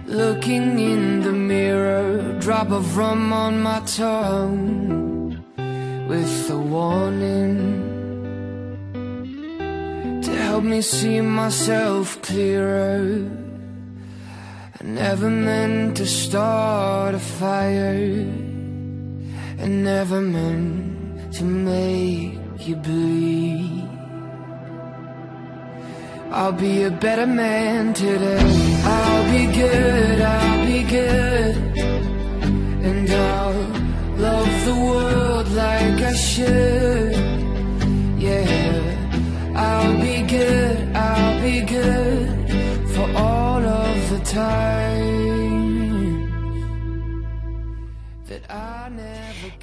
Looking 0.07 0.79
in 0.79 1.23
the 1.23 1.33
mirror, 1.33 2.39
drop 2.41 2.71
of 2.71 2.97
rum 2.97 3.33
on 3.33 3.63
my 3.63 3.81
tongue 3.85 5.37
with 6.09 6.51
a 6.51 6.57
warning 6.57 7.98
help 10.49 10.65
me 10.65 10.81
see 10.81 11.21
myself 11.21 12.23
clearer. 12.23 13.31
I 14.81 14.83
never 14.85 15.29
meant 15.29 15.99
to 15.99 16.07
start 16.07 17.15
a 17.15 17.19
fire. 17.19 18.25
I 19.65 19.67
never 19.67 20.21
meant 20.23 21.35
to 21.37 21.45
make 21.45 22.67
you 22.67 22.77
bleed. 22.77 23.89
I'll 26.39 26.59
be 26.69 26.75
a 26.91 26.93
better 27.07 27.27
man 27.27 27.93
today. 27.93 28.45
I'll 28.97 29.27
be 29.37 29.45
good, 29.63 30.19
I'll 30.35 30.67
be 30.73 30.81
good. 30.99 31.55
And 32.89 33.07
I'll 33.33 33.63
love 34.27 34.53
the 34.69 34.77
world 34.89 35.49
like 35.65 35.99
I 36.13 36.15
should. 36.15 37.13
Yeah, 38.25 38.58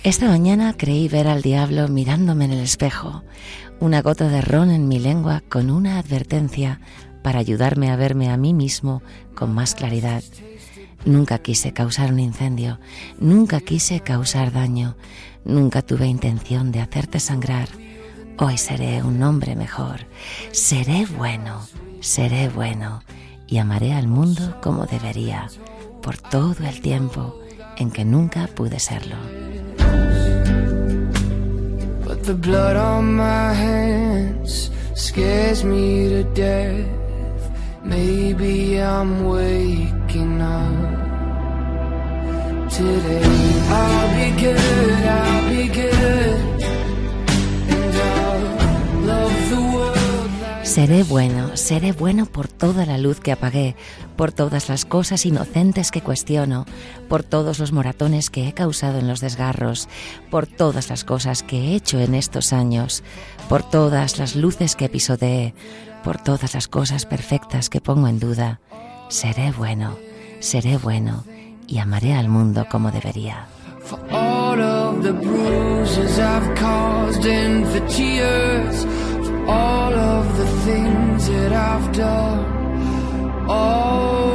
Esta 0.06 0.28
mañana 0.28 0.76
creí 0.78 1.08
ver 1.08 1.28
al 1.28 1.42
diablo 1.42 1.88
mirándome 1.88 2.46
en 2.46 2.52
el 2.52 2.60
espejo, 2.60 3.24
una 3.80 4.04
gota 4.04 4.30
de 4.30 4.40
ron 4.40 4.70
en 4.70 4.88
mi 4.88 5.00
lengua 5.00 5.42
con 5.50 5.72
una 5.72 5.98
advertencia 5.98 6.80
para 7.24 7.40
ayudarme 7.40 7.90
a 7.90 7.96
verme 7.96 8.30
a 8.30 8.38
mí 8.38 8.54
mismo 8.54 9.02
con 9.34 9.56
más 9.56 9.74
claridad. 9.74 10.24
Nunca 11.06 11.40
quise 11.40 11.74
causar 11.74 12.14
un 12.14 12.20
incendio, 12.20 12.80
nunca 13.20 13.60
quise 13.62 14.00
causar 14.02 14.52
daño, 14.52 14.96
nunca 15.44 15.82
tuve 15.82 16.06
intención 16.06 16.72
de 16.72 16.82
hacerte 16.82 17.20
sangrar. 17.20 17.70
Hoy 18.38 18.58
seré 18.58 19.02
un 19.02 19.24
hombre 19.24 19.56
mejor, 19.56 20.02
seré 20.52 21.06
bueno, 21.06 21.62
seré 22.02 22.50
bueno 22.50 23.02
y 23.48 23.60
amaré 23.60 23.94
al 23.94 24.08
mundo 24.08 24.60
como 24.62 24.86
debería, 24.86 25.48
por 26.02 26.18
todo 26.18 26.68
el 26.68 26.82
tiempo 26.82 27.40
en 27.78 27.92
que 27.92 28.04
nunca 28.04 28.48
pude 28.48 28.80
serlo. 28.80 29.16
But 32.06 32.24
the 32.24 32.34
blood 32.34 32.76
on 32.76 33.16
my 33.16 33.54
hands 33.54 34.70
scares 34.96 35.64
me 35.64 36.10
to 36.10 36.24
death. 36.34 36.86
Maybe 37.86 38.82
I'm 38.82 39.26
waking 39.30 40.42
up 40.42 41.06
today. 42.70 43.22
I'll 43.70 44.16
be 44.16 44.32
good, 44.42 45.06
I'll 45.06 45.50
be 45.50 45.68
good. 45.70 46.55
Seré 50.76 51.04
bueno, 51.04 51.56
seré 51.56 51.94
bueno 51.94 52.26
por 52.26 52.48
toda 52.48 52.86
la 52.86 52.98
luz 52.98 53.20
que 53.20 53.32
apagué, 53.32 53.76
por 54.18 54.32
todas 54.32 54.68
las 54.68 54.84
cosas 54.84 55.26
inocentes 55.26 55.90
que 55.90 56.02
cuestiono, 56.02 56.66
por 57.08 57.24
todos 57.24 57.60
los 57.60 57.72
moratones 57.72 58.30
que 58.30 58.48
he 58.48 58.54
causado 58.54 59.00
en 59.00 59.08
los 59.08 59.22
desgarros, 59.22 59.88
por 60.30 60.48
todas 60.48 60.90
las 60.90 61.04
cosas 61.04 61.44
que 61.44 61.58
he 61.58 61.76
hecho 61.76 62.00
en 62.00 62.14
estos 62.14 62.52
años, 62.52 63.04
por 63.48 63.64
todas 63.64 64.18
las 64.18 64.36
luces 64.36 64.76
que 64.76 64.90
pisoteé, 64.90 65.54
por 66.04 66.22
todas 66.22 66.54
las 66.54 66.68
cosas 66.68 67.06
perfectas 67.06 67.70
que 67.70 67.80
pongo 67.80 68.08
en 68.08 68.20
duda. 68.20 68.60
Seré 69.08 69.52
bueno, 69.52 69.98
seré 70.40 70.78
bueno 70.78 71.24
y 71.68 71.78
amaré 71.78 72.16
al 72.16 72.28
mundo 72.28 72.66
como 72.70 72.92
debería. 72.92 73.48
Of 74.96 75.04
the 75.04 75.14
bruises 75.14 76.20
I've 76.20 76.56
caused 76.56 77.26
and 77.26 77.66
for 77.68 77.86
tears, 77.90 78.84
for 79.26 79.46
all 79.46 79.94
of 79.94 80.38
the 80.38 80.48
things 80.64 81.28
that 81.28 81.52
I've 81.52 81.92
done. 81.92 83.46
All 83.50 84.35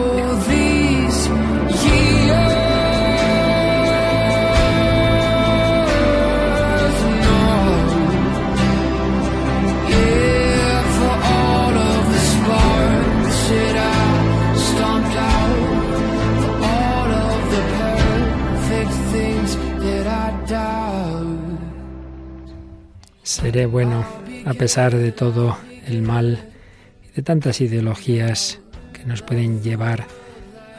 Seré 23.30 23.66
bueno 23.66 24.04
a 24.44 24.54
pesar 24.54 24.96
de 24.96 25.12
todo 25.12 25.56
el 25.86 26.02
mal 26.02 26.48
de 27.14 27.22
tantas 27.22 27.60
ideologías 27.60 28.58
que 28.92 29.04
nos 29.04 29.22
pueden 29.22 29.62
llevar 29.62 30.08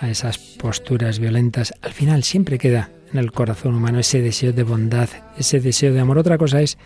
a 0.01 0.09
esas 0.09 0.37
posturas 0.37 1.19
violentas. 1.19 1.73
Al 1.81 1.93
final 1.93 2.23
siempre 2.23 2.57
queda 2.57 2.89
en 3.13 3.19
el 3.19 3.31
corazón 3.31 3.73
humano 3.73 3.99
ese 3.99 4.21
deseo 4.21 4.51
de 4.51 4.63
bondad, 4.63 5.07
ese 5.37 5.61
deseo 5.61 5.93
de 5.93 6.01
amor. 6.01 6.17
Otra 6.17 6.37
cosa 6.37 6.61
es 6.61 6.77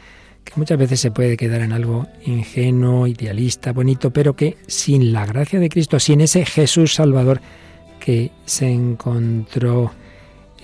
que 0.43 0.53
muchas 0.55 0.77
veces 0.77 0.99
se 0.99 1.09
puede 1.09 1.35
quedar 1.35 1.61
en 1.61 1.71
algo 1.71 2.05
ingenuo, 2.23 3.07
idealista, 3.07 3.73
bonito, 3.73 4.11
pero 4.11 4.35
que 4.35 4.57
sin 4.67 5.13
la 5.13 5.25
gracia 5.25 5.59
de 5.59 5.69
Cristo, 5.69 5.99
sin 5.99 6.21
ese 6.21 6.45
Jesús 6.45 6.93
Salvador 6.93 7.41
que 7.99 8.29
se 8.45 8.69
encontró 8.69 9.91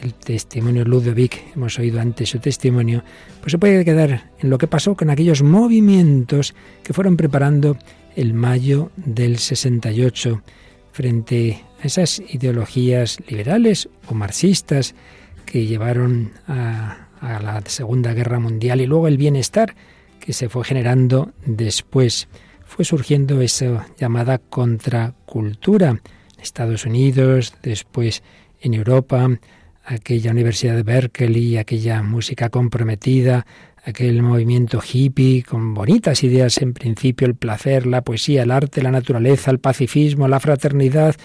el 0.01 0.13
testimonio 0.13 0.83
Ludovic, 0.83 1.55
hemos 1.55 1.77
oído 1.79 2.01
antes 2.01 2.29
su 2.29 2.39
testimonio, 2.39 3.03
pues 3.39 3.51
se 3.51 3.57
puede 3.57 3.85
quedar 3.85 4.31
en 4.39 4.49
lo 4.49 4.57
que 4.57 4.67
pasó 4.67 4.95
con 4.95 5.09
aquellos 5.09 5.43
movimientos 5.43 6.55
que 6.83 6.93
fueron 6.93 7.17
preparando 7.17 7.77
el 8.15 8.33
mayo 8.33 8.91
del 8.95 9.37
68 9.37 10.41
frente 10.91 11.63
a 11.81 11.87
esas 11.87 12.19
ideologías 12.19 13.19
liberales 13.27 13.89
o 14.07 14.13
marxistas 14.13 14.95
que 15.45 15.65
llevaron 15.65 16.31
a, 16.47 17.07
la 17.21 17.61
Segunda 17.67 18.13
Guerra 18.13 18.39
Mundial 18.39 18.81
y 18.81 18.87
luego 18.87 19.07
el 19.07 19.17
bienestar 19.17 19.75
que 20.19 20.33
se 20.33 20.49
fue 20.49 20.63
generando 20.63 21.33
después. 21.45 22.27
Fue 22.65 22.83
surgiendo 22.83 23.41
esa 23.41 23.85
llamada 23.99 24.39
contracultura 24.39 25.89
en 25.89 26.41
Estados 26.41 26.85
Unidos, 26.85 27.53
después 27.61 28.23
en 28.59 28.73
Europa, 28.73 29.29
aquella 29.83 30.31
Universidad 30.31 30.75
de 30.75 30.83
Berkeley, 30.83 31.57
aquella 31.57 32.03
música 32.03 32.49
comprometida, 32.49 33.45
aquel 33.83 34.21
movimiento 34.21 34.81
hippie 34.81 35.43
con 35.43 35.73
bonitas 35.73 36.23
ideas 36.23 36.59
en 36.59 36.73
principio, 36.73 37.27
el 37.27 37.35
placer, 37.35 37.87
la 37.87 38.01
poesía, 38.01 38.43
el 38.43 38.51
arte, 38.51 38.81
la 38.81 38.91
naturaleza, 38.91 39.51
el 39.51 39.59
pacifismo, 39.59 40.27
la 40.27 40.39
fraternidad, 40.39 41.15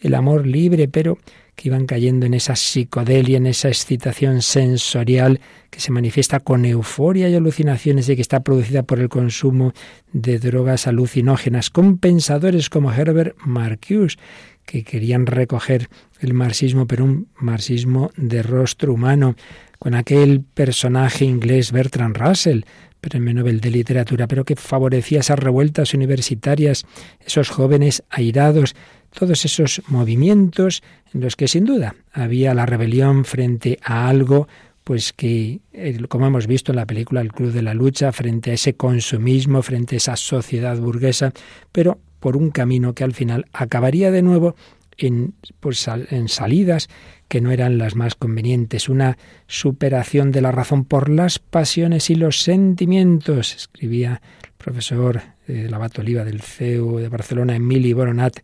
el 0.00 0.14
amor 0.14 0.46
libre, 0.46 0.88
pero 0.88 1.18
que 1.54 1.68
iban 1.68 1.86
cayendo 1.86 2.26
en 2.26 2.34
esa 2.34 2.54
psicodelia, 2.54 3.38
en 3.38 3.46
esa 3.46 3.68
excitación 3.68 4.42
sensorial 4.42 5.40
que 5.70 5.80
se 5.80 5.90
manifiesta 5.90 6.40
con 6.40 6.66
euforia 6.66 7.30
y 7.30 7.34
alucinaciones 7.34 8.08
y 8.08 8.14
que 8.14 8.22
está 8.22 8.40
producida 8.40 8.82
por 8.82 9.00
el 9.00 9.08
consumo 9.08 9.72
de 10.12 10.38
drogas 10.38 10.86
alucinógenas, 10.86 11.70
con 11.70 11.96
pensadores 11.96 12.68
como 12.68 12.92
Herbert 12.92 13.36
Marcuse, 13.44 14.18
que 14.66 14.84
querían 14.84 15.26
recoger 15.26 15.88
el 16.20 16.34
marxismo, 16.34 16.86
pero 16.86 17.04
un 17.04 17.28
marxismo 17.38 18.10
de 18.16 18.42
rostro 18.42 18.92
humano, 18.92 19.36
con 19.78 19.94
aquel 19.94 20.40
personaje 20.40 21.24
inglés 21.24 21.72
Bertrand 21.72 22.16
Russell, 22.16 22.62
premio 23.00 23.34
Nobel 23.34 23.60
de 23.60 23.70
Literatura, 23.70 24.26
pero 24.26 24.44
que 24.44 24.56
favorecía 24.56 25.20
esas 25.20 25.38
revueltas 25.38 25.94
universitarias, 25.94 26.84
esos 27.24 27.50
jóvenes 27.50 28.02
airados, 28.10 28.74
todos 29.10 29.44
esos 29.44 29.82
movimientos 29.88 30.82
en 31.12 31.20
los 31.20 31.36
que 31.36 31.48
sin 31.48 31.64
duda 31.64 31.94
había 32.12 32.54
la 32.54 32.66
rebelión 32.66 33.24
frente 33.24 33.78
a 33.82 34.08
algo 34.08 34.48
pues 34.86 35.12
que, 35.12 35.60
como 36.08 36.28
hemos 36.28 36.46
visto 36.46 36.70
en 36.70 36.76
la 36.76 36.86
película 36.86 37.20
El 37.20 37.32
Club 37.32 37.50
de 37.50 37.62
la 37.62 37.74
Lucha, 37.74 38.12
frente 38.12 38.52
a 38.52 38.54
ese 38.54 38.74
consumismo, 38.76 39.60
frente 39.62 39.96
a 39.96 39.98
esa 39.98 40.14
sociedad 40.14 40.78
burguesa, 40.78 41.32
pero 41.72 41.98
por 42.20 42.36
un 42.36 42.50
camino 42.50 42.94
que 42.94 43.02
al 43.02 43.12
final 43.12 43.46
acabaría 43.52 44.12
de 44.12 44.22
nuevo 44.22 44.54
en, 44.98 45.34
pues, 45.60 45.88
en 45.88 46.28
salidas 46.28 46.88
que 47.28 47.40
no 47.40 47.50
eran 47.50 47.78
las 47.78 47.96
más 47.96 48.14
convenientes, 48.14 48.88
una 48.88 49.18
superación 49.46 50.30
de 50.32 50.40
la 50.40 50.52
razón 50.52 50.84
por 50.84 51.08
las 51.08 51.38
pasiones 51.38 52.10
y 52.10 52.14
los 52.14 52.42
sentimientos, 52.42 53.54
escribía 53.54 54.20
el 54.44 54.52
profesor 54.56 55.22
de 55.46 55.68
la 55.68 55.78
Oliva 55.98 56.24
del 56.24 56.40
CEU 56.40 56.98
de 56.98 57.08
Barcelona, 57.08 57.56
Emili 57.56 57.92
Boronat, 57.92 58.38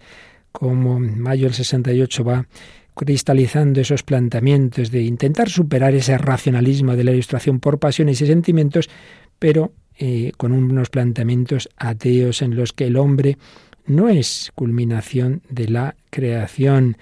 como 0.50 0.98
en 0.98 1.20
mayo 1.20 1.44
del 1.44 1.54
68 1.54 2.24
va 2.24 2.46
cristalizando 2.94 3.80
esos 3.80 4.02
planteamientos 4.02 4.90
de 4.90 5.02
intentar 5.02 5.48
superar 5.48 5.94
ese 5.94 6.18
racionalismo 6.18 6.94
de 6.94 7.04
la 7.04 7.12
ilustración 7.12 7.58
por 7.58 7.78
pasiones 7.78 8.20
y 8.20 8.26
sentimientos, 8.26 8.90
pero 9.38 9.72
eh, 9.98 10.32
con 10.36 10.52
unos 10.52 10.90
planteamientos 10.90 11.68
ateos 11.76 12.42
en 12.42 12.56
los 12.56 12.72
que 12.72 12.86
el 12.86 12.96
hombre 12.96 13.38
no 13.86 14.08
es 14.08 14.52
culminación 14.54 15.42
de 15.48 15.68
la 15.68 15.96
creación, 16.10 16.96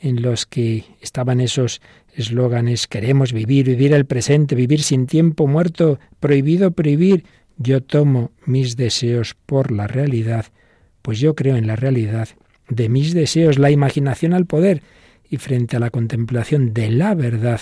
en 0.00 0.20
los 0.20 0.44
que 0.44 0.84
estaban 1.00 1.40
esos 1.40 1.80
eslóganes 2.14 2.86
queremos 2.86 3.32
vivir, 3.32 3.66
vivir 3.66 3.92
el 3.94 4.04
presente, 4.04 4.54
vivir 4.54 4.82
sin 4.82 5.06
tiempo 5.06 5.46
muerto, 5.46 5.98
prohibido 6.20 6.72
prohibir. 6.72 7.24
Yo 7.56 7.82
tomo 7.82 8.32
mis 8.44 8.76
deseos 8.76 9.34
por 9.46 9.70
la 9.70 9.86
realidad, 9.86 10.46
pues 11.02 11.20
yo 11.20 11.34
creo 11.34 11.56
en 11.56 11.66
la 11.66 11.76
realidad 11.76 12.28
de 12.68 12.88
mis 12.88 13.14
deseos, 13.14 13.58
la 13.58 13.70
imaginación 13.70 14.34
al 14.34 14.46
poder, 14.46 14.82
y 15.30 15.38
frente 15.38 15.76
a 15.76 15.80
la 15.80 15.90
contemplación 15.90 16.74
de 16.74 16.90
la 16.90 17.14
verdad, 17.14 17.60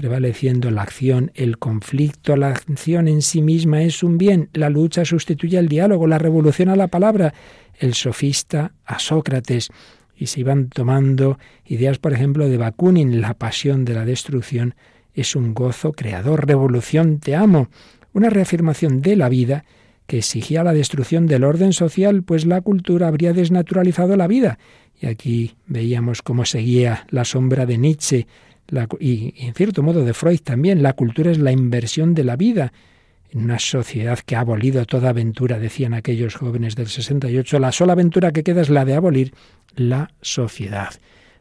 prevaleciendo 0.00 0.70
la 0.70 0.80
acción, 0.80 1.30
el 1.34 1.58
conflicto, 1.58 2.34
la 2.34 2.48
acción 2.48 3.06
en 3.06 3.20
sí 3.20 3.42
misma 3.42 3.82
es 3.82 4.02
un 4.02 4.16
bien, 4.16 4.48
la 4.54 4.70
lucha 4.70 5.04
sustituye 5.04 5.58
al 5.58 5.68
diálogo, 5.68 6.06
la 6.06 6.16
revolución 6.16 6.70
a 6.70 6.76
la 6.76 6.88
palabra, 6.88 7.34
el 7.78 7.92
sofista 7.92 8.72
a 8.86 8.98
Sócrates, 8.98 9.68
y 10.16 10.28
se 10.28 10.40
iban 10.40 10.70
tomando 10.70 11.38
ideas, 11.66 11.98
por 11.98 12.14
ejemplo, 12.14 12.48
de 12.48 12.56
Bakunin, 12.56 13.20
la 13.20 13.34
pasión 13.34 13.84
de 13.84 13.92
la 13.92 14.06
destrucción 14.06 14.74
es 15.12 15.36
un 15.36 15.52
gozo 15.52 15.92
creador, 15.92 16.46
revolución, 16.46 17.18
te 17.18 17.36
amo, 17.36 17.68
una 18.14 18.30
reafirmación 18.30 19.02
de 19.02 19.16
la 19.16 19.28
vida 19.28 19.66
que 20.06 20.16
exigía 20.16 20.64
la 20.64 20.72
destrucción 20.72 21.26
del 21.26 21.44
orden 21.44 21.74
social, 21.74 22.22
pues 22.22 22.46
la 22.46 22.62
cultura 22.62 23.06
habría 23.06 23.34
desnaturalizado 23.34 24.16
la 24.16 24.26
vida. 24.26 24.58
Y 24.98 25.08
aquí 25.08 25.56
veíamos 25.66 26.22
cómo 26.22 26.46
seguía 26.46 27.04
la 27.10 27.26
sombra 27.26 27.66
de 27.66 27.76
Nietzsche 27.76 28.26
y, 28.98 29.34
en 29.36 29.54
cierto 29.54 29.82
modo, 29.82 30.04
de 30.04 30.14
Freud 30.14 30.40
también. 30.42 30.82
La 30.82 30.92
cultura 30.92 31.30
es 31.30 31.38
la 31.38 31.52
inversión 31.52 32.14
de 32.14 32.24
la 32.24 32.36
vida. 32.36 32.72
En 33.30 33.44
una 33.44 33.58
sociedad 33.58 34.18
que 34.18 34.36
ha 34.36 34.40
abolido 34.40 34.84
toda 34.86 35.10
aventura, 35.10 35.58
decían 35.58 35.94
aquellos 35.94 36.34
jóvenes 36.34 36.74
del 36.74 36.88
68, 36.88 37.58
la 37.58 37.72
sola 37.72 37.92
aventura 37.92 38.32
que 38.32 38.42
queda 38.42 38.60
es 38.60 38.70
la 38.70 38.84
de 38.84 38.94
abolir 38.94 39.32
la 39.76 40.10
sociedad. 40.20 40.90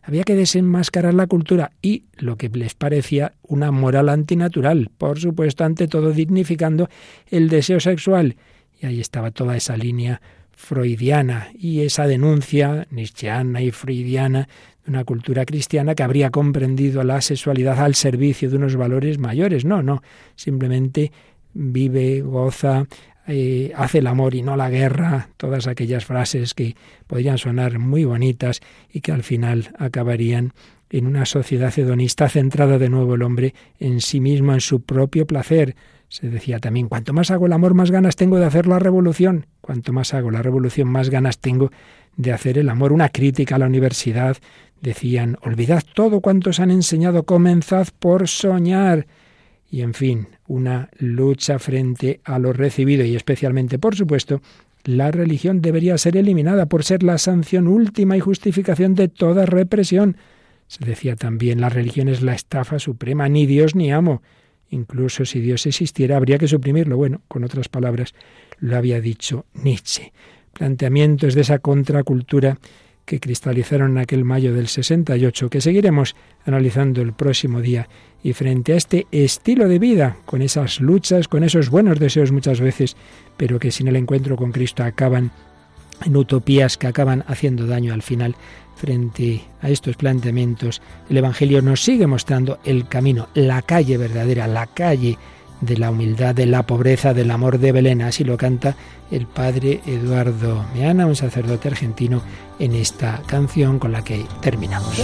Había 0.03 0.23
que 0.23 0.35
desenmascarar 0.35 1.13
la 1.13 1.27
cultura 1.27 1.71
y 1.81 2.03
lo 2.17 2.37
que 2.37 2.49
les 2.49 2.73
parecía 2.73 3.33
una 3.41 3.71
moral 3.71 4.09
antinatural, 4.09 4.89
por 4.97 5.19
supuesto, 5.19 5.63
ante 5.63 5.87
todo 5.87 6.11
dignificando 6.11 6.89
el 7.29 7.49
deseo 7.49 7.79
sexual 7.79 8.35
y 8.79 8.85
ahí 8.85 8.99
estaba 9.01 9.31
toda 9.31 9.57
esa 9.57 9.77
línea 9.77 10.21
freudiana 10.51 11.49
y 11.57 11.81
esa 11.81 12.07
denuncia 12.07 12.87
nietzscheana 12.91 13.61
y 13.61 13.71
freudiana 13.71 14.47
una 14.89 15.05
cultura 15.05 15.45
cristiana 15.45 15.95
que 15.95 16.03
habría 16.03 16.29
comprendido 16.31 17.03
la 17.03 17.21
sexualidad 17.21 17.79
al 17.79 17.95
servicio 17.95 18.49
de 18.49 18.57
unos 18.57 18.75
valores 18.75 19.19
mayores. 19.19 19.63
No, 19.63 19.81
no, 19.81 20.01
simplemente 20.35 21.11
vive, 21.53 22.21
goza, 22.21 22.85
eh, 23.27 23.71
hace 23.75 23.99
el 23.99 24.07
amor 24.07 24.33
y 24.33 24.41
no 24.41 24.55
la 24.55 24.69
guerra, 24.69 25.29
todas 25.37 25.67
aquellas 25.67 26.05
frases 26.05 26.53
que 26.53 26.75
podrían 27.05 27.37
sonar 27.37 27.77
muy 27.77 28.03
bonitas 28.03 28.59
y 28.91 29.01
que 29.01 29.11
al 29.11 29.23
final 29.23 29.71
acabarían 29.77 30.53
en 30.89 31.05
una 31.05 31.25
sociedad 31.25 31.71
hedonista 31.77 32.27
centrada 32.27 32.79
de 32.79 32.89
nuevo 32.89 33.15
el 33.15 33.21
hombre 33.21 33.53
en 33.79 34.01
sí 34.01 34.19
mismo, 34.19 34.53
en 34.53 34.61
su 34.61 34.81
propio 34.81 35.27
placer. 35.27 35.75
Se 36.07 36.27
decía 36.27 36.57
también, 36.57 36.87
cuanto 36.87 37.13
más 37.13 37.29
hago 37.29 37.45
el 37.45 37.53
amor, 37.53 37.75
más 37.75 37.91
ganas 37.91 38.15
tengo 38.15 38.39
de 38.39 38.45
hacer 38.45 38.65
la 38.65 38.79
revolución. 38.79 39.45
Cuanto 39.61 39.93
más 39.93 40.15
hago 40.15 40.31
la 40.31 40.41
revolución, 40.41 40.87
más 40.87 41.11
ganas 41.11 41.37
tengo 41.37 41.69
de 42.17 42.33
hacer 42.33 42.57
el 42.57 42.69
amor. 42.69 42.91
Una 42.91 43.09
crítica 43.09 43.55
a 43.55 43.59
la 43.59 43.67
universidad. 43.67 44.37
Decían, 44.81 45.37
olvidad 45.41 45.83
todo 45.93 46.21
cuanto 46.21 46.51
os 46.51 46.59
han 46.59 46.71
enseñado, 46.71 47.23
comenzad 47.23 47.87
por 47.99 48.27
soñar. 48.27 49.07
Y 49.69 49.81
en 49.81 49.93
fin, 49.93 50.27
una 50.47 50.89
lucha 50.97 51.59
frente 51.59 52.21
a 52.23 52.39
lo 52.39 52.53
recibido 52.53 53.03
y 53.05 53.15
especialmente, 53.15 53.77
por 53.77 53.95
supuesto, 53.95 54.41
la 54.83 55.11
religión 55.11 55.61
debería 55.61 55.97
ser 55.97 56.15
eliminada 56.17 56.67
por 56.67 56.83
ser 56.83 57.03
la 57.03 57.17
sanción 57.17 57.67
última 57.67 58.15
y 58.15 58.21
justificación 58.21 58.95
de 58.95 59.09
toda 59.09 59.45
represión. 59.45 60.17
Se 60.67 60.85
decía 60.85 61.15
también, 61.15 61.61
la 61.61 61.69
religión 61.69 62.07
es 62.07 62.21
la 62.21 62.33
estafa 62.33 62.79
suprema, 62.79 63.27
ni 63.27 63.45
Dios 63.45 63.75
ni 63.75 63.91
amo. 63.91 64.21
Incluso 64.69 65.25
si 65.25 65.41
Dios 65.41 65.65
existiera, 65.65 66.15
habría 66.15 66.37
que 66.37 66.47
suprimirlo. 66.47 66.95
Bueno, 66.95 67.21
con 67.27 67.43
otras 67.43 67.69
palabras, 67.69 68.13
lo 68.59 68.77
había 68.77 69.01
dicho 69.01 69.45
Nietzsche. 69.53 70.13
Planteamientos 70.53 71.35
de 71.35 71.41
esa 71.41 71.59
contracultura 71.59 72.57
que 73.09 73.19
cristalizaron 73.19 73.93
en 73.93 73.97
aquel 73.97 74.23
mayo 74.23 74.53
del 74.53 74.67
68, 74.67 75.49
que 75.49 75.61
seguiremos 75.61 76.15
analizando 76.45 77.01
el 77.01 77.11
próximo 77.13 77.59
día. 77.59 77.89
Y 78.21 78.33
frente 78.33 78.73
a 78.73 78.75
este 78.75 79.07
estilo 79.11 79.67
de 79.67 79.79
vida, 79.79 80.17
con 80.27 80.43
esas 80.43 80.79
luchas, 80.79 81.27
con 81.27 81.43
esos 81.43 81.71
buenos 81.71 81.97
deseos 81.97 82.31
muchas 82.31 82.61
veces, 82.61 82.95
pero 83.35 83.57
que 83.57 83.71
sin 83.71 83.87
el 83.87 83.95
encuentro 83.95 84.35
con 84.35 84.51
Cristo 84.51 84.83
acaban 84.83 85.31
en 86.05 86.15
utopías 86.15 86.77
que 86.77 86.85
acaban 86.85 87.23
haciendo 87.25 87.65
daño 87.65 87.95
al 87.95 88.03
final, 88.03 88.35
frente 88.75 89.41
a 89.63 89.71
estos 89.71 89.95
planteamientos, 89.95 90.79
el 91.09 91.17
Evangelio 91.17 91.63
nos 91.63 91.81
sigue 91.81 92.05
mostrando 92.05 92.59
el 92.63 92.87
camino, 92.87 93.29
la 93.33 93.63
calle 93.63 93.97
verdadera, 93.97 94.45
la 94.45 94.67
calle 94.67 95.17
de 95.61 95.77
la 95.77 95.91
humildad, 95.91 96.33
de 96.35 96.45
la 96.45 96.63
pobreza, 96.63 97.13
del 97.13 97.31
amor 97.31 97.59
de 97.59 97.71
Belén. 97.71 98.01
Así 98.01 98.23
lo 98.23 98.37
canta 98.37 98.75
el 99.11 99.25
padre 99.27 99.81
Eduardo 99.85 100.65
Meana, 100.73 101.05
un 101.05 101.15
sacerdote 101.15 101.67
argentino, 101.67 102.21
en 102.59 102.75
esta 102.75 103.21
canción 103.25 103.79
con 103.79 103.91
la 103.91 104.03
que 104.03 104.25
terminamos. 104.41 104.97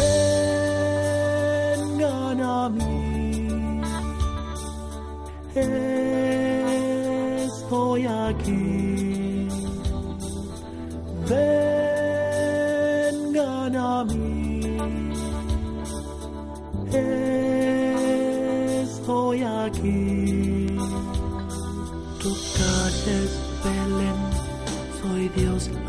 Vengan 1.98 2.42
a 2.42 2.70
mí, 2.70 3.82
estoy 7.46 8.06
aquí. 8.06 9.48
Vengan 13.28 13.76
a 13.76 14.04
mí, 14.04 14.62
estoy 18.84 19.44
aquí. 19.44 20.35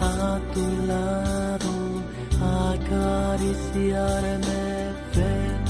A 0.01 0.41
tu 0.53 0.67
lado, 0.87 2.03
acariciarme 2.75 4.63
ven. 5.15 5.65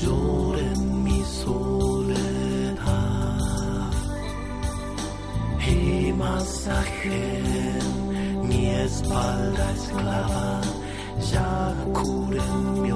lloren 0.01 1.03
mi 1.03 1.23
soledad. 1.23 2.73
Y 5.67 6.13
masajen 6.13 7.83
mi 8.47 8.67
espalda 8.67 9.71
esclava, 9.71 10.61
ya 11.31 11.75
curen 11.93 12.81
mi 12.81 12.91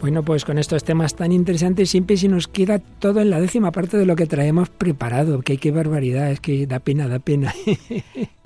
Bueno, 0.00 0.22
pues 0.22 0.44
con 0.44 0.58
estos 0.58 0.84
temas 0.84 1.16
tan 1.16 1.32
interesantes 1.32 1.90
siempre 1.90 2.16
se 2.16 2.28
nos 2.28 2.46
queda 2.46 2.78
todo 2.78 3.20
en 3.20 3.30
la 3.30 3.40
décima 3.40 3.72
parte 3.72 3.96
de 3.96 4.06
lo 4.06 4.14
que 4.14 4.26
traemos 4.26 4.68
preparado, 4.68 5.42
que 5.42 5.56
qué 5.56 5.72
barbaridad, 5.72 6.30
es 6.30 6.40
que 6.40 6.68
da 6.68 6.78
pena, 6.78 7.08
da 7.08 7.18
pena. 7.18 7.54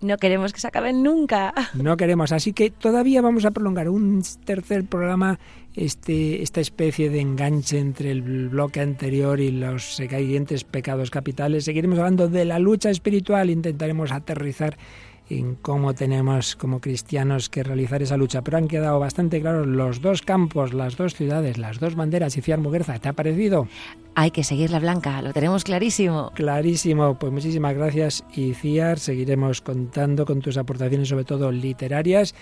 No 0.02 0.16
queremos 0.16 0.52
que 0.52 0.58
se 0.58 0.66
acaben 0.66 1.04
nunca. 1.04 1.54
No 1.74 1.96
queremos, 1.96 2.32
así 2.32 2.52
que 2.52 2.70
todavía 2.70 3.22
vamos 3.22 3.44
a 3.44 3.52
prolongar 3.52 3.88
un 3.88 4.20
tercer 4.44 4.84
programa, 4.84 5.38
este, 5.76 6.42
esta 6.42 6.60
especie 6.60 7.08
de 7.08 7.20
enganche 7.20 7.78
entre 7.78 8.10
el 8.10 8.48
bloque 8.48 8.80
anterior 8.80 9.38
y 9.38 9.52
los 9.52 9.94
siguientes 9.94 10.64
pecados 10.64 11.12
capitales. 11.12 11.66
Seguiremos 11.66 12.00
hablando 12.00 12.28
de 12.28 12.44
la 12.44 12.58
lucha 12.58 12.90
espiritual, 12.90 13.48
intentaremos 13.48 14.10
aterrizar 14.10 14.76
en 15.38 15.54
cómo 15.56 15.94
tenemos 15.94 16.56
como 16.56 16.80
cristianos 16.80 17.48
que 17.48 17.62
realizar 17.62 18.02
esa 18.02 18.16
lucha, 18.16 18.42
pero 18.42 18.58
han 18.58 18.68
quedado 18.68 18.98
bastante 18.98 19.40
claros 19.40 19.66
los 19.66 20.00
dos 20.00 20.22
campos, 20.22 20.74
las 20.74 20.96
dos 20.96 21.14
ciudades, 21.14 21.58
las 21.58 21.80
dos 21.80 21.94
banderas. 21.94 22.36
Y 22.36 22.42
Ciar 22.42 22.58
Muguerza, 22.58 22.98
¿te 22.98 23.08
ha 23.08 23.12
parecido? 23.12 23.68
Hay 24.14 24.30
que 24.30 24.44
seguir 24.44 24.70
la 24.70 24.78
blanca, 24.78 25.22
lo 25.22 25.32
tenemos 25.32 25.64
clarísimo. 25.64 26.32
Clarísimo, 26.34 27.18
pues 27.18 27.32
muchísimas 27.32 27.74
gracias 27.74 28.24
Iciar, 28.34 28.98
seguiremos 28.98 29.62
contando 29.62 30.26
con 30.26 30.42
tus 30.42 30.58
aportaciones 30.58 31.08
sobre 31.08 31.24
todo 31.24 31.50
literarias 31.50 32.34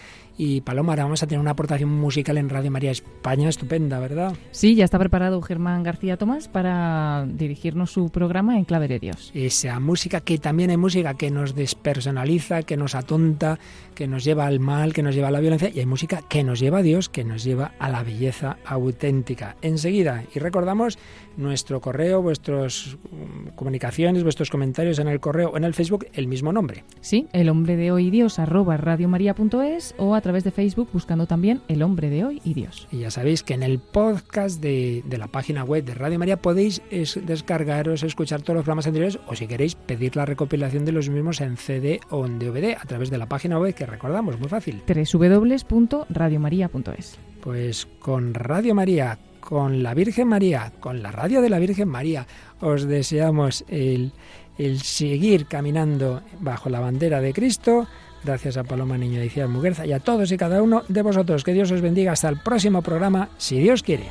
y 0.43 0.62
Paloma, 0.62 0.93
ahora 0.93 1.03
vamos 1.03 1.22
a 1.22 1.26
tener 1.26 1.38
una 1.38 1.51
aportación 1.51 1.91
musical 1.91 2.38
en 2.38 2.49
Radio 2.49 2.70
María 2.70 2.93
España 2.93 3.51
estupenda, 3.51 3.99
¿verdad? 3.99 4.32
Sí, 4.53 4.74
ya 4.74 4.86
está 4.86 4.99
preparado 4.99 5.43
Germán 5.43 5.82
García 5.82 6.16
Tomás 6.16 6.49
para 6.49 7.26
dirigirnos 7.28 7.91
su 7.91 8.09
programa 8.09 8.57
en 8.57 8.64
Clave 8.64 8.88
de 8.88 8.99
Dios. 8.99 9.30
Esa 9.34 9.78
música 9.80 10.22
que 10.22 10.38
también 10.38 10.70
es 10.70 10.78
música 10.78 11.12
que 11.12 11.30
nos 11.30 11.55
despersonaliza, 11.55 12.62
que 12.62 12.78
nos 12.78 12.95
atonta, 12.95 13.59
que 13.95 14.09
nos 14.09 14.24
lleva 14.24 14.47
al 14.47 14.61
mal, 14.61 14.95
que 14.95 15.03
nos 15.03 15.14
lleva 15.14 15.28
a 15.28 15.30
la 15.30 15.41
violencia, 15.41 15.68
y 15.74 15.80
hay 15.80 15.84
música 15.84 16.22
que 16.26 16.43
nos 16.43 16.59
lleva 16.59 16.78
a 16.78 16.82
Dios, 16.82 17.11
que 17.11 17.22
nos 17.22 17.45
lleva 17.45 17.72
a 17.78 17.91
la 17.91 18.03
belleza 18.03 18.57
auténtica. 18.64 19.57
Enseguida, 19.61 20.24
y 20.34 20.38
recordamos 20.38 20.99
nuestro 21.41 21.80
correo, 21.80 22.22
vuestras 22.22 22.97
mm, 23.11 23.49
comunicaciones, 23.57 24.22
vuestros 24.22 24.51
comentarios 24.51 24.99
en 24.99 25.09
el 25.09 25.20
correo 25.20 25.51
o 25.51 25.57
en 25.57 25.64
el 25.64 25.74
Facebook, 25.74 26.07
el 26.12 26.28
mismo 26.28 26.53
nombre. 26.53 26.84
Sí, 27.01 27.26
el 27.32 27.49
hombre 27.49 27.76
de 27.76 27.93
hoy 27.93 28.07
y 28.07 28.11
Dios 28.11 28.38
arroba 28.38 28.76
radiomaria.es 28.76 29.95
o 29.99 30.14
a 30.14 30.20
través 30.20 30.45
de 30.45 30.51
Facebook 30.51 30.91
buscando 30.93 31.26
también 31.26 31.62
el 31.68 31.82
hombre 31.82 32.11
de 32.11 32.24
hoy 32.24 32.41
y 32.45 32.55
Dios. 32.55 32.88
Y 32.93 32.99
ya 32.99 33.11
sabéis 33.11 33.43
que 33.43 33.55
en 33.55 33.62
el 33.62 33.78
podcast 33.78 34.61
de, 34.61 35.03
de 35.07 35.18
la 35.18 35.28
página 35.28 35.64
web 35.64 35.84
de 35.84 35.95
Radio 35.95 36.18
María 36.18 36.41
podéis 36.41 36.82
es, 36.91 37.18
descargaros, 37.24 38.03
escuchar 38.03 38.43
todos 38.43 38.57
los 38.57 38.64
programas 38.64 38.86
anteriores 38.86 39.18
o 39.26 39.34
si 39.34 39.47
queréis 39.47 39.74
pedir 39.74 40.16
la 40.16 40.26
recopilación 40.26 40.84
de 40.84 40.93
los 40.93 41.09
mismos 41.09 41.41
en 41.41 41.57
CD 41.57 42.01
o 42.11 42.26
en 42.26 42.38
DVD 42.38 42.76
a 42.80 42.84
través 42.86 43.11
de 43.11 43.18
la 43.18 43.26
página 43.26 43.59
web 43.59 43.74
que 43.74 43.86
recordamos, 43.86 44.38
muy 44.38 44.49
fácil. 44.49 44.82
www.radiomaria.es 44.86 47.18
Pues 47.41 47.88
con 47.99 48.34
Radio 48.34 48.74
María, 48.74 49.18
con 49.41 49.82
la 49.82 49.95
Virgen 49.95 50.28
María, 50.28 50.72
con 50.80 51.03
la 51.03 51.11
radio 51.11 51.41
de 51.41 51.51
la 51.51 51.59
Virgen 51.59 51.88
María, 51.88 52.26
os 52.61 52.84
deseamos 52.84 53.64
el, 53.68 54.12
el 54.59 54.80
seguir 54.82 55.47
caminando 55.47 56.22
bajo 56.41 56.68
la 56.68 56.80
bandera 56.80 57.20
de 57.20 57.32
Cristo. 57.32 57.86
Gracias 58.22 58.59
a 58.59 58.64
Paloma 58.64 58.99
Niño 58.99 59.20
de 59.20 59.47
Muguerza 59.47 59.86
y 59.86 59.93
a 59.93 60.01
todos 60.01 60.30
y 60.30 60.36
cada 60.36 60.62
uno 60.62 60.82
de 60.88 61.03
vosotros. 61.03 61.43
Que 61.43 61.55
Dios 61.55 61.70
os 61.70 61.80
bendiga 61.80 62.12
hasta 62.12 62.28
el 62.28 62.38
próximo 62.38 62.82
programa, 62.82 63.30
si 63.38 63.59
Dios 63.59 63.82
quiere. 63.82 64.09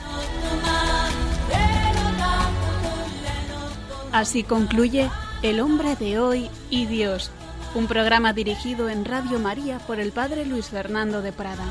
Así 4.11 4.43
concluye 4.43 5.09
El 5.43 5.59
hombre 5.59 5.95
de 5.95 6.19
hoy 6.19 6.49
y 6.71 6.88
Dios, 6.88 7.32
un 7.75 7.86
programa 7.86 8.34
dirigido 8.34 8.89
en 8.89 9.05
Radio 9.05 9.39
María 9.39 9.77
por 9.80 9.99
el 9.99 10.11
Padre 10.11 10.45
Luis 10.45 10.65
Fernando 10.69 11.21
de 11.21 11.32
Prada. 11.32 11.63